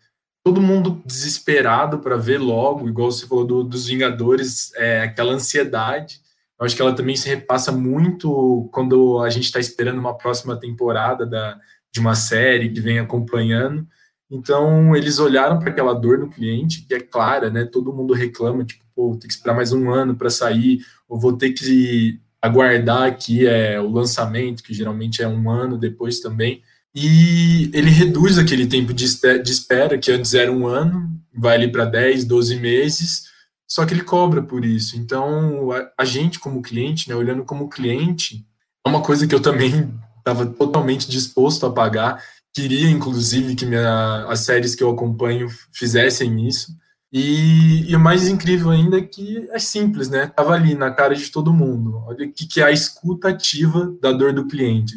Todo 0.45 0.61
mundo 0.61 1.03
desesperado 1.07 2.01
para 2.01 2.19
ver 2.19 2.39
logo, 2.39 2.87
igual 2.87 3.11
você 3.11 3.27
falou 3.27 3.47
do, 3.47 3.65
dos 3.65 3.87
Vingadores, 3.87 4.71
é, 4.75 5.01
aquela 5.01 5.33
ansiedade 5.33 6.21
eu 6.59 6.65
acho 6.67 6.75
que 6.75 6.83
ela 6.83 6.95
também 6.95 7.17
se 7.17 7.29
repassa 7.29 7.71
muito 7.71 8.69
quando 8.73 9.21
a 9.21 9.29
gente 9.29 9.45
está 9.45 9.61
esperando 9.61 9.99
uma 9.99 10.17
próxima 10.17 10.59
temporada 10.59 11.27
da, 11.27 11.59
de 11.93 12.01
uma 12.01 12.15
série 12.15 12.71
que 12.71 12.81
vem 12.81 12.99
acompanhando. 12.99 13.87
Então, 14.31 14.97
eles 14.97 15.19
olharam 15.19 15.59
para 15.59 15.71
aquela 15.71 15.95
dor 15.95 16.19
no 16.19 16.31
cliente, 16.31 16.85
que 16.87 16.95
é 16.95 17.01
clara, 17.01 17.51
né? 17.51 17.65
Todo 17.65 17.93
mundo 17.93 18.13
reclama, 18.15 18.65
tipo, 18.65 18.85
pô, 18.95 19.11
tem 19.11 19.29
que 19.29 19.35
esperar 19.35 19.55
mais 19.55 19.73
um 19.73 19.91
ano 19.91 20.17
para 20.17 20.31
sair, 20.31 20.81
ou 21.09 21.21
vou 21.21 21.37
ter 21.37 21.53
que 21.53 22.19
aguardar 22.41 23.05
aqui 23.05 23.47
é, 23.47 23.81
o 23.81 23.91
lançamento, 23.91 24.63
que 24.63 24.75
geralmente 24.75 25.23
é 25.23 25.29
um 25.29 25.51
ano 25.51 25.79
depois 25.79 26.21
também. 26.21 26.63
E 26.95 27.71
ele 27.75 27.91
reduz 27.91 28.39
aquele 28.39 28.67
tempo 28.67 28.95
de 28.95 29.05
espera, 29.05 29.99
que 29.99 30.11
antes 30.11 30.33
era 30.33 30.51
um 30.51 30.67
ano, 30.67 31.09
vai 31.33 31.55
ali 31.55 31.71
para 31.71 31.85
10, 31.85 32.25
12 32.25 32.57
meses, 32.57 33.26
só 33.69 33.85
que 33.85 33.93
ele 33.93 34.03
cobra 34.03 34.43
por 34.43 34.65
isso. 34.65 34.97
Então, 34.97 35.73
a, 35.73 35.91
a 35.99 36.05
gente 36.05 36.39
como 36.39 36.63
cliente, 36.63 37.09
né, 37.09 37.15
olhando 37.15 37.45
como 37.45 37.69
cliente, 37.69 38.47
é 38.85 38.89
uma 38.89 39.03
coisa 39.03 39.27
que 39.27 39.35
eu 39.35 39.41
também 39.41 39.93
estava 40.19 40.47
totalmente 40.47 41.11
disposto 41.11 41.67
a 41.67 41.73
pagar. 41.73 42.23
Queria, 42.55 42.89
inclusive, 42.89 43.55
que 43.55 43.67
minha, 43.67 44.27
as 44.29 44.41
séries 44.41 44.75
que 44.75 44.83
eu 44.83 44.91
acompanho 44.91 45.49
fizessem 45.73 46.47
isso. 46.47 46.77
E, 47.13 47.91
e, 47.91 47.97
o 47.97 48.01
mais 48.01 48.27
incrível 48.27 48.71
ainda 48.71 48.99
é 48.99 49.03
que 49.03 49.49
é 49.51 49.59
simples, 49.59 50.09
né? 50.09 50.27
Tava 50.27 50.53
ali 50.53 50.75
na 50.75 50.91
cara 50.91 51.15
de 51.15 51.31
todo 51.31 51.53
mundo. 51.53 52.03
Olha 52.07 52.27
o 52.27 52.33
que, 52.33 52.47
que 52.47 52.61
é 52.61 52.65
a 52.65 52.73
escuta 52.73 53.29
ativa 53.29 53.95
da 54.03 54.13
dor 54.13 54.33
do 54.33 54.47
cliente. 54.47 54.95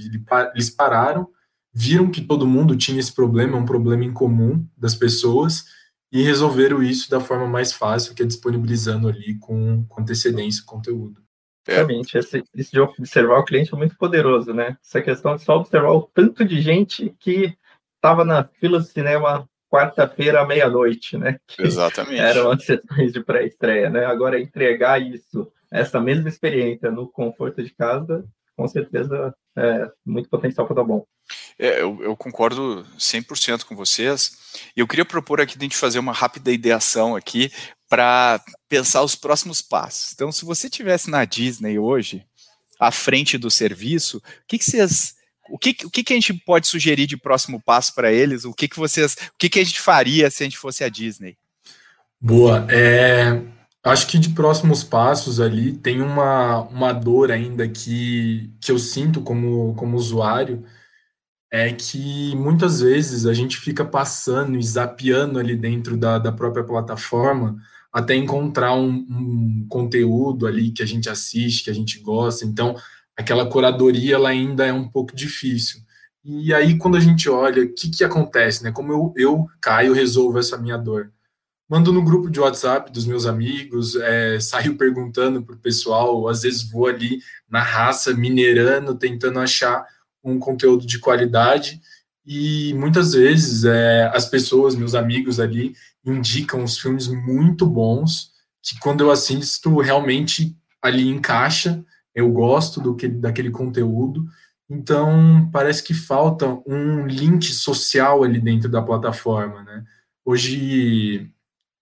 Eles 0.53 0.69
pararam, 0.69 1.27
viram 1.73 2.10
que 2.10 2.21
todo 2.21 2.47
mundo 2.47 2.75
tinha 2.75 2.99
esse 2.99 3.13
problema, 3.13 3.58
um 3.58 3.65
problema 3.65 4.03
em 4.03 4.12
comum 4.12 4.65
das 4.77 4.95
pessoas, 4.95 5.65
e 6.12 6.24
resolveram 6.24 6.82
isso 6.82 7.10
da 7.10 7.19
forma 7.19 7.48
mais 7.48 7.72
fácil, 7.72 8.15
que 8.15 8.24
é 8.24 8.26
disponibilizando 8.26 9.08
ali 9.08 9.38
com, 9.38 9.86
com 9.86 10.02
antecedência 10.02 10.63
o 10.63 10.65
conteúdo. 10.65 11.22
Realmente, 11.67 12.17
esse, 12.17 12.43
esse 12.56 12.72
de 12.72 12.80
observar 12.80 13.39
o 13.39 13.45
cliente 13.45 13.74
é 13.74 13.78
muito 13.78 13.95
poderoso, 13.95 14.54
né? 14.54 14.78
Essa 14.84 15.02
questão 15.02 15.36
de 15.36 15.43
só 15.43 15.58
observar 15.58 15.91
o 15.91 16.02
tanto 16.02 16.43
de 16.43 16.62
gente 16.62 17.15
que 17.19 17.56
estava 17.95 18.26
na 18.26 18.43
fila 18.43 18.80
do 18.80 18.86
cinema 18.86 19.48
quarta-feira 19.69 20.41
à 20.41 20.48
meia-noite, 20.48 21.15
né? 21.17 21.38
Que 21.48 21.62
Exatamente. 21.62 22.19
Eram 22.19 22.50
as 22.50 22.65
sessões 22.65 23.13
de 23.13 23.24
pré-estreia, 23.24 23.89
né? 23.89 24.06
Agora, 24.06 24.39
entregar 24.39 25.00
isso, 25.00 25.52
essa 25.72 26.02
mesma 26.02 26.28
experiência 26.28 26.89
no 26.89 27.08
conforto 27.08 27.63
de 27.63 27.72
casa, 27.72 28.26
com 28.58 28.67
certeza 28.67 29.34
é 29.56 29.91
muito 30.06 30.28
potencial 30.30 30.65
para 30.65 30.78
dar 30.78 30.84
bom. 30.84 31.06
É, 31.60 31.82
eu, 31.82 32.02
eu, 32.02 32.15
concordo 32.15 32.86
100% 32.98 33.65
com 33.65 33.76
vocês. 33.76 34.32
E 34.76 34.80
eu 34.80 34.88
queria 34.88 35.04
propor 35.04 35.41
aqui 35.41 35.56
a 35.58 35.62
gente 35.62 35.76
fazer 35.76 36.00
uma 36.00 36.13
rápida 36.13 36.52
ideação 36.52 37.15
aqui 37.15 37.52
para 37.89 38.41
pensar 38.69 39.04
os 39.04 39.15
próximos 39.15 39.62
passos. 39.62 40.13
Então, 40.13 40.32
se 40.32 40.45
você 40.45 40.69
tivesse 40.69 41.10
na 41.10 41.26
Disney 41.26 41.78
hoje, 41.78 42.26
à 42.80 42.91
frente 42.91 43.38
do 43.38 43.52
serviço, 43.52 44.17
o 44.17 44.22
que, 44.48 44.58
que 44.58 44.65
vocês 44.65 45.13
o 45.52 45.58
que, 45.58 45.76
o 45.84 45.89
que, 45.89 46.04
que 46.04 46.13
a 46.13 46.15
gente 46.15 46.34
pode 46.45 46.67
sugerir 46.67 47.08
de 47.08 47.17
próximo 47.17 47.60
passo 47.60 47.93
para 47.95 48.12
eles? 48.12 48.45
O 48.45 48.54
que, 48.54 48.67
que 48.67 48.78
vocês, 48.78 49.13
o 49.13 49.38
que, 49.38 49.50
que 49.50 49.60
a 49.60 49.63
gente 49.63 49.82
faria 49.82 50.30
se 50.30 50.43
a 50.43 50.45
gente 50.45 50.60
fosse 50.60 50.84
a 50.84 50.89
Disney? 50.89 51.36
Boa. 52.22 52.67
É, 52.69 53.41
Acho 53.84 54.08
que 54.08 54.19
de 54.19 54.30
próximos 54.30 54.84
passos 54.84 55.39
ali 55.39 55.72
tem 55.72 56.02
uma, 56.02 56.63
uma 56.63 56.91
dor 56.91 57.32
ainda 57.32 57.67
que, 57.67 58.52
que 58.60 58.72
eu 58.72 58.78
sinto 58.78 59.22
como, 59.22 59.74
como 59.76 59.95
usuário, 59.95 60.65
é 61.52 61.72
que 61.74 62.36
muitas 62.36 62.82
vezes 62.82 63.26
a 63.26 63.34
gente 63.34 63.58
fica 63.58 63.84
passando 63.84 64.58
e 64.58 64.64
zapeando 64.64 65.40
ali 65.40 65.56
dentro 65.56 65.98
da, 65.98 66.20
da 66.20 66.32
própria 66.32 66.64
plataforma 66.64 67.58
até 67.92 68.16
encontrar 68.16 68.76
um, 68.76 68.90
um 68.90 69.66
conteúdo 69.68 70.46
ali 70.46 70.72
que 70.72 70.84
a 70.84 70.86
gente 70.86 71.10
assiste, 71.10 71.64
que 71.64 71.70
a 71.72 71.74
gente 71.74 72.00
gosta. 72.00 72.46
Então, 72.46 72.76
aquela 73.18 73.50
curadoria 73.50 74.16
ela 74.16 74.30
ainda 74.30 74.66
é 74.66 74.72
um 74.72 74.88
pouco 74.88 75.16
difícil. 75.16 75.82
E 76.24 76.54
aí, 76.54 76.78
quando 76.78 76.98
a 76.98 77.00
gente 77.00 77.30
olha, 77.30 77.64
o 77.64 77.74
que, 77.74 77.90
que 77.90 78.04
acontece, 78.04 78.64
né? 78.64 78.72
Como 78.72 78.92
eu, 78.92 79.14
eu, 79.18 79.48
Caio, 79.60 79.94
resolvo 79.94 80.38
essa 80.38 80.58
minha 80.58 80.78
dor? 80.78 81.12
mando 81.70 81.94
no 81.94 82.04
grupo 82.04 82.32
de 82.32 82.40
WhatsApp 82.40 82.92
dos 82.92 83.06
meus 83.06 83.28
amigos, 83.28 83.96
é, 83.96 84.40
saio 84.40 84.76
perguntando 84.76 85.44
para 85.44 85.54
o 85.54 85.60
pessoal, 85.60 86.28
às 86.28 86.42
vezes 86.42 86.64
vou 86.64 86.88
ali 86.88 87.20
na 87.48 87.62
raça, 87.62 88.12
minerando, 88.12 88.96
tentando 88.96 89.40
achar 89.40 89.86
um 90.30 90.39
conteúdo 90.39 90.86
de 90.86 91.00
qualidade, 91.00 91.82
e 92.26 92.74
muitas 92.76 93.13
vezes 93.13 93.63
é, 93.63 94.12
as 94.13 94.26
pessoas, 94.26 94.76
meus 94.76 94.94
amigos 94.94 95.39
ali, 95.39 95.74
indicam 96.06 96.63
os 96.63 96.78
filmes 96.78 97.08
muito 97.08 97.65
bons, 97.65 98.32
que 98.62 98.80
quando 98.80 99.02
eu 99.02 99.12
assisto, 99.12 99.80
realmente 99.80 100.56
ali 100.82 101.08
encaixa, 101.08 101.84
eu 102.13 102.32
gosto 102.32 102.82
do 102.82 102.96
que, 102.96 103.08
daquele 103.08 103.50
conteúdo, 103.50 104.26
então 104.70 105.50
parece 105.52 105.82
que 105.82 105.94
falta 105.94 106.60
um 106.68 107.08
link 107.08 107.46
social 107.46 108.24
ali 108.24 108.39
dentro 108.39 108.70
da 108.70 108.82
plataforma, 108.82 109.63
né? 109.63 109.84
Hoje 110.24 111.32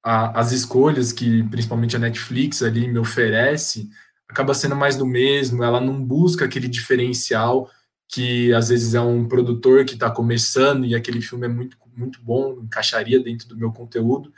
a, 0.04 0.40
as 0.40 0.54
escolhas 0.54 1.12
que 1.12 1.44
principalmente 1.44 1.96
a 1.98 2.00
Netflix 2.00 2.62
ali 2.64 2.88
me 2.88 3.00
oferece 3.00 3.90
acaba 4.30 4.54
sendo 4.54 4.76
mais 4.76 4.96
do 4.96 5.06
mesmo, 5.06 5.63
ela 5.63 5.82
não 5.82 6.04
busca 6.04 6.46
aquele 6.46 6.67
diferencial 6.67 7.69
que 8.08 8.54
às 8.54 8.70
vezes 8.70 8.94
é 8.94 9.02
um 9.02 9.28
produtor 9.28 9.84
que 9.86 9.94
está 9.94 10.10
começando 10.10 10.86
e 10.86 10.96
aquele 10.96 11.22
filme 11.22 11.46
é 11.46 11.50
muito, 11.50 11.78
muito 11.96 12.22
bom, 12.22 12.60
encaixaria 12.64 13.22
dentro 13.22 13.48
do 13.48 13.58
meu 13.58 13.72
conteúdo. 13.72 14.32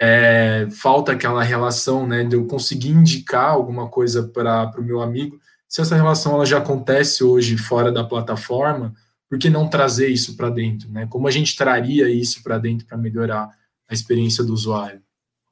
É, 0.00 0.66
falta 0.70 1.12
aquela 1.12 1.42
relação 1.42 2.06
né, 2.06 2.24
de 2.24 2.34
eu 2.34 2.46
conseguir 2.46 2.90
indicar 2.90 3.50
alguma 3.50 3.88
coisa 3.88 4.24
para 4.24 4.72
o 4.78 4.82
meu 4.82 5.00
amigo. 5.00 5.38
Se 5.68 5.80
essa 5.80 5.94
relação 5.94 6.34
ela 6.34 6.44
já 6.44 6.58
acontece 6.58 7.22
hoje 7.22 7.56
fora 7.56 7.92
da 7.92 8.02
plataforma, 8.02 8.94
por 9.28 9.38
que 9.38 9.48
não 9.48 9.68
trazer 9.68 10.08
isso 10.08 10.36
para 10.36 10.50
dentro? 10.50 10.90
Né? 10.90 11.06
Como 11.06 11.28
a 11.28 11.30
gente 11.30 11.56
traria 11.56 12.08
isso 12.08 12.42
para 12.42 12.58
dentro 12.58 12.86
para 12.86 12.98
melhorar 12.98 13.48
a 13.88 13.94
experiência 13.94 14.42
do 14.42 14.52
usuário? 14.52 15.03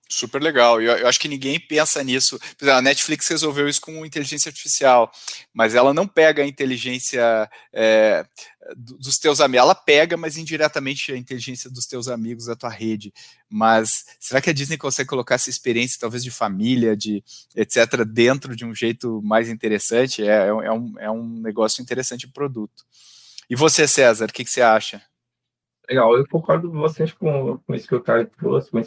Super 0.08 0.42
legal. 0.42 0.80
Eu, 0.80 0.98
eu, 0.98 1.08
acho 1.08 1.18
que 1.18 1.28
ninguém 1.28 1.58
pensa 1.58 2.04
nisso. 2.04 2.38
A 2.60 2.82
Netflix 2.82 3.26
resolveu 3.28 3.66
isso 3.66 3.80
com 3.80 4.04
inteligência 4.04 4.50
artificial, 4.50 5.10
mas 5.54 5.74
ela 5.74 5.94
não 5.94 6.06
pega 6.06 6.42
a 6.42 6.46
inteligência 6.46 7.50
é, 7.72 8.26
dos 8.76 9.18
teus 9.18 9.40
amigos. 9.40 9.64
Ela 9.64 9.74
pega, 9.74 10.16
mas 10.16 10.36
indiretamente 10.36 11.12
a 11.12 11.16
inteligência 11.16 11.70
dos 11.70 11.86
teus 11.86 12.08
amigos 12.08 12.44
da 12.44 12.54
tua 12.54 12.68
rede. 12.68 13.12
Mas 13.48 14.04
será 14.20 14.42
que 14.42 14.50
a 14.50 14.52
Disney 14.52 14.76
consegue 14.76 15.08
colocar 15.08 15.36
essa 15.36 15.48
experiência, 15.48 15.98
talvez 15.98 16.22
de 16.22 16.30
família, 16.30 16.94
de 16.94 17.24
etc., 17.56 18.04
dentro 18.04 18.54
de 18.54 18.66
um 18.66 18.74
jeito 18.74 19.22
mais 19.22 19.48
interessante? 19.48 20.22
É, 20.22 20.26
é, 20.26 20.48
é 20.48 20.72
um, 20.72 20.94
é 20.98 21.10
um 21.10 21.40
negócio 21.40 21.82
interessante 21.82 22.28
produto. 22.28 22.84
E 23.48 23.56
você, 23.56 23.88
César, 23.88 24.26
o 24.26 24.32
que, 24.32 24.44
que 24.44 24.50
você 24.50 24.60
acha? 24.60 25.02
Legal, 25.88 26.16
eu 26.16 26.26
concordo 26.28 26.70
bastante 26.70 27.14
com, 27.14 27.58
com 27.58 27.74
isso 27.74 27.88
que 27.88 27.94
o 27.94 28.02
Caio 28.02 28.26
trouxe, 28.26 28.70
com 28.70 28.78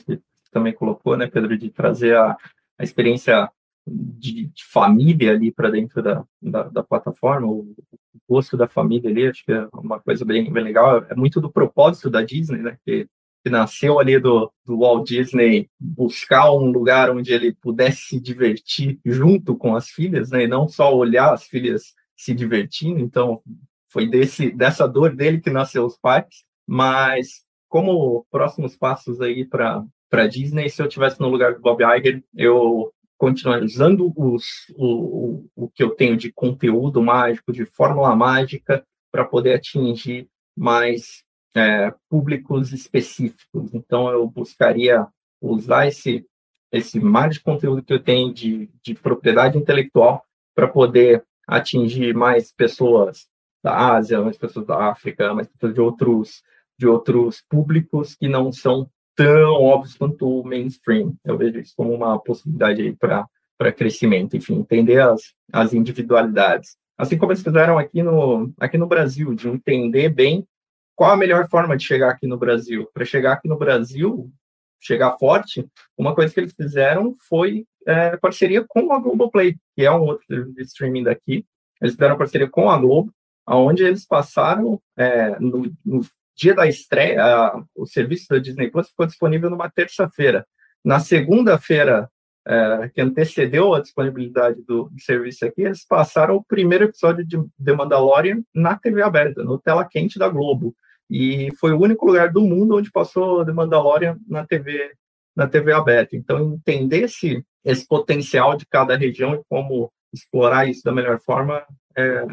também 0.56 0.72
colocou, 0.72 1.18
né, 1.18 1.28
Pedro, 1.28 1.58
de 1.58 1.70
trazer 1.70 2.16
a, 2.16 2.38
a 2.80 2.84
experiência 2.84 3.51
de, 3.86 4.45
de, 4.47 4.64
família 4.72 5.32
ali 5.32 5.51
para 5.51 5.70
dentro 5.70 6.01
da, 6.01 6.24
da, 6.41 6.64
da, 6.64 6.82
plataforma, 6.82 7.45
o, 7.45 7.76
o 7.91 8.20
gosto 8.28 8.56
da 8.56 8.66
família 8.66 9.10
ali, 9.10 9.28
acho 9.28 9.43
que 9.43 9.51
é 9.51 9.68
uma 9.74 9.99
coisa 9.99 10.24
bem, 10.24 10.49
bem 10.49 10.64
legal. 10.64 11.06
É 11.10 11.14
muito 11.14 11.41
do 11.41 11.51
propósito 11.51 12.10
da 12.10 12.22
Disney, 12.22 12.60
né, 12.60 12.78
que, 12.86 13.06
que 13.43 13.49
nasceu 13.49 13.99
ali 13.99 14.18
do, 14.18 14.49
do 14.66 14.80
Walt 14.80 15.06
Disney 15.06 15.70
buscar 15.78 16.49
um 16.53 16.72
lugar 16.72 17.12
onde 17.12 17.34
ele 17.34 17.53
pudesse 17.53 18.03
se 18.03 18.20
divertir 18.20 18.97
junto 19.03 19.58
com 19.58 19.76
as 19.76 19.89
filhas, 19.89 20.32
né, 20.32 20.43
e 20.43 20.47
não 20.47 20.70
só 20.70 20.95
olhar 20.95 21.34
as 21.34 21.43
filhas 21.43 21.93
se 22.16 22.34
divertindo. 22.34 23.01
Então, 23.01 23.41
foi 23.89 24.08
desse, 24.08 24.51
dessa 24.51 24.88
dor 24.88 25.14
dele 25.14 25.41
que 25.41 25.49
nasceu 25.49 25.86
os 25.86 25.97
parques, 25.97 26.45
mas 26.66 27.43
como 27.68 28.26
próximos 28.32 28.78
passos 28.78 29.20
aí 29.20 29.43
para 29.43 29.84
para 30.16 30.28
Disney, 30.28 30.70
se 30.70 30.82
eu 30.82 30.88
tivesse 30.88 31.20
no 31.20 31.28
lugar 31.28 31.55
do 31.55 31.59
Bob 31.59 31.84
Iger, 31.84 32.24
eu 32.34 32.89
continuaria 33.18 33.66
usando 33.66 34.13
os, 34.16 34.45
o, 34.78 34.86
o, 34.86 35.49
o 35.66 35.70
que 35.70 35.84
eu 35.84 35.89
tenho 35.89 36.16
de 36.16 36.32
conteúdo 36.32 37.03
mágico, 37.03 37.51
de 37.51 37.66
fórmula 37.66 38.16
mágica, 38.16 38.86
para 39.11 39.26
poder 39.26 39.55
atingir 39.55 40.30
mais 40.55 41.26
é, 41.53 41.93
públicos 42.09 42.72
específicos. 42.72 43.74
Então, 43.74 44.07
eu 44.09 44.26
buscaria 44.26 45.05
usar 45.41 45.88
esse, 45.88 46.26
esse 46.72 46.97
mar 46.97 47.28
de 47.28 47.41
conteúdo 47.41 47.84
que 47.84 47.91
eu 47.91 48.01
tenho 48.01 48.34
de, 48.34 48.70
de 48.82 48.95
propriedade 48.95 49.57
intelectual 49.57 50.24
para 50.55 50.70
poder 50.70 51.26
atingir 51.45 52.16
mais 52.16 52.53
pessoas 52.53 53.28
da 53.61 53.95
Ásia, 53.95 54.22
mais 54.22 54.38
pessoas 54.38 54.66
da 54.66 54.91
África, 54.91 55.34
mais 55.34 55.49
pessoas 55.49 55.74
de 55.74 55.82
outros, 55.82 56.41
de 56.80 56.88
outros 56.88 57.43
públicos 57.49 58.16
que 58.16 58.30
não 58.30 58.49
são 58.49 58.89
tão 59.16 59.53
óbvios 59.53 59.95
quanto 59.95 60.28
o 60.28 60.43
mainstream. 60.43 61.16
Eu 61.24 61.38
vejo 61.38 61.59
isso 61.59 61.74
como 61.76 61.93
uma 61.93 62.20
possibilidade 62.20 62.82
aí 62.82 62.95
para 62.95 63.72
crescimento, 63.72 64.36
enfim, 64.36 64.55
entender 64.55 64.99
as, 64.99 65.22
as 65.51 65.74
individualidades. 65.74 66.78
Assim 66.97 67.18
como 67.18 67.32
eles 67.32 67.43
fizeram 67.43 67.78
aqui 67.78 68.01
no, 68.03 68.53
aqui 68.59 68.78
no 68.78 68.88
Brasil, 68.88 69.34
de 69.34 69.47
entender 69.49 70.09
bem 70.09 70.47
qual 70.95 71.11
a 71.11 71.18
melhor 71.18 71.49
forma 71.49 71.76
de 71.76 71.84
chegar 71.84 72.09
aqui 72.11 72.28
no 72.28 72.38
Brasil. 72.38 72.89
Para 72.93 73.05
chegar 73.05 73.34
aqui 73.34 73.47
no 73.47 73.57
Brasil, 73.57 74.32
chegar 74.80 75.18
forte, 75.18 75.68
uma 75.97 76.16
coisa 76.16 76.34
que 76.34 76.39
eles 76.39 76.53
fizeram 76.53 77.16
foi 77.28 77.66
é, 77.86 78.18
parceria 78.18 78.63
com 78.68 78.91
a 78.93 78.99
Globoplay, 78.99 79.55
que 79.76 79.86
é 79.86 79.91
um 79.91 80.01
outro 80.01 80.53
de 80.53 80.61
streaming 80.63 81.03
daqui. 81.03 81.45
Eles 81.82 81.95
fizeram 81.95 82.18
parceria 82.18 82.49
com 82.49 82.70
a 82.70 82.78
Globo, 82.78 83.11
onde 83.47 83.84
eles 83.84 84.05
passaram 84.05 84.82
é, 84.97 85.38
no, 85.39 85.72
no, 85.86 86.01
dia 86.36 86.54
da 86.54 86.68
estreia, 86.68 87.54
o 87.76 87.86
serviço 87.86 88.28
da 88.30 88.40
Disney 88.40 88.70
Plus 88.70 88.90
ficou 88.90 89.06
disponível 89.06 89.50
numa 89.50 89.70
terça-feira. 89.70 90.46
Na 90.84 91.00
segunda-feira, 91.00 92.10
é, 92.48 92.90
que 92.94 93.02
antecedeu 93.02 93.74
a 93.74 93.82
disponibilidade 93.82 94.62
do, 94.62 94.90
do, 94.90 95.02
serviço 95.02 95.46
aqui, 95.46 95.64
eles 95.64 95.86
passaram 95.86 96.36
o 96.36 96.44
primeiro 96.44 96.86
episódio 96.86 97.26
de 97.26 97.38
The 97.64 97.74
Mandalorian 97.74 98.44
na 98.54 98.78
TV 98.78 99.02
aberta, 99.02 99.44
no 99.44 99.58
tela 99.58 99.84
quente 99.84 100.20
da 100.20 100.30
Globo. 100.30 100.76
E 101.10 101.52
foi 101.60 101.72
o 101.72 101.80
único 101.80 102.06
lugar 102.06 102.32
do 102.32 102.42
mundo 102.42 102.78
onde 102.78 102.92
passou 102.92 103.46
The 103.46 103.52
Mandalorian 103.52 104.18
na 104.28 104.46
TV, 104.46 104.92
na 105.36 105.48
TV 105.48 105.72
aberta. 105.72 106.16
Então, 106.16 106.54
entender 106.54 107.06
esse, 107.06 107.44
esse 107.64 107.88
potencial 107.88 108.56
de 108.56 108.66
cada 108.68 108.96
região 108.96 109.34
e 109.36 109.42
como 109.50 109.92
explorar 110.14 110.68
isso 110.70 110.84
da 110.84 110.92
melhor 110.92 111.20
forma 111.20 111.66
é, 111.98 112.26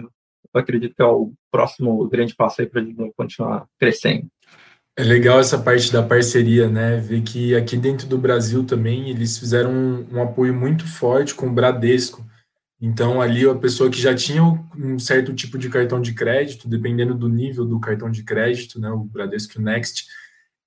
acredito 0.61 0.95
que 0.95 1.03
é 1.03 1.07
o 1.07 1.33
próximo 1.51 2.09
grande 2.09 2.35
passo 2.35 2.67
para 2.67 2.81
a 2.81 2.85
gente 2.85 3.13
continuar 3.17 3.67
crescendo. 3.79 4.27
É 4.95 5.03
legal 5.03 5.41
essa 5.41 5.59
parte 5.59 5.91
da 5.91 6.03
parceria, 6.03 6.69
né? 6.69 6.99
Ver 6.99 7.23
que 7.23 7.57
aqui 7.57 7.79
dentro 7.79 8.07
do 8.07 8.19
Brasil 8.19 8.63
também 8.63 9.09
eles 9.09 9.39
fizeram 9.39 9.71
um, 9.71 10.07
um, 10.13 10.23
apoio 10.23 10.53
muito 10.53 10.87
forte 10.87 11.35
com 11.35 11.47
o 11.47 11.53
Bradesco. 11.53 12.25
Então, 12.79 13.23
ali 13.23 13.49
a 13.49 13.55
pessoa 13.55 13.89
que 13.89 13.99
já 13.99 14.15
tinha 14.15 14.43
um 14.43 14.99
certo 14.99 15.33
tipo 15.33 15.57
de 15.57 15.71
cartão 15.71 16.01
de 16.01 16.13
crédito, 16.13 16.69
dependendo 16.69 17.15
do 17.15 17.29
nível 17.29 17.65
do 17.65 17.81
cartão 17.81 18.11
de 18.11 18.23
crédito, 18.23 18.79
né? 18.79 18.91
O 18.91 18.99
Bradesco 19.05 19.63
Next, 19.63 20.05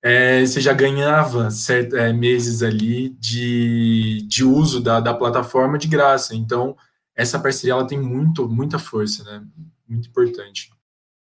é, 0.02 0.44
você 0.44 0.60
já 0.60 0.72
ganhava 0.72 1.50
certo, 1.50 1.94
é, 1.96 2.12
meses 2.12 2.62
ali 2.62 3.10
de, 3.20 4.26
de 4.26 4.44
uso 4.44 4.80
da, 4.80 4.98
da 4.98 5.14
plataforma 5.14 5.78
de 5.78 5.86
graça. 5.86 6.34
Então, 6.34 6.76
essa 7.14 7.38
parceria 7.38 7.74
ela 7.74 7.86
tem 7.86 7.98
muito, 7.98 8.48
muita 8.48 8.78
força, 8.78 9.22
né? 9.24 9.44
Muito 9.88 10.08
importante. 10.08 10.70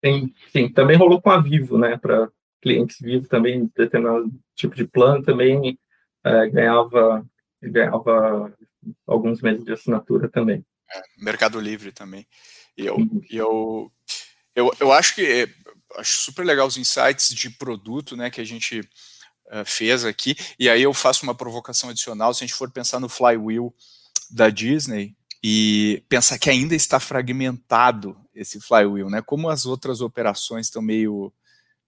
Sim, 0.05 0.35
sim. 0.53 0.69
Também 0.69 0.97
rolou 0.97 1.21
com 1.21 1.31
a 1.31 1.41
Vivo, 1.41 1.79
né? 1.79 1.97
Para 1.97 2.31
clientes 2.61 2.99
Vivo 3.01 3.29
também, 3.29 3.71
determinado 3.77 4.31
tipo 4.55 4.75
de 4.75 4.87
plano 4.87 5.23
também 5.23 5.79
é, 6.25 6.49
ganhava, 6.49 7.25
ganhava 7.63 8.53
alguns 9.07 9.43
meses 9.43 9.65
de 9.65 9.73
assinatura 9.73 10.29
também. 10.29 10.65
É, 10.91 11.03
Mercado 11.19 11.61
Livre 11.61 11.93
também. 11.93 12.27
E 12.77 12.87
eu, 12.87 12.97
uhum. 12.97 13.21
eu, 13.31 13.93
eu, 14.55 14.73
eu 14.81 14.93
acho 14.93 15.15
que 15.15 15.49
acho 15.97 16.23
super 16.23 16.45
legal 16.45 16.67
os 16.67 16.77
insights 16.77 17.29
de 17.29 17.51
produto, 17.51 18.17
né, 18.17 18.31
que 18.31 18.41
a 18.41 18.45
gente 18.45 18.81
uh, 18.81 19.65
fez 19.65 20.05
aqui. 20.05 20.35
E 20.59 20.69
aí 20.69 20.83
eu 20.83 20.93
faço 20.93 21.23
uma 21.23 21.35
provocação 21.35 21.91
adicional. 21.91 22.33
Se 22.33 22.43
a 22.43 22.47
gente 22.47 22.57
for 22.57 22.71
pensar 22.71 22.99
no 22.99 23.09
flywheel 23.09 23.73
da 24.31 24.49
Disney, 24.49 25.15
e 25.47 26.03
pensar 26.09 26.39
que 26.39 26.49
ainda 26.49 26.75
está 26.75 26.99
fragmentado 26.99 28.17
esse 28.35 28.59
flywheel, 28.59 29.11
né? 29.11 29.21
Como 29.21 29.51
as 29.51 29.67
outras 29.67 30.01
operações 30.01 30.69
estão 30.69 30.81
meio, 30.81 31.31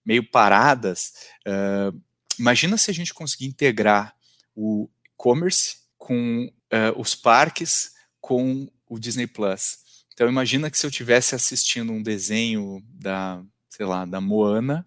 meio 0.05 0.23
paradas, 0.31 1.15
uh, 1.49 1.99
imagina 2.39 2.77
se 2.77 2.91
a 2.91 2.95
gente 2.95 3.15
conseguir 3.15 3.47
integrar 3.47 4.15
o 4.55 4.91
e-commerce 5.07 5.79
com 5.97 6.45
uh, 6.45 7.01
os 7.01 7.15
parques 7.15 7.95
com 8.21 8.71
o 8.87 8.99
Disney 8.99 9.27
Plus. 9.27 9.79
Então 10.13 10.29
imagina 10.29 10.71
que 10.71 10.77
se 10.77 10.85
eu 10.85 10.91
tivesse 10.91 11.35
assistindo 11.35 11.93
um 11.93 12.03
desenho 12.03 12.85
da, 12.91 13.43
sei 13.71 13.87
lá, 13.87 14.05
da 14.05 14.21
Moana, 14.21 14.85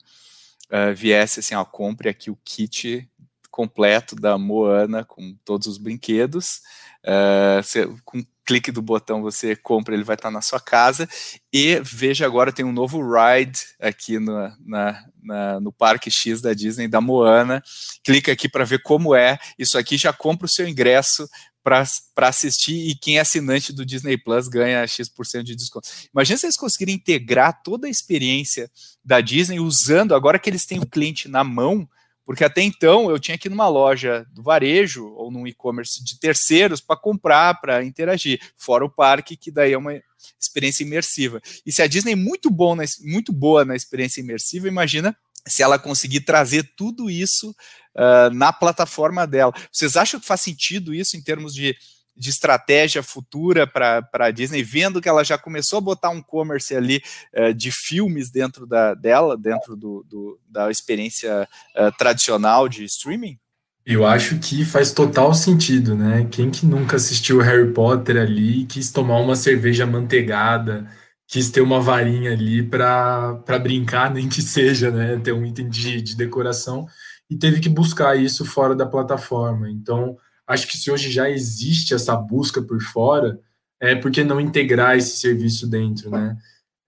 uh, 0.66 0.94
viesse 0.96 1.40
assim, 1.40 1.56
ó, 1.56 1.66
compre 1.66 2.08
aqui 2.08 2.30
o 2.30 2.38
kit 2.46 3.10
completo 3.50 4.16
da 4.16 4.38
Moana 4.38 5.04
com 5.04 5.36
todos 5.44 5.66
os 5.66 5.80
brinquedos, 5.80 6.62
uh, 7.04 8.00
com 8.06 8.24
clique 8.50 8.72
do 8.72 8.82
botão 8.82 9.22
você 9.22 9.56
compra, 9.56 9.94
ele 9.94 10.04
vai 10.04 10.16
estar 10.16 10.32
na 10.32 10.42
sua 10.42 10.60
casa. 10.60 11.08
E 11.54 11.80
veja 11.84 12.26
agora, 12.26 12.52
tem 12.52 12.66
um 12.66 12.72
novo 12.72 13.00
ride 13.00 13.60
aqui 13.80 14.18
no, 14.18 14.34
na, 14.66 15.06
na, 15.22 15.60
no 15.60 15.72
Parque 15.72 16.10
X 16.10 16.42
da 16.42 16.52
Disney, 16.52 16.88
da 16.88 17.00
Moana. 17.00 17.62
Clica 18.04 18.32
aqui 18.32 18.50
para 18.50 18.66
ver 18.66 18.82
como 18.82 19.14
é. 19.14 19.38
Isso 19.56 19.78
aqui 19.78 19.98
já 19.98 20.12
compra 20.12 20.48
o 20.48 20.50
seu 20.50 20.68
ingresso 20.68 21.30
para 21.64 22.28
assistir 22.28 22.90
e 22.90 22.96
quem 22.96 23.18
é 23.18 23.22
assinante 23.22 23.72
do 23.72 23.86
Disney 23.86 24.18
Plus 24.18 24.48
ganha 24.48 24.88
X% 24.88 25.44
de 25.44 25.56
desconto. 25.56 25.88
Imagina 26.12 26.40
se 26.40 26.48
eles 26.48 26.58
conseguirem 26.58 26.96
integrar 26.96 27.62
toda 27.62 27.86
a 27.86 27.90
experiência 27.90 28.72
da 29.06 29.22
Disney 29.22 29.60
usando, 29.60 30.16
agora 30.16 30.40
que 30.40 30.50
eles 30.50 30.66
têm 30.66 30.80
o 30.80 30.90
cliente 30.90 31.28
na 31.28 31.44
mão, 31.44 31.88
porque 32.30 32.44
até 32.44 32.62
então 32.62 33.10
eu 33.10 33.18
tinha 33.18 33.40
que 33.40 33.48
ir 33.48 33.50
numa 33.50 33.68
loja 33.68 34.24
do 34.32 34.44
varejo 34.44 35.08
ou 35.16 35.32
num 35.32 35.48
e-commerce 35.48 36.04
de 36.04 36.20
terceiros 36.20 36.80
para 36.80 36.96
comprar, 36.96 37.60
para 37.60 37.84
interagir, 37.84 38.40
fora 38.56 38.86
o 38.86 38.90
parque, 38.90 39.36
que 39.36 39.50
daí 39.50 39.74
é 39.74 39.78
uma 39.80 40.00
experiência 40.40 40.84
imersiva. 40.84 41.42
E 41.66 41.72
se 41.72 41.82
a 41.82 41.88
Disney 41.88 42.12
é 42.12 42.16
muito, 42.16 42.52
bom 42.52 42.76
na, 42.76 42.84
muito 43.02 43.34
boa 43.34 43.66
na 43.66 43.76
experiência 43.76 44.22
imersiva, 44.22 44.68
imagina 44.68 45.18
se 45.48 45.64
ela 45.64 45.80
conseguir 45.80 46.20
trazer 46.20 46.72
tudo 46.78 47.10
isso 47.10 47.50
uh, 47.50 48.32
na 48.32 48.54
plataforma 48.54 49.26
dela. 49.26 49.52
Vocês 49.72 49.98
acham 49.98 50.20
que 50.20 50.28
faz 50.28 50.42
sentido 50.42 50.94
isso 50.94 51.18
em 51.18 51.24
termos 51.24 51.52
de 51.52 51.76
de 52.20 52.30
estratégia 52.30 53.02
futura 53.02 53.66
para 53.66 54.06
a 54.14 54.30
Disney, 54.30 54.62
vendo 54.62 55.02
que 55.02 55.08
ela 55.08 55.24
já 55.24 55.38
começou 55.38 55.78
a 55.78 55.82
botar 55.82 56.10
um 56.10 56.22
commerce 56.22 56.76
ali 56.76 57.02
uh, 57.34 57.54
de 57.54 57.72
filmes 57.72 58.30
dentro 58.30 58.68
da, 58.68 58.94
dela, 58.94 59.38
dentro 59.38 59.78
do, 59.78 60.06
do 60.10 60.38
da 60.50 60.70
experiência 60.70 61.48
uh, 61.78 61.98
tradicional 61.98 62.68
de 62.68 62.84
streaming? 62.84 63.40
Eu 63.86 64.06
acho 64.06 64.38
que 64.38 64.66
faz 64.66 64.92
total 64.92 65.34
sentido, 65.34 65.96
né? 65.96 66.28
Quem 66.30 66.52
que 66.52 66.66
nunca 66.66 66.98
assistiu 66.98 67.40
Harry 67.40 67.72
Potter 67.72 68.18
ali 68.18 68.66
quis 68.66 68.92
tomar 68.92 69.18
uma 69.20 69.36
cerveja 69.36 69.86
manteigada, 69.86 70.86
quis 71.26 71.50
ter 71.50 71.62
uma 71.62 71.80
varinha 71.80 72.34
ali 72.34 72.62
para 72.62 73.42
brincar, 73.64 74.12
nem 74.14 74.28
que 74.28 74.42
seja, 74.42 74.92
né? 74.92 75.18
Ter 75.24 75.32
um 75.32 75.46
item 75.46 75.70
de, 75.70 76.02
de 76.02 76.18
decoração 76.18 76.86
e 77.30 77.38
teve 77.38 77.62
que 77.62 77.70
buscar 77.70 78.16
isso 78.18 78.44
fora 78.44 78.76
da 78.76 78.86
plataforma. 78.86 79.70
Então, 79.70 80.18
acho 80.50 80.68
que 80.68 80.78
se 80.78 80.92
hoje 80.92 81.12
já 81.12 81.30
existe 81.30 81.94
essa 81.94 82.16
busca 82.16 82.62
por 82.62 82.82
fora, 82.82 83.40
é 83.80 83.96
porque 83.96 84.24
não 84.24 84.42
integrar 84.42 84.98
esse 84.98 85.18
serviço 85.18 85.68
dentro, 85.68 86.10
né? 86.10 86.36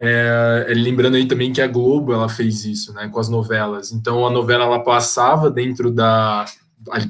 É, 0.03 0.65
é, 0.67 0.73
lembrando 0.73 1.15
aí 1.15 1.27
também 1.27 1.53
que 1.53 1.61
a 1.61 1.67
Globo 1.67 2.11
ela 2.11 2.27
fez 2.27 2.65
isso, 2.65 2.91
né, 2.91 3.07
com 3.07 3.19
as 3.19 3.29
novelas. 3.29 3.91
Então 3.91 4.25
a 4.25 4.31
novela 4.31 4.65
ela 4.65 4.83
passava 4.83 5.51
dentro 5.51 5.91
da, 5.91 6.43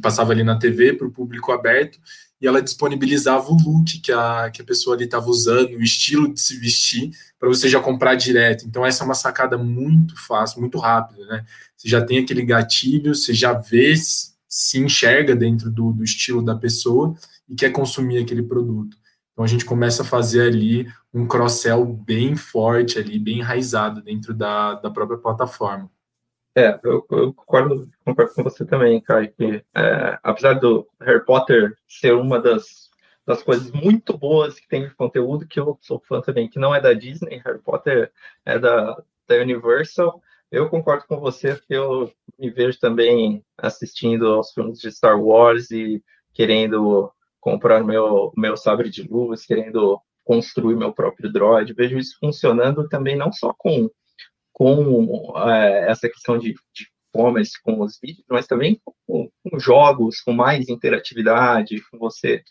passava 0.02 0.34
ali 0.34 0.44
na 0.44 0.60
TV 0.60 0.94
para 0.94 1.08
o 1.08 1.12
público 1.12 1.54
aberto 1.54 1.98
e 2.42 2.48
ela 2.48 2.62
disponibilizava 2.62 3.50
o 3.50 3.56
look 3.56 4.00
que 4.02 4.12
a, 4.12 4.50
que 4.52 4.62
a 4.62 4.66
pessoa 4.66 4.96
ali 4.96 5.06
estava 5.06 5.28
usando, 5.28 5.76
o 5.76 5.82
estilo 5.82 6.34
de 6.34 6.42
se 6.42 6.58
vestir, 6.58 7.12
para 7.40 7.48
você 7.48 7.70
já 7.70 7.80
comprar 7.80 8.16
direto. 8.16 8.66
Então, 8.66 8.86
essa 8.86 9.04
é 9.04 9.06
uma 9.06 9.14
sacada 9.14 9.58
muito 9.58 10.20
fácil, 10.26 10.60
muito 10.60 10.80
rápida, 10.80 11.24
né? 11.28 11.46
Você 11.78 11.88
já 11.88 12.04
tem 12.04 12.18
aquele 12.18 12.44
gatilho, 12.44 13.14
você 13.14 13.32
já 13.32 13.54
vê, 13.54 13.94
se 14.52 14.78
enxerga 14.78 15.34
dentro 15.34 15.72
do, 15.72 15.94
do 15.94 16.04
estilo 16.04 16.44
da 16.44 16.54
pessoa 16.54 17.16
e 17.48 17.56
quer 17.56 17.72
consumir 17.72 18.22
aquele 18.22 18.44
produto. 18.44 18.98
Então, 19.32 19.46
a 19.46 19.48
gente 19.48 19.64
começa 19.64 20.04
a 20.04 20.06
fazer 20.06 20.42
ali 20.42 20.92
um 21.14 21.26
cross-sell 21.26 21.86
bem 21.86 22.36
forte 22.36 23.00
ali, 23.00 23.18
bem 23.18 23.40
enraizado 23.40 24.02
dentro 24.02 24.34
da, 24.34 24.74
da 24.76 24.92
própria 24.92 25.18
plataforma. 25.18 25.90
É, 26.54 26.78
eu, 26.84 27.06
eu 27.10 27.34
concordo, 27.34 27.90
concordo, 28.04 28.34
com 28.34 28.44
você 28.44 28.66
também, 28.66 29.00
cara, 29.00 29.26
que 29.26 29.64
é, 29.74 30.20
apesar 30.22 30.56
do 30.56 30.86
Harry 31.00 31.24
Potter 31.24 31.78
ser 31.88 32.14
uma 32.14 32.38
das, 32.38 32.90
das 33.26 33.42
coisas 33.42 33.72
muito 33.72 34.18
boas 34.18 34.60
que 34.60 34.68
tem 34.68 34.86
de 34.86 34.94
conteúdo, 34.94 35.48
que 35.48 35.62
eu 35.62 35.80
sou 35.82 35.98
fã 36.06 36.20
também, 36.20 36.50
que 36.50 36.60
não 36.60 36.76
é 36.76 36.82
da 36.82 36.92
Disney, 36.92 37.42
Harry 37.46 37.60
Potter 37.60 38.12
é 38.46 38.60
da, 38.60 39.02
da 39.26 39.36
Universal, 39.36 40.22
eu 40.52 40.70
concordo 40.70 41.06
com 41.08 41.18
você 41.18 41.58
eu 41.70 42.12
me 42.42 42.50
vejo 42.50 42.80
também 42.80 43.46
assistindo 43.56 44.28
aos 44.28 44.52
filmes 44.52 44.80
de 44.80 44.92
Star 44.92 45.22
Wars 45.22 45.70
e 45.70 46.04
querendo 46.34 47.12
comprar 47.40 47.84
meu, 47.84 48.34
meu 48.36 48.58
sabre 48.58 48.90
de 48.90 49.04
luz, 49.04 49.46
querendo 49.46 50.02
construir 50.24 50.76
meu 50.76 50.92
próprio 50.92 51.32
droid. 51.32 51.72
Vejo 51.74 52.00
isso 52.00 52.18
funcionando 52.20 52.90
também 52.90 53.16
não 53.16 53.32
só 53.32 53.54
com 53.56 53.90
com 54.54 55.34
é, 55.50 55.90
essa 55.90 56.10
questão 56.10 56.38
de, 56.38 56.54
de 56.74 56.88
com 57.64 57.82
os 57.82 58.00
vídeos, 58.02 58.26
mas 58.30 58.48
também 58.48 58.80
com, 59.06 59.30
com, 59.44 59.60
jogos, 59.60 60.22
com 60.22 60.32
mais 60.32 60.70
interatividade, 60.70 61.82
com 61.90 61.98
você 61.98 62.42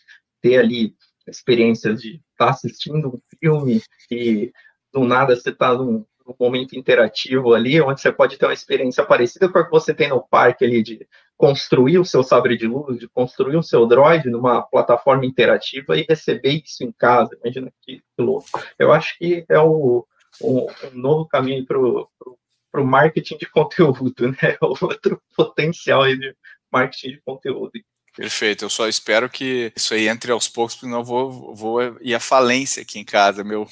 ter 0.41 0.57
ali 0.57 0.95
experiências 1.27 2.01
de 2.01 2.15
estar 2.31 2.45
tá 2.45 2.49
assistindo 2.51 3.09
um 3.09 3.19
filme 3.39 3.81
e 4.11 4.51
do 4.93 5.03
nada 5.03 5.35
você 5.35 5.49
está 5.49 5.73
num, 5.73 6.05
num, 6.25 6.35
momento 6.39 6.77
interativo 6.77 7.53
ali, 7.53 7.81
onde 7.81 8.01
você 8.01 8.11
pode 8.11 8.37
ter 8.37 8.45
uma 8.45 8.53
experiência 8.53 9.05
parecida 9.05 9.49
com 9.49 9.59
a 9.59 9.65
que 9.65 9.71
você 9.71 9.93
tem 9.93 10.09
no 10.09 10.21
parque 10.21 10.65
ali, 10.65 10.81
de 10.81 11.07
construir 11.37 11.97
o 11.97 12.05
seu 12.05 12.23
sabre 12.23 12.55
de 12.55 12.67
luz, 12.67 12.99
de 12.99 13.07
construir 13.07 13.57
o 13.57 13.63
seu 13.63 13.85
droid 13.87 14.29
numa 14.29 14.61
plataforma 14.61 15.25
interativa 15.25 15.97
e 15.97 16.05
receber 16.07 16.61
isso 16.63 16.83
em 16.83 16.91
casa. 16.91 17.37
Imagina 17.43 17.71
que 17.81 18.01
louco. 18.17 18.47
Eu 18.77 18.91
acho 18.91 19.17
que 19.17 19.45
é 19.49 19.59
o, 19.59 20.05
um, 20.41 20.67
um 20.87 20.91
novo 20.93 21.27
caminho 21.27 21.65
para 21.65 21.79
o 21.79 22.85
marketing 22.85 23.37
de 23.37 23.49
conteúdo, 23.49 24.27
né? 24.41 24.57
Outro 24.61 25.21
potencial 25.35 26.05
de 26.05 26.35
marketing 26.71 27.09
de 27.09 27.21
conteúdo. 27.21 27.71
Perfeito, 28.15 28.65
eu 28.65 28.69
só 28.69 28.87
espero 28.87 29.29
que 29.29 29.71
isso 29.75 29.93
aí 29.93 30.07
entre 30.07 30.31
aos 30.31 30.47
poucos, 30.47 30.75
porque 30.75 30.91
não 30.91 31.03
vou, 31.03 31.55
vou 31.55 31.81
ir 32.01 32.13
à 32.13 32.19
falência 32.19 32.81
aqui 32.81 32.99
em 32.99 33.05
casa. 33.05 33.43
Meu, 33.43 33.67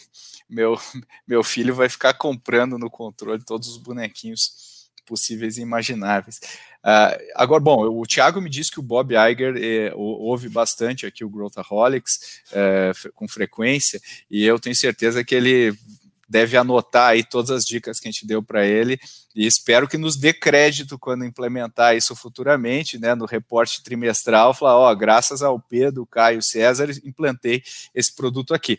meu, 0.49 0.79
meu 1.27 1.43
filho 1.43 1.75
vai 1.75 1.89
ficar 1.89 2.13
comprando 2.13 2.77
no 2.77 2.89
controle 2.89 3.43
todos 3.43 3.67
os 3.67 3.77
bonequinhos 3.77 4.69
possíveis 5.05 5.57
e 5.57 5.61
imagináveis. 5.61 6.39
Uh, 6.81 7.17
agora, 7.35 7.59
bom, 7.59 7.99
o 7.99 8.05
Thiago 8.05 8.39
me 8.39 8.49
disse 8.49 8.71
que 8.71 8.79
o 8.79 8.83
Bob 8.83 9.13
Iger 9.13 9.55
eh, 9.57 9.91
ouve 9.95 10.47
bastante 10.47 11.05
aqui 11.05 11.25
o 11.25 11.29
Growthaholics 11.29 12.41
eh, 12.53 12.91
com 13.15 13.27
frequência, 13.27 13.99
e 14.29 14.45
eu 14.45 14.59
tenho 14.59 14.75
certeza 14.75 15.23
que 15.23 15.35
ele 15.35 15.75
deve 16.29 16.55
anotar 16.55 17.09
aí 17.09 17.23
todas 17.23 17.49
as 17.49 17.65
dicas 17.65 17.99
que 17.99 18.07
a 18.07 18.11
gente 18.11 18.27
deu 18.27 18.43
para 18.43 18.65
ele 18.65 18.99
e 19.35 19.45
espero 19.45 19.87
que 19.87 19.97
nos 19.97 20.15
dê 20.15 20.33
crédito 20.33 20.97
quando 20.99 21.25
implementar 21.25 21.95
isso 21.95 22.15
futuramente, 22.15 22.99
né, 22.99 23.15
no 23.15 23.25
reporte 23.25 23.83
trimestral, 23.83 24.53
falar, 24.53 24.77
ó, 24.77 24.93
graças 24.93 25.41
ao 25.41 25.59
Pedro, 25.59 26.05
Caio, 26.05 26.41
César, 26.41 26.89
implantei 27.03 27.63
esse 27.95 28.13
produto 28.15 28.53
aqui. 28.53 28.77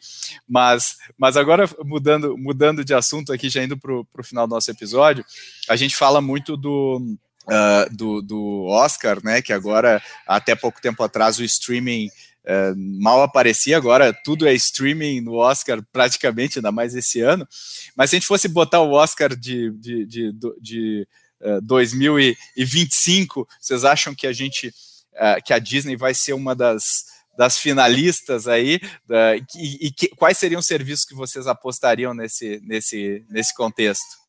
Mas, 0.48 0.96
mas 1.18 1.36
agora 1.36 1.68
mudando, 1.84 2.36
mudando 2.36 2.84
de 2.84 2.94
assunto 2.94 3.32
aqui, 3.32 3.48
já 3.48 3.62
indo 3.62 3.76
para 3.76 3.92
o 3.92 4.22
final 4.22 4.46
do 4.46 4.54
nosso 4.54 4.70
episódio, 4.70 5.24
a 5.68 5.76
gente 5.76 5.96
fala 5.96 6.20
muito 6.20 6.56
do 6.56 7.16
Uh, 7.46 7.96
do, 7.96 8.22
do 8.22 8.66
Oscar, 8.66 9.18
né? 9.24 9.42
Que 9.42 9.52
agora, 9.52 10.00
até 10.24 10.54
pouco 10.54 10.80
tempo 10.80 11.02
atrás, 11.02 11.38
o 11.38 11.42
streaming 11.42 12.08
é, 12.44 12.72
mal 12.76 13.22
aparecia, 13.22 13.76
agora 13.76 14.12
tudo 14.24 14.48
é 14.48 14.54
streaming 14.54 15.20
no 15.20 15.34
Oscar, 15.34 15.82
praticamente, 15.92 16.58
ainda 16.58 16.72
mais 16.72 16.94
esse 16.94 17.20
ano. 17.20 17.46
Mas 17.94 18.10
se 18.10 18.16
a 18.16 18.18
gente 18.18 18.26
fosse 18.26 18.48
botar 18.48 18.80
o 18.80 18.92
Oscar 18.92 19.36
de, 19.36 19.70
de, 19.72 20.06
de, 20.06 20.32
de 20.60 21.08
uh, 21.42 21.60
2025, 21.62 23.46
vocês 23.60 23.84
acham 23.84 24.14
que 24.14 24.26
a 24.26 24.32
gente, 24.32 24.68
uh, 24.68 25.42
que 25.44 25.52
a 25.52 25.58
Disney 25.58 25.96
vai 25.96 26.14
ser 26.14 26.32
uma 26.32 26.54
das, 26.54 27.04
das 27.36 27.58
finalistas 27.58 28.48
aí? 28.48 28.80
Uh, 29.08 29.44
e, 29.56 29.88
e 29.88 29.92
que, 29.92 30.08
quais 30.08 30.38
seriam 30.38 30.60
os 30.60 30.66
serviços 30.66 31.04
que 31.04 31.14
vocês 31.14 31.46
apostariam 31.46 32.14
nesse, 32.14 32.60
nesse, 32.64 33.24
nesse 33.28 33.54
contexto? 33.54 34.19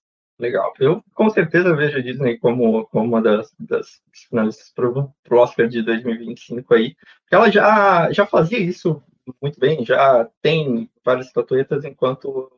Legal. 0.42 0.74
Eu 0.80 1.04
com 1.14 1.30
certeza 1.30 1.76
vejo 1.76 2.00
a 2.00 2.02
Disney 2.02 2.36
como, 2.40 2.88
como 2.88 3.06
uma 3.06 3.22
das, 3.22 3.54
das 3.60 4.02
finalistas 4.28 4.72
para 4.74 4.90
o 4.90 5.14
Oscar 5.38 5.68
de 5.68 5.84
2025 5.84 6.74
aí. 6.74 6.96
Porque 7.22 7.36
ela 7.36 7.52
já, 7.52 8.12
já 8.12 8.26
fazia 8.26 8.58
isso 8.58 9.04
muito 9.40 9.60
bem, 9.60 9.86
já 9.86 10.28
tem 10.42 10.90
várias 11.06 11.28
estatuetas 11.28 11.86
enquanto 11.86 12.52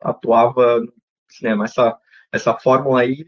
atuava 0.00 0.80
no 0.80 0.92
cinema. 1.28 1.66
Essa, 1.66 1.94
essa 2.32 2.54
fórmula 2.54 3.02
aí, 3.02 3.26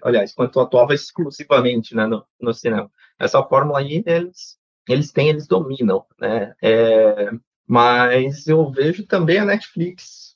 aliás, 0.00 0.30
enquanto 0.30 0.60
atuava 0.60 0.94
exclusivamente 0.94 1.96
né, 1.96 2.06
no, 2.06 2.24
no 2.40 2.54
cinema. 2.54 2.88
Essa 3.18 3.42
fórmula 3.42 3.80
aí, 3.80 4.00
eles, 4.06 4.56
eles 4.88 5.10
têm, 5.10 5.30
eles 5.30 5.48
dominam, 5.48 6.06
né? 6.20 6.54
É, 6.62 7.30
mas 7.66 8.46
eu 8.46 8.70
vejo 8.70 9.04
também 9.04 9.38
a 9.38 9.44
Netflix 9.44 10.27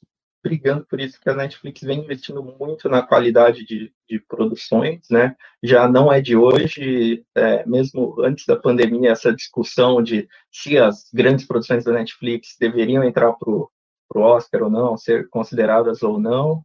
brigando 0.42 0.84
por 0.86 1.00
isso 1.00 1.20
que 1.20 1.30
a 1.30 1.34
Netflix 1.34 1.80
vem 1.82 2.00
investindo 2.00 2.42
muito 2.42 2.88
na 2.88 3.02
qualidade 3.02 3.64
de, 3.64 3.92
de 4.08 4.20
produções, 4.20 5.08
né? 5.10 5.36
Já 5.62 5.88
não 5.88 6.12
é 6.12 6.20
de 6.20 6.36
hoje, 6.36 7.24
é, 7.34 7.64
mesmo 7.66 8.20
antes 8.20 8.44
da 8.46 8.56
pandemia, 8.56 9.12
essa 9.12 9.32
discussão 9.32 10.02
de 10.02 10.28
se 10.50 10.76
as 10.78 11.10
grandes 11.12 11.46
produções 11.46 11.84
da 11.84 11.92
Netflix 11.92 12.56
deveriam 12.58 13.04
entrar 13.04 13.32
para 13.34 13.50
o 13.50 13.70
Oscar 14.14 14.64
ou 14.64 14.70
não, 14.70 14.96
ser 14.96 15.28
consideradas 15.28 16.02
ou 16.02 16.18
não, 16.18 16.64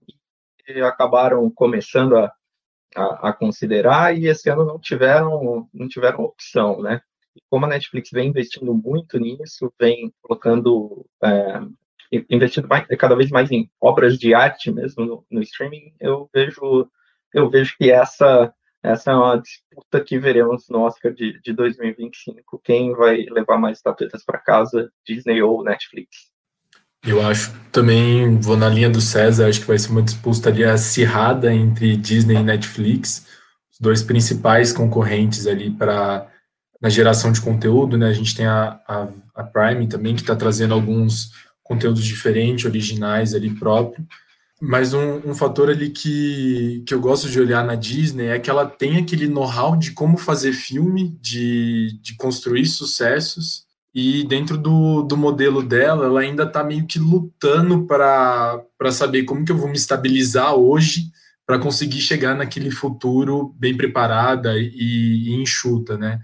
e 0.67 0.81
acabaram 0.81 1.49
começando 1.49 2.17
a, 2.17 2.33
a, 2.95 3.29
a, 3.29 3.33
considerar 3.33 4.17
e 4.17 4.27
esse 4.27 4.49
ano 4.49 4.65
não 4.65 4.79
tiveram 4.79 5.69
não 5.73 5.87
tiveram 5.87 6.23
opção, 6.23 6.81
né? 6.81 7.01
como 7.49 7.65
a 7.65 7.69
Netflix 7.69 8.09
vem 8.11 8.29
investindo 8.29 8.73
muito 8.73 9.19
nisso, 9.19 9.71
vem 9.79 10.13
colocando 10.21 11.05
é, 11.23 11.61
investindo 12.29 12.67
mais, 12.67 12.85
cada 12.97 13.15
vez 13.15 13.29
mais 13.29 13.51
em 13.51 13.69
obras 13.81 14.17
de 14.17 14.33
arte 14.33 14.71
mesmo 14.71 15.05
no, 15.05 15.25
no, 15.29 15.41
streaming, 15.41 15.93
eu 15.99 16.29
vejo, 16.33 16.89
eu 17.33 17.49
vejo 17.49 17.75
que 17.77 17.91
essa, 17.91 18.53
essa 18.83 19.11
é 19.11 19.15
uma 19.15 19.37
disputa 19.37 20.01
que 20.01 20.17
veremos 20.17 20.65
no 20.69 20.81
Oscar 20.81 21.13
de, 21.13 21.39
de 21.41 21.53
2025. 21.53 22.61
Quem 22.63 22.93
vai 22.93 23.25
levar 23.29 23.57
mais 23.57 23.77
estatuetas 23.77 24.23
para 24.23 24.39
casa, 24.39 24.91
Disney 25.05 25.41
ou 25.41 25.63
Netflix? 25.63 26.31
Eu 27.05 27.25
acho 27.25 27.53
também, 27.71 28.39
vou 28.39 28.57
na 28.57 28.67
linha 28.67 28.89
do 28.89 28.99
César, 28.99 29.47
acho 29.47 29.61
que 29.61 29.67
vai 29.67 29.77
ser 29.77 29.91
uma 29.91 30.01
disputa 30.01 30.49
ali 30.49 30.63
acirrada 30.63 31.53
entre 31.53 31.95
Disney 31.95 32.35
e 32.35 32.43
Netflix, 32.43 33.27
os 33.71 33.79
dois 33.79 34.01
principais 34.01 34.73
concorrentes 34.73 35.47
ali 35.47 35.69
para 35.69 36.27
na 36.81 36.89
geração 36.89 37.31
de 37.31 37.41
conteúdo, 37.41 37.97
né? 37.97 38.07
A 38.07 38.13
gente 38.13 38.35
tem 38.35 38.45
a, 38.45 38.79
a, 38.87 39.07
a 39.35 39.43
Prime 39.43 39.87
também, 39.87 40.15
que 40.15 40.21
está 40.21 40.35
trazendo 40.35 40.73
alguns 40.73 41.31
conteúdos 41.67 42.03
diferentes, 42.03 42.65
originais 42.65 43.33
ali 43.33 43.49
próprio. 43.49 44.05
Mas 44.59 44.93
um, 44.93 45.17
um, 45.29 45.35
fator 45.35 45.69
ali 45.69 45.89
que, 45.89 46.83
que 46.87 46.93
eu 46.93 46.99
gosto 46.99 47.29
de 47.29 47.39
olhar 47.39 47.63
na 47.63 47.75
Disney 47.75 48.27
é 48.27 48.39
que 48.39 48.49
ela 48.49 48.65
tem 48.65 48.97
aquele 48.97 49.27
know-how 49.27 49.77
de 49.77 49.91
como 49.91 50.17
fazer 50.17 50.53
filme, 50.53 51.15
de, 51.21 51.99
de 52.01 52.15
construir 52.15 52.65
sucessos, 52.65 53.67
e 53.93 54.23
dentro 54.23 54.57
do, 54.57 55.03
do 55.03 55.17
modelo 55.17 55.61
dela, 55.61 56.05
ela 56.05 56.21
ainda 56.21 56.43
está 56.43 56.63
meio 56.63 56.85
que 56.85 56.99
lutando 56.99 57.85
para 57.85 58.61
saber 58.91 59.23
como 59.23 59.43
que 59.43 59.51
eu 59.51 59.57
vou 59.57 59.67
me 59.67 59.75
estabilizar 59.75 60.53
hoje 60.53 61.11
para 61.45 61.57
conseguir 61.57 62.01
chegar 62.01 62.35
naquele 62.35 62.69
futuro 62.69 63.55
bem 63.57 63.75
preparada 63.75 64.53
e, 64.57 65.29
e 65.29 65.33
enxuta, 65.33 65.97
né? 65.97 66.19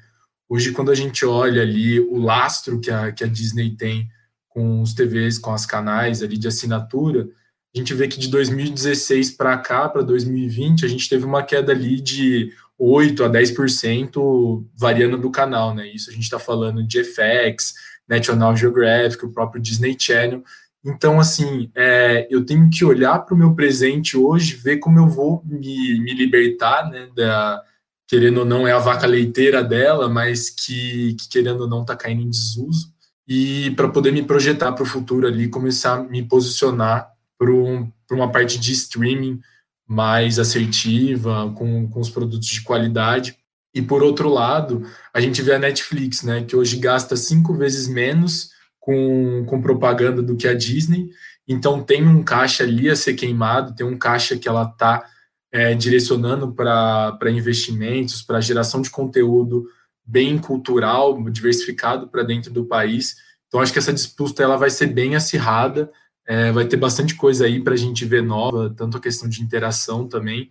Hoje, 0.49 0.71
quando 0.71 0.91
a 0.91 0.95
gente 0.95 1.25
olha 1.25 1.61
ali 1.61 1.99
o 1.99 2.19
lastro 2.19 2.79
que 2.79 2.91
a, 2.91 3.11
que 3.11 3.23
a 3.23 3.27
Disney 3.27 3.75
tem 3.75 4.07
com 4.53 4.81
os 4.81 4.93
TVs, 4.93 5.39
com 5.39 5.51
as 5.51 5.65
canais 5.65 6.21
ali 6.21 6.37
de 6.37 6.47
assinatura, 6.47 7.27
a 7.75 7.79
gente 7.79 7.93
vê 7.95 8.07
que 8.07 8.19
de 8.19 8.27
2016 8.27 9.31
para 9.31 9.57
cá, 9.57 9.89
para 9.89 10.03
2020, 10.03 10.85
a 10.85 10.87
gente 10.87 11.09
teve 11.09 11.25
uma 11.25 11.41
queda 11.41 11.71
ali 11.71 11.99
de 11.99 12.53
8 12.77 13.23
a 13.23 13.29
10% 13.29 14.63
variando 14.77 15.17
do 15.17 15.31
canal, 15.31 15.73
né? 15.73 15.87
Isso 15.87 16.11
a 16.11 16.13
gente 16.13 16.23
está 16.23 16.37
falando 16.37 16.85
de 16.85 17.03
FX, 17.03 17.73
National 18.07 18.55
Geographic, 18.55 19.25
o 19.25 19.31
próprio 19.31 19.59
Disney 19.61 19.95
Channel. 19.99 20.43
Então, 20.85 21.19
assim, 21.19 21.71
é, 21.73 22.27
eu 22.29 22.45
tenho 22.45 22.69
que 22.69 22.85
olhar 22.85 23.17
para 23.19 23.33
o 23.33 23.37
meu 23.37 23.55
presente 23.55 24.15
hoje, 24.15 24.55
ver 24.55 24.77
como 24.77 24.99
eu 24.99 25.07
vou 25.07 25.41
me, 25.43 25.99
me 25.99 26.13
libertar, 26.13 26.87
né? 26.91 27.09
Da, 27.15 27.63
querendo 28.07 28.41
ou 28.41 28.45
não, 28.45 28.67
é 28.67 28.71
a 28.71 28.79
vaca 28.79 29.07
leiteira 29.07 29.63
dela, 29.63 30.07
mas 30.07 30.51
que, 30.51 31.15
que 31.15 31.27
querendo 31.27 31.61
ou 31.61 31.67
não 31.67 31.81
está 31.81 31.95
caindo 31.95 32.21
em 32.21 32.29
desuso. 32.29 32.92
E 33.35 33.71
para 33.71 33.89
poder 33.89 34.11
me 34.11 34.21
projetar 34.21 34.73
para 34.73 34.83
o 34.83 34.85
futuro 34.85 35.25
ali, 35.25 35.47
começar 35.47 35.95
a 35.95 36.03
me 36.03 36.21
posicionar 36.21 37.09
para 37.35 37.51
um, 37.51 37.91
uma 38.11 38.31
parte 38.31 38.59
de 38.59 38.71
streaming 38.73 39.39
mais 39.87 40.37
assertiva, 40.37 41.51
com, 41.55 41.89
com 41.89 41.99
os 41.99 42.11
produtos 42.11 42.47
de 42.47 42.61
qualidade. 42.61 43.35
E 43.73 43.81
por 43.81 44.03
outro 44.03 44.29
lado, 44.29 44.83
a 45.11 45.19
gente 45.19 45.41
vê 45.41 45.55
a 45.55 45.57
Netflix, 45.57 46.21
né, 46.21 46.43
que 46.43 46.55
hoje 46.55 46.77
gasta 46.77 47.15
cinco 47.15 47.55
vezes 47.55 47.87
menos 47.87 48.51
com, 48.79 49.43
com 49.47 49.63
propaganda 49.63 50.21
do 50.21 50.35
que 50.35 50.47
a 50.47 50.53
Disney. 50.53 51.09
Então 51.47 51.81
tem 51.81 52.07
um 52.07 52.21
caixa 52.21 52.63
ali 52.63 52.87
a 52.87 52.95
ser 52.95 53.15
queimado, 53.15 53.73
tem 53.73 53.83
um 53.83 53.97
caixa 53.97 54.37
que 54.37 54.47
ela 54.47 54.61
está 54.63 55.03
é, 55.51 55.73
direcionando 55.73 56.53
para 56.53 57.31
investimentos, 57.31 58.21
para 58.21 58.39
geração 58.39 58.79
de 58.79 58.91
conteúdo 58.91 59.65
bem 60.05 60.37
cultural, 60.37 61.21
diversificado 61.29 62.07
para 62.07 62.23
dentro 62.23 62.51
do 62.51 62.65
país. 62.65 63.15
Então 63.47 63.61
acho 63.61 63.71
que 63.71 63.79
essa 63.79 63.93
disputa 63.93 64.43
ela 64.43 64.57
vai 64.57 64.69
ser 64.69 64.87
bem 64.87 65.15
acirrada 65.15 65.91
é, 66.25 66.51
vai 66.51 66.65
ter 66.65 66.77
bastante 66.77 67.15
coisa 67.15 67.45
aí 67.45 67.61
para 67.61 67.73
a 67.73 67.77
gente 67.77 68.05
ver 68.05 68.23
nova, 68.23 68.73
tanto 68.75 68.97
a 68.97 69.01
questão 69.01 69.27
de 69.27 69.41
interação 69.41 70.07
também. 70.07 70.49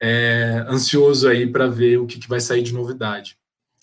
É, 0.00 0.64
ansioso 0.68 1.28
aí 1.28 1.46
para 1.46 1.68
ver 1.68 1.98
o 1.98 2.06
que, 2.06 2.18
que, 2.18 2.28
vai 2.28 2.40
sair 2.40 2.62
de 2.62 2.72
novidade. 2.72 3.36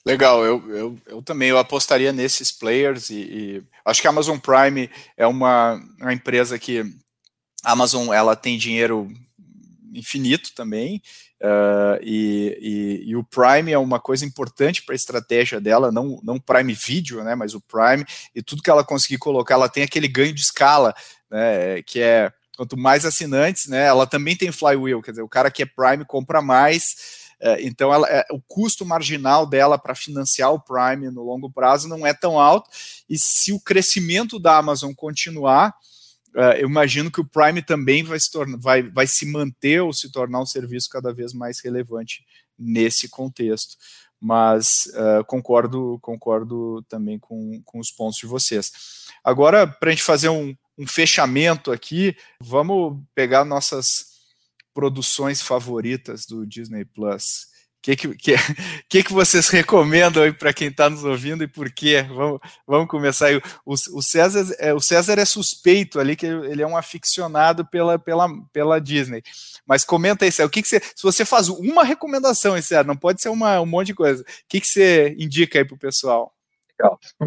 Legal, 0.06 0.44
eu, 0.44 0.62
eu, 0.70 0.98
eu 1.08 1.22
também 1.22 1.50
eu 1.50 1.58
apostaria 1.58 2.12
nesses 2.12 2.52
players 2.52 3.10
e, 3.10 3.16
e, 3.16 3.64
acho 3.86 4.02
que 4.02 4.08
a 4.08 4.10
Amazon 4.10 4.38
Prime 4.38 4.90
é 5.16 5.26
uma, 5.26 5.82
uma 6.00 6.14
empresa 6.14 6.60
que 6.60 6.82
a 7.64 7.72
Amazon 7.72 8.14
ela 8.14 8.36
tem 8.36 8.58
dinheiro 8.58 9.10
infinito 9.94 10.54
também, 10.54 11.02
Uh, 11.42 11.96
e, 12.02 12.58
e, 12.60 13.10
e, 13.12 13.16
o 13.16 13.24
Prime 13.24 13.72
é 13.72 13.78
uma 13.78 13.98
coisa 13.98 14.26
importante 14.26 14.84
para 14.84 14.94
a 14.94 14.96
estratégia 14.96 15.62
dela, 15.62 15.90
não, 15.90 16.20
não 16.22 16.38
Prime 16.38 16.74
Video, 16.74 17.24
né, 17.24 17.34
mas 17.34 17.54
o 17.54 17.62
Prime, 17.62 18.06
e 18.36 18.44
tudo 18.44 18.62
que 18.62 18.70
ela 18.70 18.84
conseguir 18.84 19.20
colocar, 19.20 19.54
ela 19.54 19.70
tem 19.70 19.84
aquele 19.84 20.10
ganho 20.10 20.34
de 20.34 20.42
escala, 20.42 20.94
né, 21.32 21.82
que 21.84 22.02
é 22.02 22.30
quanto 22.58 22.76
mais 22.76 23.06
assinantes, 23.06 23.68
né, 23.68 23.86
ela 23.86 24.06
também 24.06 24.36
tem 24.36 24.52
flywheel, 24.52 25.02
quer 25.02 25.12
dizer, 25.12 25.22
o 25.22 25.30
cara 25.30 25.50
que 25.50 25.64
é 25.64 25.66
Prime 25.66 26.04
compra 26.04 26.42
mais, 26.42 27.30
uh, 27.42 27.56
então 27.60 27.94
ela, 27.94 28.06
é, 28.10 28.26
o 28.32 28.42
custo 28.42 28.86
marginal 28.86 29.46
dela 29.46 29.78
para 29.78 29.96
financiar 29.96 30.52
o 30.52 30.60
Prime 30.60 31.10
no 31.10 31.24
longo 31.24 31.50
prazo 31.50 31.88
não 31.88 32.06
é 32.06 32.14
tão 32.14 32.38
alto, 32.38 32.70
e 33.10 33.18
se 33.18 33.54
o 33.54 33.62
crescimento 33.62 34.38
da 34.40 34.58
Amazon 34.58 34.92
continuar, 34.92 35.74
uh, 36.36 36.58
eu 36.58 36.68
imagino 36.68 37.12
que 37.12 37.22
o 37.22 37.28
Prime 37.28 37.62
também 37.62 38.04
vai 38.04 38.20
se, 38.20 38.32
tornar, 38.32 38.58
vai, 38.58 38.84
vai 38.84 39.08
se 39.08 39.26
manter 39.26 39.82
ou 39.82 39.94
se 39.94 40.12
tornar 40.12 40.42
um 40.42 40.46
serviço 40.46 40.90
cada 40.90 41.14
vez 41.14 41.34
mais 41.34 41.60
relevante 41.60 42.26
nesse 42.58 43.10
contexto. 43.10 43.78
Mas 44.22 44.88
uh, 44.88 45.24
concordo, 45.26 45.98
concordo 46.02 46.84
também 46.90 47.18
com, 47.18 47.62
com 47.64 47.80
os 47.80 47.90
pontos 47.90 48.18
de 48.18 48.26
vocês. 48.26 48.72
Agora, 49.24 49.66
para 49.66 49.90
a 49.90 49.92
gente 49.92 50.04
fazer 50.04 50.30
um, 50.30 50.56
um 50.78 50.86
fechamento 50.86 51.72
aqui, 51.72 52.16
vamos 52.42 53.02
pegar 53.16 53.46
nossas 53.46 54.10
produções 54.74 55.42
favoritas 55.42 56.26
do 56.26 56.46
Disney 56.46 56.86
Plus. 56.86 57.48
Que, 57.82 57.96
que, 57.96 58.08
que, 58.90 59.04
que, 59.04 59.14
vocês 59.14 59.48
recomendam 59.48 60.24
aí 60.24 60.34
para 60.34 60.54
quem 60.54 60.68
está 60.68 60.90
nos 60.90 61.04
ouvindo 61.04 61.44
e 61.44 61.48
por 61.48 61.72
quê? 61.72 62.06
Vamos, 62.10 62.40
vamos 62.68 62.88
começar 62.90 63.28
aí. 63.28 63.38
O, 63.66 63.74
o, 63.74 64.02
César, 64.02 64.54
é, 64.60 64.74
o 64.74 64.80
César 64.80 65.18
é 65.18 65.26
suspeito 65.26 66.00
ali, 66.00 66.16
que 66.16 66.26
ele 66.26 66.62
é 66.62 66.68
um 66.68 66.76
aficionado 66.76 67.66
pela, 67.66 67.98
pela, 67.98 68.28
pela 68.52 68.82
Disney. 68.82 69.24
Mas 69.66 69.86
comenta 69.86 70.26
aí, 70.26 70.32
César, 70.32 70.48
o 70.48 70.50
que, 70.50 70.62
que 70.62 70.68
você. 70.68 70.80
Se 70.80 71.04
você 71.04 71.24
faz 71.24 71.48
uma 71.48 71.84
recomendação, 71.84 72.56
hein, 72.56 72.62
César, 72.62 72.84
não 72.84 72.98
pode 72.98 73.22
ser 73.22 73.30
uma, 73.30 73.62
um 73.62 73.66
monte 73.66 73.88
de 73.88 73.96
coisa. 73.96 74.24
O 74.24 74.26
que, 74.48 74.60
que 74.60 74.68
você 74.68 75.16
indica 75.18 75.60
aí 75.60 75.66
para 75.66 75.76
o 75.76 75.80
pessoal? 75.80 76.34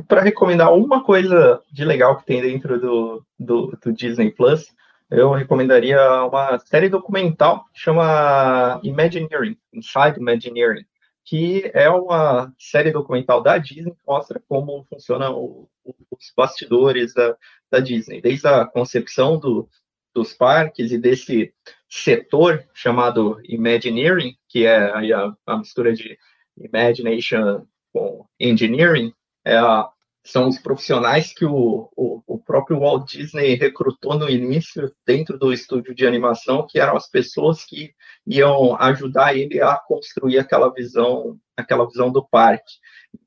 Para 0.09 0.23
recomendar 0.23 0.73
uma 0.73 1.03
coisa 1.03 1.61
de 1.71 1.85
legal 1.85 2.17
que 2.19 2.25
tem 2.25 2.41
dentro 2.41 2.81
do, 2.81 3.25
do, 3.39 3.79
do 3.83 3.93
Disney 3.93 4.31
Plus, 4.31 4.67
eu 5.13 5.31
recomendaria 5.33 6.01
uma 6.25 6.59
série 6.59 6.89
documental 6.89 7.67
que 7.73 7.81
chama 7.81 8.81
Imagineering, 8.83 9.59
Inside 9.73 10.19
Imagineering, 10.19 10.87
que 11.25 11.71
é 11.75 11.89
uma 11.91 12.53
série 12.59 12.91
documental 12.91 13.43
da 13.43 13.59
Disney 13.59 13.93
que 13.93 14.07
mostra 14.07 14.43
como 14.49 14.85
funcionam 14.89 15.69
os 15.85 16.33
bastidores 16.35 17.13
da, 17.13 17.37
da 17.71 17.79
Disney, 17.79 18.23
desde 18.23 18.49
a 18.49 18.65
concepção 18.65 19.39
do, 19.39 19.69
dos 20.15 20.33
parques 20.33 20.91
e 20.91 20.99
desse 20.99 21.53
setor 21.91 22.65
chamado 22.73 23.39
Imagineering, 23.45 24.35
que 24.49 24.65
é 24.65 25.13
a, 25.13 25.35
a 25.47 25.59
mistura 25.59 25.93
de 25.93 26.19
Imagination 26.57 27.67
com 27.93 28.27
Engineering, 28.41 29.13
é 29.45 29.59
a 29.59 29.91
são 30.25 30.49
os 30.49 30.59
profissionais 30.59 31.33
que 31.33 31.45
o, 31.45 31.91
o, 31.97 32.23
o, 32.27 32.39
próprio 32.39 32.79
Walt 32.79 33.11
Disney 33.11 33.55
recrutou 33.55 34.17
no 34.17 34.31
início 34.31 34.95
dentro 35.05 35.37
do 35.37 35.53
estúdio 35.53 35.95
de 35.95 36.07
animação, 36.07 36.67
que 36.69 36.79
eram 36.79 36.97
as 36.97 37.09
pessoas 37.09 37.65
que 37.65 37.93
iam 38.27 38.81
ajudar 38.81 39.37
ele 39.37 39.61
a 39.61 39.77
construir 39.77 40.39
aquela 40.39 40.73
visão, 40.73 41.37
aquela 41.57 41.87
visão 41.87 42.11
do 42.11 42.25
parque. 42.25 42.73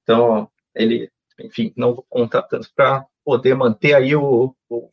Então, 0.02 0.50
ele, 0.74 1.12
enfim, 1.40 1.74
não 1.76 1.96
vou 1.96 2.06
contar 2.10 2.44
tanto 2.44 2.70
para 2.74 3.06
poder 3.26 3.56
manter 3.56 3.94
aí 3.94 4.16
o, 4.16 4.56
o, 4.70 4.90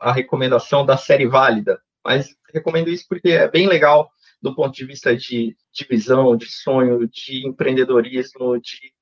a 0.00 0.10
recomendação 0.10 0.86
da 0.86 0.96
série 0.96 1.26
válida, 1.26 1.78
mas 2.02 2.34
recomendo 2.52 2.88
isso 2.88 3.04
porque 3.06 3.28
é 3.28 3.48
bem 3.48 3.66
legal 3.66 4.10
do 4.40 4.54
ponto 4.54 4.74
de 4.74 4.84
vista 4.86 5.14
de, 5.14 5.54
de 5.72 5.86
visão, 5.88 6.34
de 6.34 6.50
sonho, 6.50 7.06
de 7.06 7.46
empreendedorismo, 7.46 8.58
de 8.58 8.92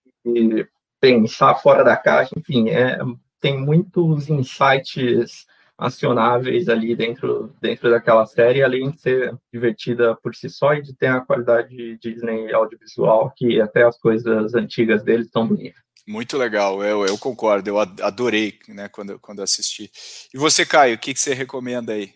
pensar 1.00 1.54
fora 1.56 1.82
da 1.82 1.96
caixa, 1.96 2.34
enfim, 2.36 2.68
é, 2.68 2.98
tem 3.40 3.58
muitos 3.58 4.28
insights 4.28 5.46
acionáveis 5.80 6.68
ali 6.68 6.94
dentro, 6.94 7.54
dentro 7.60 7.90
daquela 7.90 8.26
série, 8.26 8.62
além 8.62 8.90
de 8.90 9.00
ser 9.00 9.34
divertida 9.52 10.14
por 10.22 10.34
si 10.34 10.50
só 10.50 10.74
e 10.74 10.82
de 10.82 10.94
ter 10.94 11.06
a 11.06 11.22
qualidade 11.22 11.74
de 11.74 11.98
Disney 11.98 12.52
audiovisual, 12.52 13.32
que 13.34 13.58
até 13.60 13.82
as 13.82 13.98
coisas 13.98 14.54
antigas 14.54 15.02
deles 15.02 15.26
estão 15.26 15.48
bonitas. 15.48 15.80
Muito 16.06 16.36
legal, 16.36 16.82
eu, 16.84 17.06
eu 17.06 17.16
concordo, 17.16 17.70
eu 17.70 17.78
adorei 17.78 18.58
né, 18.68 18.88
quando, 18.88 19.18
quando 19.18 19.42
assisti. 19.42 19.90
E 20.34 20.38
você, 20.38 20.66
Caio, 20.66 20.96
o 20.96 20.98
que, 20.98 21.14
que 21.14 21.20
você 21.20 21.32
recomenda 21.32 21.92
aí? 21.92 22.12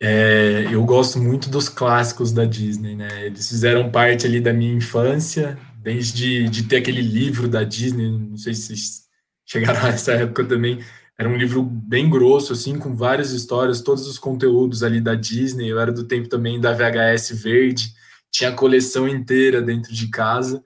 É, 0.00 0.66
eu 0.70 0.82
gosto 0.84 1.18
muito 1.18 1.48
dos 1.48 1.68
clássicos 1.68 2.32
da 2.32 2.44
Disney, 2.44 2.96
né? 2.96 3.26
Eles 3.26 3.48
fizeram 3.48 3.88
parte 3.88 4.26
ali 4.26 4.40
da 4.40 4.52
minha 4.52 4.74
infância, 4.74 5.56
desde 5.82 6.48
de 6.48 6.62
ter 6.62 6.76
aquele 6.76 7.02
livro 7.02 7.48
da 7.48 7.64
Disney, 7.64 8.10
não 8.10 8.36
sei 8.36 8.54
se 8.54 8.62
vocês 8.62 9.02
chegaram 9.44 9.84
a 9.84 9.88
essa 9.88 10.12
época 10.12 10.44
também, 10.44 10.78
era 11.18 11.28
um 11.28 11.36
livro 11.36 11.62
bem 11.62 12.08
grosso, 12.08 12.52
assim, 12.52 12.78
com 12.78 12.94
várias 12.94 13.32
histórias, 13.32 13.82
todos 13.82 14.06
os 14.06 14.18
conteúdos 14.18 14.82
ali 14.82 15.00
da 15.00 15.14
Disney, 15.14 15.68
eu 15.68 15.78
era 15.78 15.92
do 15.92 16.04
tempo 16.04 16.28
também 16.28 16.60
da 16.60 16.72
VHS 16.72 17.42
verde, 17.42 17.92
tinha 18.30 18.50
a 18.50 18.54
coleção 18.54 19.08
inteira 19.08 19.60
dentro 19.60 19.92
de 19.92 20.08
casa, 20.08 20.62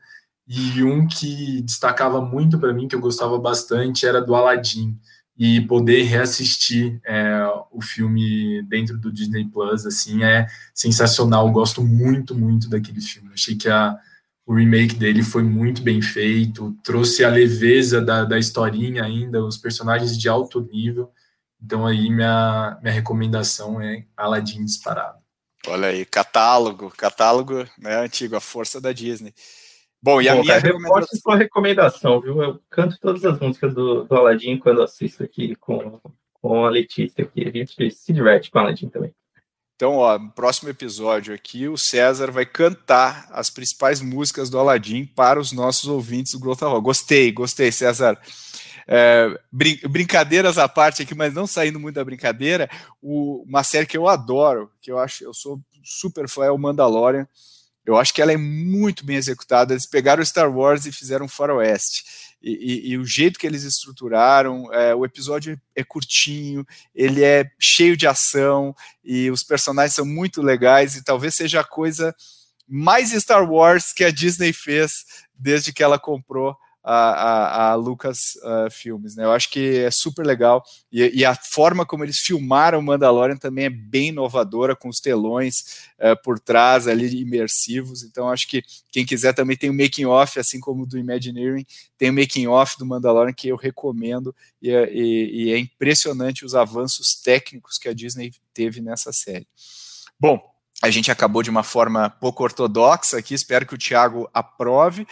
e 0.46 0.82
um 0.84 1.06
que 1.06 1.62
destacava 1.62 2.20
muito 2.20 2.58
para 2.58 2.72
mim, 2.72 2.86
que 2.86 2.94
eu 2.94 3.00
gostava 3.00 3.38
bastante, 3.38 4.06
era 4.06 4.20
do 4.20 4.34
Aladdin, 4.34 4.96
e 5.36 5.60
poder 5.62 6.04
reassistir 6.04 6.98
é, 7.04 7.46
o 7.70 7.82
filme 7.82 8.62
dentro 8.62 8.96
do 8.96 9.12
Disney 9.12 9.44
Plus, 9.46 9.84
assim, 9.84 10.22
é 10.22 10.46
sensacional, 10.72 11.46
eu 11.46 11.52
gosto 11.52 11.82
muito, 11.82 12.34
muito 12.34 12.70
daquele 12.70 13.00
filme, 13.00 13.30
achei 13.34 13.56
que 13.56 13.68
a 13.68 13.98
o 14.46 14.54
remake 14.54 14.94
dele 14.94 15.24
foi 15.24 15.42
muito 15.42 15.82
bem 15.82 16.00
feito, 16.00 16.72
trouxe 16.84 17.24
a 17.24 17.28
leveza 17.28 18.00
da, 18.00 18.24
da 18.24 18.38
historinha 18.38 19.02
ainda, 19.02 19.44
os 19.44 19.58
personagens 19.58 20.16
de 20.16 20.28
alto 20.28 20.60
nível. 20.60 21.10
Então 21.60 21.84
aí 21.84 22.08
minha, 22.08 22.78
minha 22.80 22.94
recomendação 22.94 23.80
é 23.80 24.06
Aladdin 24.16 24.64
disparado. 24.64 25.18
Olha 25.66 25.88
aí, 25.88 26.04
catálogo, 26.04 26.92
catálogo 26.96 27.64
né, 27.76 27.96
antigo, 27.96 28.36
a 28.36 28.40
força 28.40 28.80
da 28.80 28.92
Disney. 28.92 29.34
Bom, 30.00 30.22
e 30.22 30.28
a 30.28 30.36
Bom, 30.36 30.42
minha 30.42 30.54
cara, 30.54 30.66
recomendação... 30.68 31.20
sua 31.20 31.36
recomendação, 31.36 32.20
viu? 32.20 32.40
Eu 32.40 32.60
canto 32.70 32.96
todas 33.00 33.24
as 33.24 33.40
músicas 33.40 33.74
do, 33.74 34.04
do 34.04 34.14
Aladdin 34.14 34.58
quando 34.58 34.80
assisto 34.80 35.24
aqui 35.24 35.56
com, 35.56 36.00
com 36.34 36.64
a 36.64 36.70
Letícia 36.70 37.24
aqui. 37.24 37.48
A 37.48 37.50
gente 37.50 37.90
se 37.90 38.12
diverte 38.12 38.48
com 38.48 38.60
a 38.60 38.62
Aladdin 38.62 38.88
também. 38.88 39.12
Então, 39.76 39.96
ó, 39.96 40.18
no 40.18 40.30
próximo 40.30 40.70
episódio 40.70 41.34
aqui, 41.34 41.68
o 41.68 41.76
César 41.76 42.30
vai 42.30 42.46
cantar 42.46 43.28
as 43.30 43.50
principais 43.50 44.00
músicas 44.00 44.48
do 44.48 44.58
Aladdin 44.58 45.04
para 45.04 45.38
os 45.38 45.52
nossos 45.52 45.86
ouvintes 45.86 46.32
do 46.32 46.38
Growth 46.38 46.62
Hall. 46.62 46.80
Gostei, 46.80 47.30
gostei, 47.30 47.70
César. 47.70 48.18
é, 48.88 49.38
brin 49.52 49.78
brincadeiras 49.88 50.56
à 50.56 50.66
parte 50.66 51.02
aqui, 51.02 51.14
mas 51.14 51.34
não 51.34 51.46
saindo 51.46 51.78
muito 51.78 51.96
da 51.96 52.04
brincadeira, 52.04 52.70
o, 53.02 53.44
uma 53.46 53.62
série 53.62 53.84
que 53.84 53.98
eu 53.98 54.08
adoro, 54.08 54.70
que 54.80 54.90
eu 54.90 54.98
acho, 54.98 55.24
eu 55.24 55.34
sou 55.34 55.60
super 55.84 56.26
fã, 56.26 56.46
é 56.46 56.50
o 56.50 56.58
Mandalorian. 56.58 57.28
Eu 57.84 57.96
acho 57.96 58.14
que 58.14 58.22
ela 58.22 58.32
é 58.32 58.36
muito 58.36 59.04
bem 59.04 59.16
executada. 59.16 59.72
Eles 59.72 59.86
pegaram 59.86 60.20
o 60.22 60.26
Star 60.26 60.50
Wars 60.50 60.86
e 60.86 60.92
fizeram 60.92 61.26
um 61.26 61.28
faroeste. 61.28 62.02
E, 62.48 62.52
e, 62.52 62.90
e, 62.90 62.96
o 62.96 63.04
jeito 63.04 63.40
que 63.40 63.46
eles 63.46 63.64
estruturaram, 63.64 64.72
é, 64.72 64.94
o 64.94 65.04
episódio 65.04 65.60
é 65.74 65.82
curtinho, 65.82 66.64
ele 66.94 67.24
é 67.24 67.50
cheio 67.58 67.96
de 67.96 68.06
ação 68.06 68.72
e 69.04 69.28
os 69.32 69.42
personagens 69.42 69.94
são 69.94 70.06
muito 70.06 70.40
legais 70.40 70.94
e 70.94 71.02
talvez 71.02 71.34
seja 71.34 71.58
a 71.58 71.64
coisa 71.64 72.14
mais 72.68 73.10
Star 73.10 73.50
Wars 73.50 73.92
que 73.92 74.04
a 74.04 74.12
Disney 74.12 74.52
fez 74.52 75.04
desde 75.34 75.72
que 75.72 75.82
ela 75.82 75.98
comprou 75.98 76.56
a, 76.88 76.92
a, 76.94 77.70
a 77.70 77.74
Lucas 77.74 78.36
uh, 78.36 78.70
Filmes, 78.70 79.16
né? 79.16 79.24
Eu 79.24 79.32
acho 79.32 79.50
que 79.50 79.78
é 79.78 79.90
super 79.90 80.24
legal 80.24 80.62
e, 80.92 81.18
e, 81.18 81.24
a 81.24 81.34
forma 81.34 81.84
como 81.84 82.04
eles 82.04 82.20
filmaram 82.20 82.80
Mandalorian 82.80 83.36
também 83.36 83.64
é 83.64 83.70
bem 83.70 84.10
inovadora, 84.10 84.76
com 84.76 84.88
os 84.88 85.00
telões 85.00 85.88
uh, 85.98 86.16
por 86.22 86.38
trás 86.38 86.86
ali 86.86 87.20
imersivos. 87.20 88.04
Então 88.04 88.28
acho 88.28 88.46
que 88.46 88.62
quem 88.92 89.04
quiser 89.04 89.32
também 89.32 89.56
tem 89.56 89.68
o 89.68 89.74
making 89.74 90.04
off, 90.04 90.38
assim 90.38 90.60
como 90.60 90.86
do 90.86 90.96
Imagineering, 90.96 91.66
tem 91.98 92.10
o 92.10 92.12
making 92.12 92.46
off 92.46 92.78
do 92.78 92.86
Mandalorian 92.86 93.32
que 93.32 93.48
eu 93.48 93.56
recomendo 93.56 94.32
e, 94.62 94.70
é, 94.70 94.88
e, 94.92 95.46
e 95.46 95.52
é 95.52 95.58
impressionante 95.58 96.44
os 96.44 96.54
avanços 96.54 97.20
técnicos 97.20 97.78
que 97.78 97.88
a 97.88 97.92
Disney 97.92 98.30
teve 98.54 98.80
nessa 98.80 99.12
série. 99.12 99.48
Bom, 100.20 100.40
a 100.80 100.88
gente 100.88 101.10
acabou 101.10 101.42
de 101.42 101.50
uma 101.50 101.64
forma 101.64 102.10
pouco 102.10 102.44
ortodoxa 102.44 103.18
aqui, 103.18 103.34
espero 103.34 103.66
que 103.66 103.74
o 103.74 103.78
Thiago 103.78 104.30
aprove. 104.32 105.04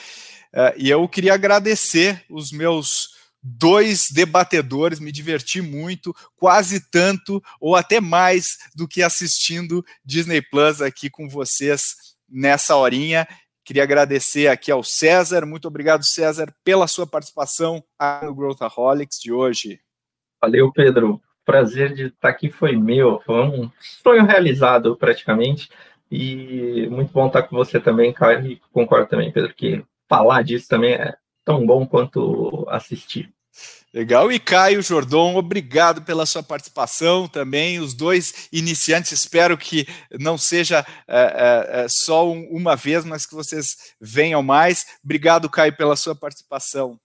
Uh, 0.55 0.71
e 0.77 0.89
eu 0.89 1.09
queria 1.09 1.35
agradecer 1.35 2.25
os 2.31 2.53
meus 2.53 3.09
dois 3.43 4.09
debatedores, 4.11 5.01
me 5.01 5.11
diverti 5.11 5.61
muito, 5.61 6.15
quase 6.37 6.89
tanto 6.91 7.43
ou 7.61 7.75
até 7.75 8.01
mais 8.01 8.57
do 8.75 8.87
que 8.87 9.03
assistindo 9.03 9.85
Disney 10.05 10.41
Plus 10.41 10.81
aqui 10.81 11.11
com 11.11 11.29
vocês 11.29 11.97
nessa 12.29 12.77
horinha. 12.77 13.27
Queria 13.65 13.83
agradecer 13.83 14.47
aqui 14.47 14.71
ao 14.71 14.85
César, 14.85 15.45
muito 15.45 15.67
obrigado, 15.67 16.05
César, 16.05 16.55
pela 16.63 16.87
sua 16.87 17.07
participação 17.07 17.83
no 18.23 18.35
Growthaholics 18.35 19.19
de 19.19 19.33
hoje. 19.33 19.81
Valeu, 20.41 20.71
Pedro. 20.73 21.21
Prazer 21.45 21.95
de 21.95 22.05
estar 22.07 22.29
aqui 22.29 22.49
foi 22.49 22.77
meu, 22.77 23.21
foi 23.27 23.43
um 23.43 23.71
sonho 23.81 24.25
realizado 24.25 24.97
praticamente. 24.97 25.69
E 26.11 26.87
muito 26.91 27.13
bom 27.13 27.27
estar 27.27 27.43
com 27.43 27.57
você 27.57 27.81
também, 27.81 28.13
Caio, 28.13 28.47
e 28.47 28.61
concordo 28.73 29.09
também, 29.09 29.33
Pedro, 29.33 29.53
que 29.55 29.85
falar 30.15 30.43
disso 30.43 30.69
também 30.69 30.95
é 30.95 31.15
tão 31.45 31.67
bom 31.67 31.85
quanto 31.87 32.65
assistir. 32.69 33.29
Legal. 33.93 34.33
E 34.33 34.41
Caio 34.41 34.83
Jordão, 34.83 35.37
obrigado 35.37 36.03
pela 36.03 36.27
sua 36.27 36.43
participação 36.43 37.29
também. 37.29 37.79
Os 37.79 37.95
dois 37.95 38.49
iniciantes, 38.53 39.13
espero 39.13 39.57
que 39.57 39.87
não 40.19 40.37
seja 40.37 40.85
é, 41.07 41.79
é, 41.79 41.85
é 41.85 41.89
só 41.89 42.29
um, 42.29 42.49
uma 42.51 42.75
vez, 42.75 43.05
mas 43.05 43.25
que 43.25 43.35
vocês 43.35 43.77
venham 44.01 44.43
mais. 44.43 44.85
Obrigado, 45.05 45.49
Caio, 45.49 45.77
pela 45.77 45.95
sua 45.95 46.15
participação. 46.15 46.99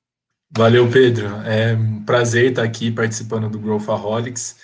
Valeu, 0.51 0.89
Pedro. 0.89 1.27
É 1.45 1.75
um 1.75 2.03
prazer 2.03 2.49
estar 2.49 2.63
aqui 2.63 2.91
participando 2.91 3.49
do 3.49 3.59
Growthaholics. 3.59 4.55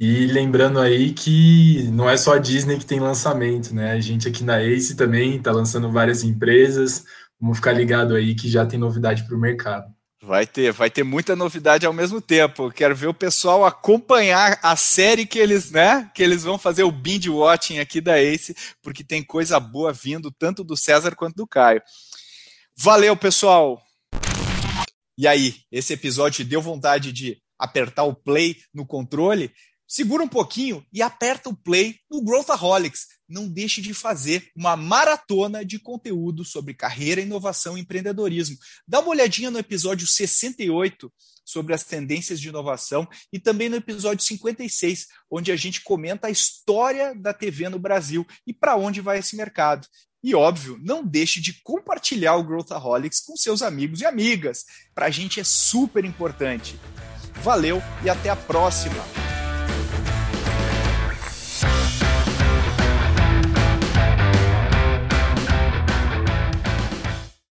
E 0.00 0.26
lembrando 0.26 0.80
aí 0.80 1.12
que 1.12 1.86
não 1.92 2.08
é 2.08 2.16
só 2.16 2.34
a 2.34 2.38
Disney 2.38 2.78
que 2.78 2.86
tem 2.86 2.98
lançamento, 2.98 3.74
né? 3.74 3.92
A 3.92 4.00
gente 4.00 4.26
aqui 4.26 4.42
na 4.42 4.62
Ace 4.62 4.96
também 4.96 5.36
está 5.36 5.52
lançando 5.52 5.92
várias 5.92 6.24
empresas. 6.24 7.04
Vamos 7.44 7.58
ficar 7.58 7.74
ligado 7.74 8.14
aí 8.14 8.34
que 8.34 8.48
já 8.48 8.64
tem 8.64 8.78
novidade 8.78 9.22
para 9.22 9.36
o 9.36 9.38
mercado. 9.38 9.94
Vai 10.22 10.46
ter, 10.46 10.72
vai 10.72 10.88
ter 10.88 11.02
muita 11.02 11.36
novidade 11.36 11.84
ao 11.84 11.92
mesmo 11.92 12.18
tempo. 12.18 12.70
Quero 12.70 12.96
ver 12.96 13.08
o 13.08 13.12
pessoal 13.12 13.66
acompanhar 13.66 14.58
a 14.62 14.74
série 14.76 15.26
que 15.26 15.38
eles, 15.38 15.70
né, 15.70 16.10
que 16.14 16.22
eles 16.22 16.42
vão 16.42 16.56
fazer 16.56 16.84
o 16.84 16.90
binge 16.90 17.28
watching 17.28 17.80
aqui 17.80 18.00
da 18.00 18.18
Ace, 18.18 18.56
porque 18.82 19.04
tem 19.04 19.22
coisa 19.22 19.60
boa 19.60 19.92
vindo 19.92 20.30
tanto 20.30 20.64
do 20.64 20.74
César 20.74 21.14
quanto 21.14 21.34
do 21.34 21.46
Caio. 21.46 21.82
Valeu, 22.74 23.14
pessoal. 23.14 23.78
E 25.18 25.28
aí, 25.28 25.56
esse 25.70 25.92
episódio 25.92 26.46
deu 26.46 26.62
vontade 26.62 27.12
de 27.12 27.36
apertar 27.58 28.04
o 28.04 28.14
play 28.14 28.56
no 28.72 28.86
controle? 28.86 29.52
Segura 29.86 30.24
um 30.24 30.28
pouquinho 30.28 30.82
e 30.90 31.02
aperta 31.02 31.50
o 31.50 31.54
play 31.54 31.96
no 32.10 32.24
Growthaholics. 32.24 33.06
Não 33.28 33.48
deixe 33.48 33.80
de 33.80 33.94
fazer 33.94 34.50
uma 34.56 34.76
maratona 34.76 35.64
de 35.64 35.78
conteúdo 35.78 36.44
sobre 36.44 36.74
carreira, 36.74 37.20
inovação 37.20 37.76
e 37.76 37.80
empreendedorismo. 37.80 38.56
Dá 38.86 39.00
uma 39.00 39.10
olhadinha 39.10 39.50
no 39.50 39.58
episódio 39.58 40.06
68 40.06 41.12
sobre 41.44 41.74
as 41.74 41.84
tendências 41.84 42.40
de 42.40 42.48
inovação 42.48 43.06
e 43.32 43.38
também 43.38 43.68
no 43.68 43.76
episódio 43.76 44.24
56, 44.24 45.06
onde 45.30 45.52
a 45.52 45.56
gente 45.56 45.82
comenta 45.82 46.28
a 46.28 46.30
história 46.30 47.14
da 47.14 47.34
TV 47.34 47.68
no 47.68 47.78
Brasil 47.78 48.26
e 48.46 48.52
para 48.52 48.76
onde 48.76 49.00
vai 49.00 49.18
esse 49.18 49.36
mercado. 49.36 49.86
E 50.22 50.34
óbvio, 50.34 50.78
não 50.82 51.04
deixe 51.04 51.38
de 51.38 51.60
compartilhar 51.62 52.36
o 52.36 52.44
Growthaholics 52.44 53.20
com 53.20 53.36
seus 53.36 53.60
amigos 53.60 54.00
e 54.00 54.06
amigas. 54.06 54.64
Para 54.94 55.06
a 55.06 55.10
gente 55.10 55.38
é 55.38 55.44
super 55.44 56.02
importante. 56.02 56.80
Valeu 57.42 57.82
e 58.02 58.08
até 58.08 58.30
a 58.30 58.36
próxima! 58.36 59.23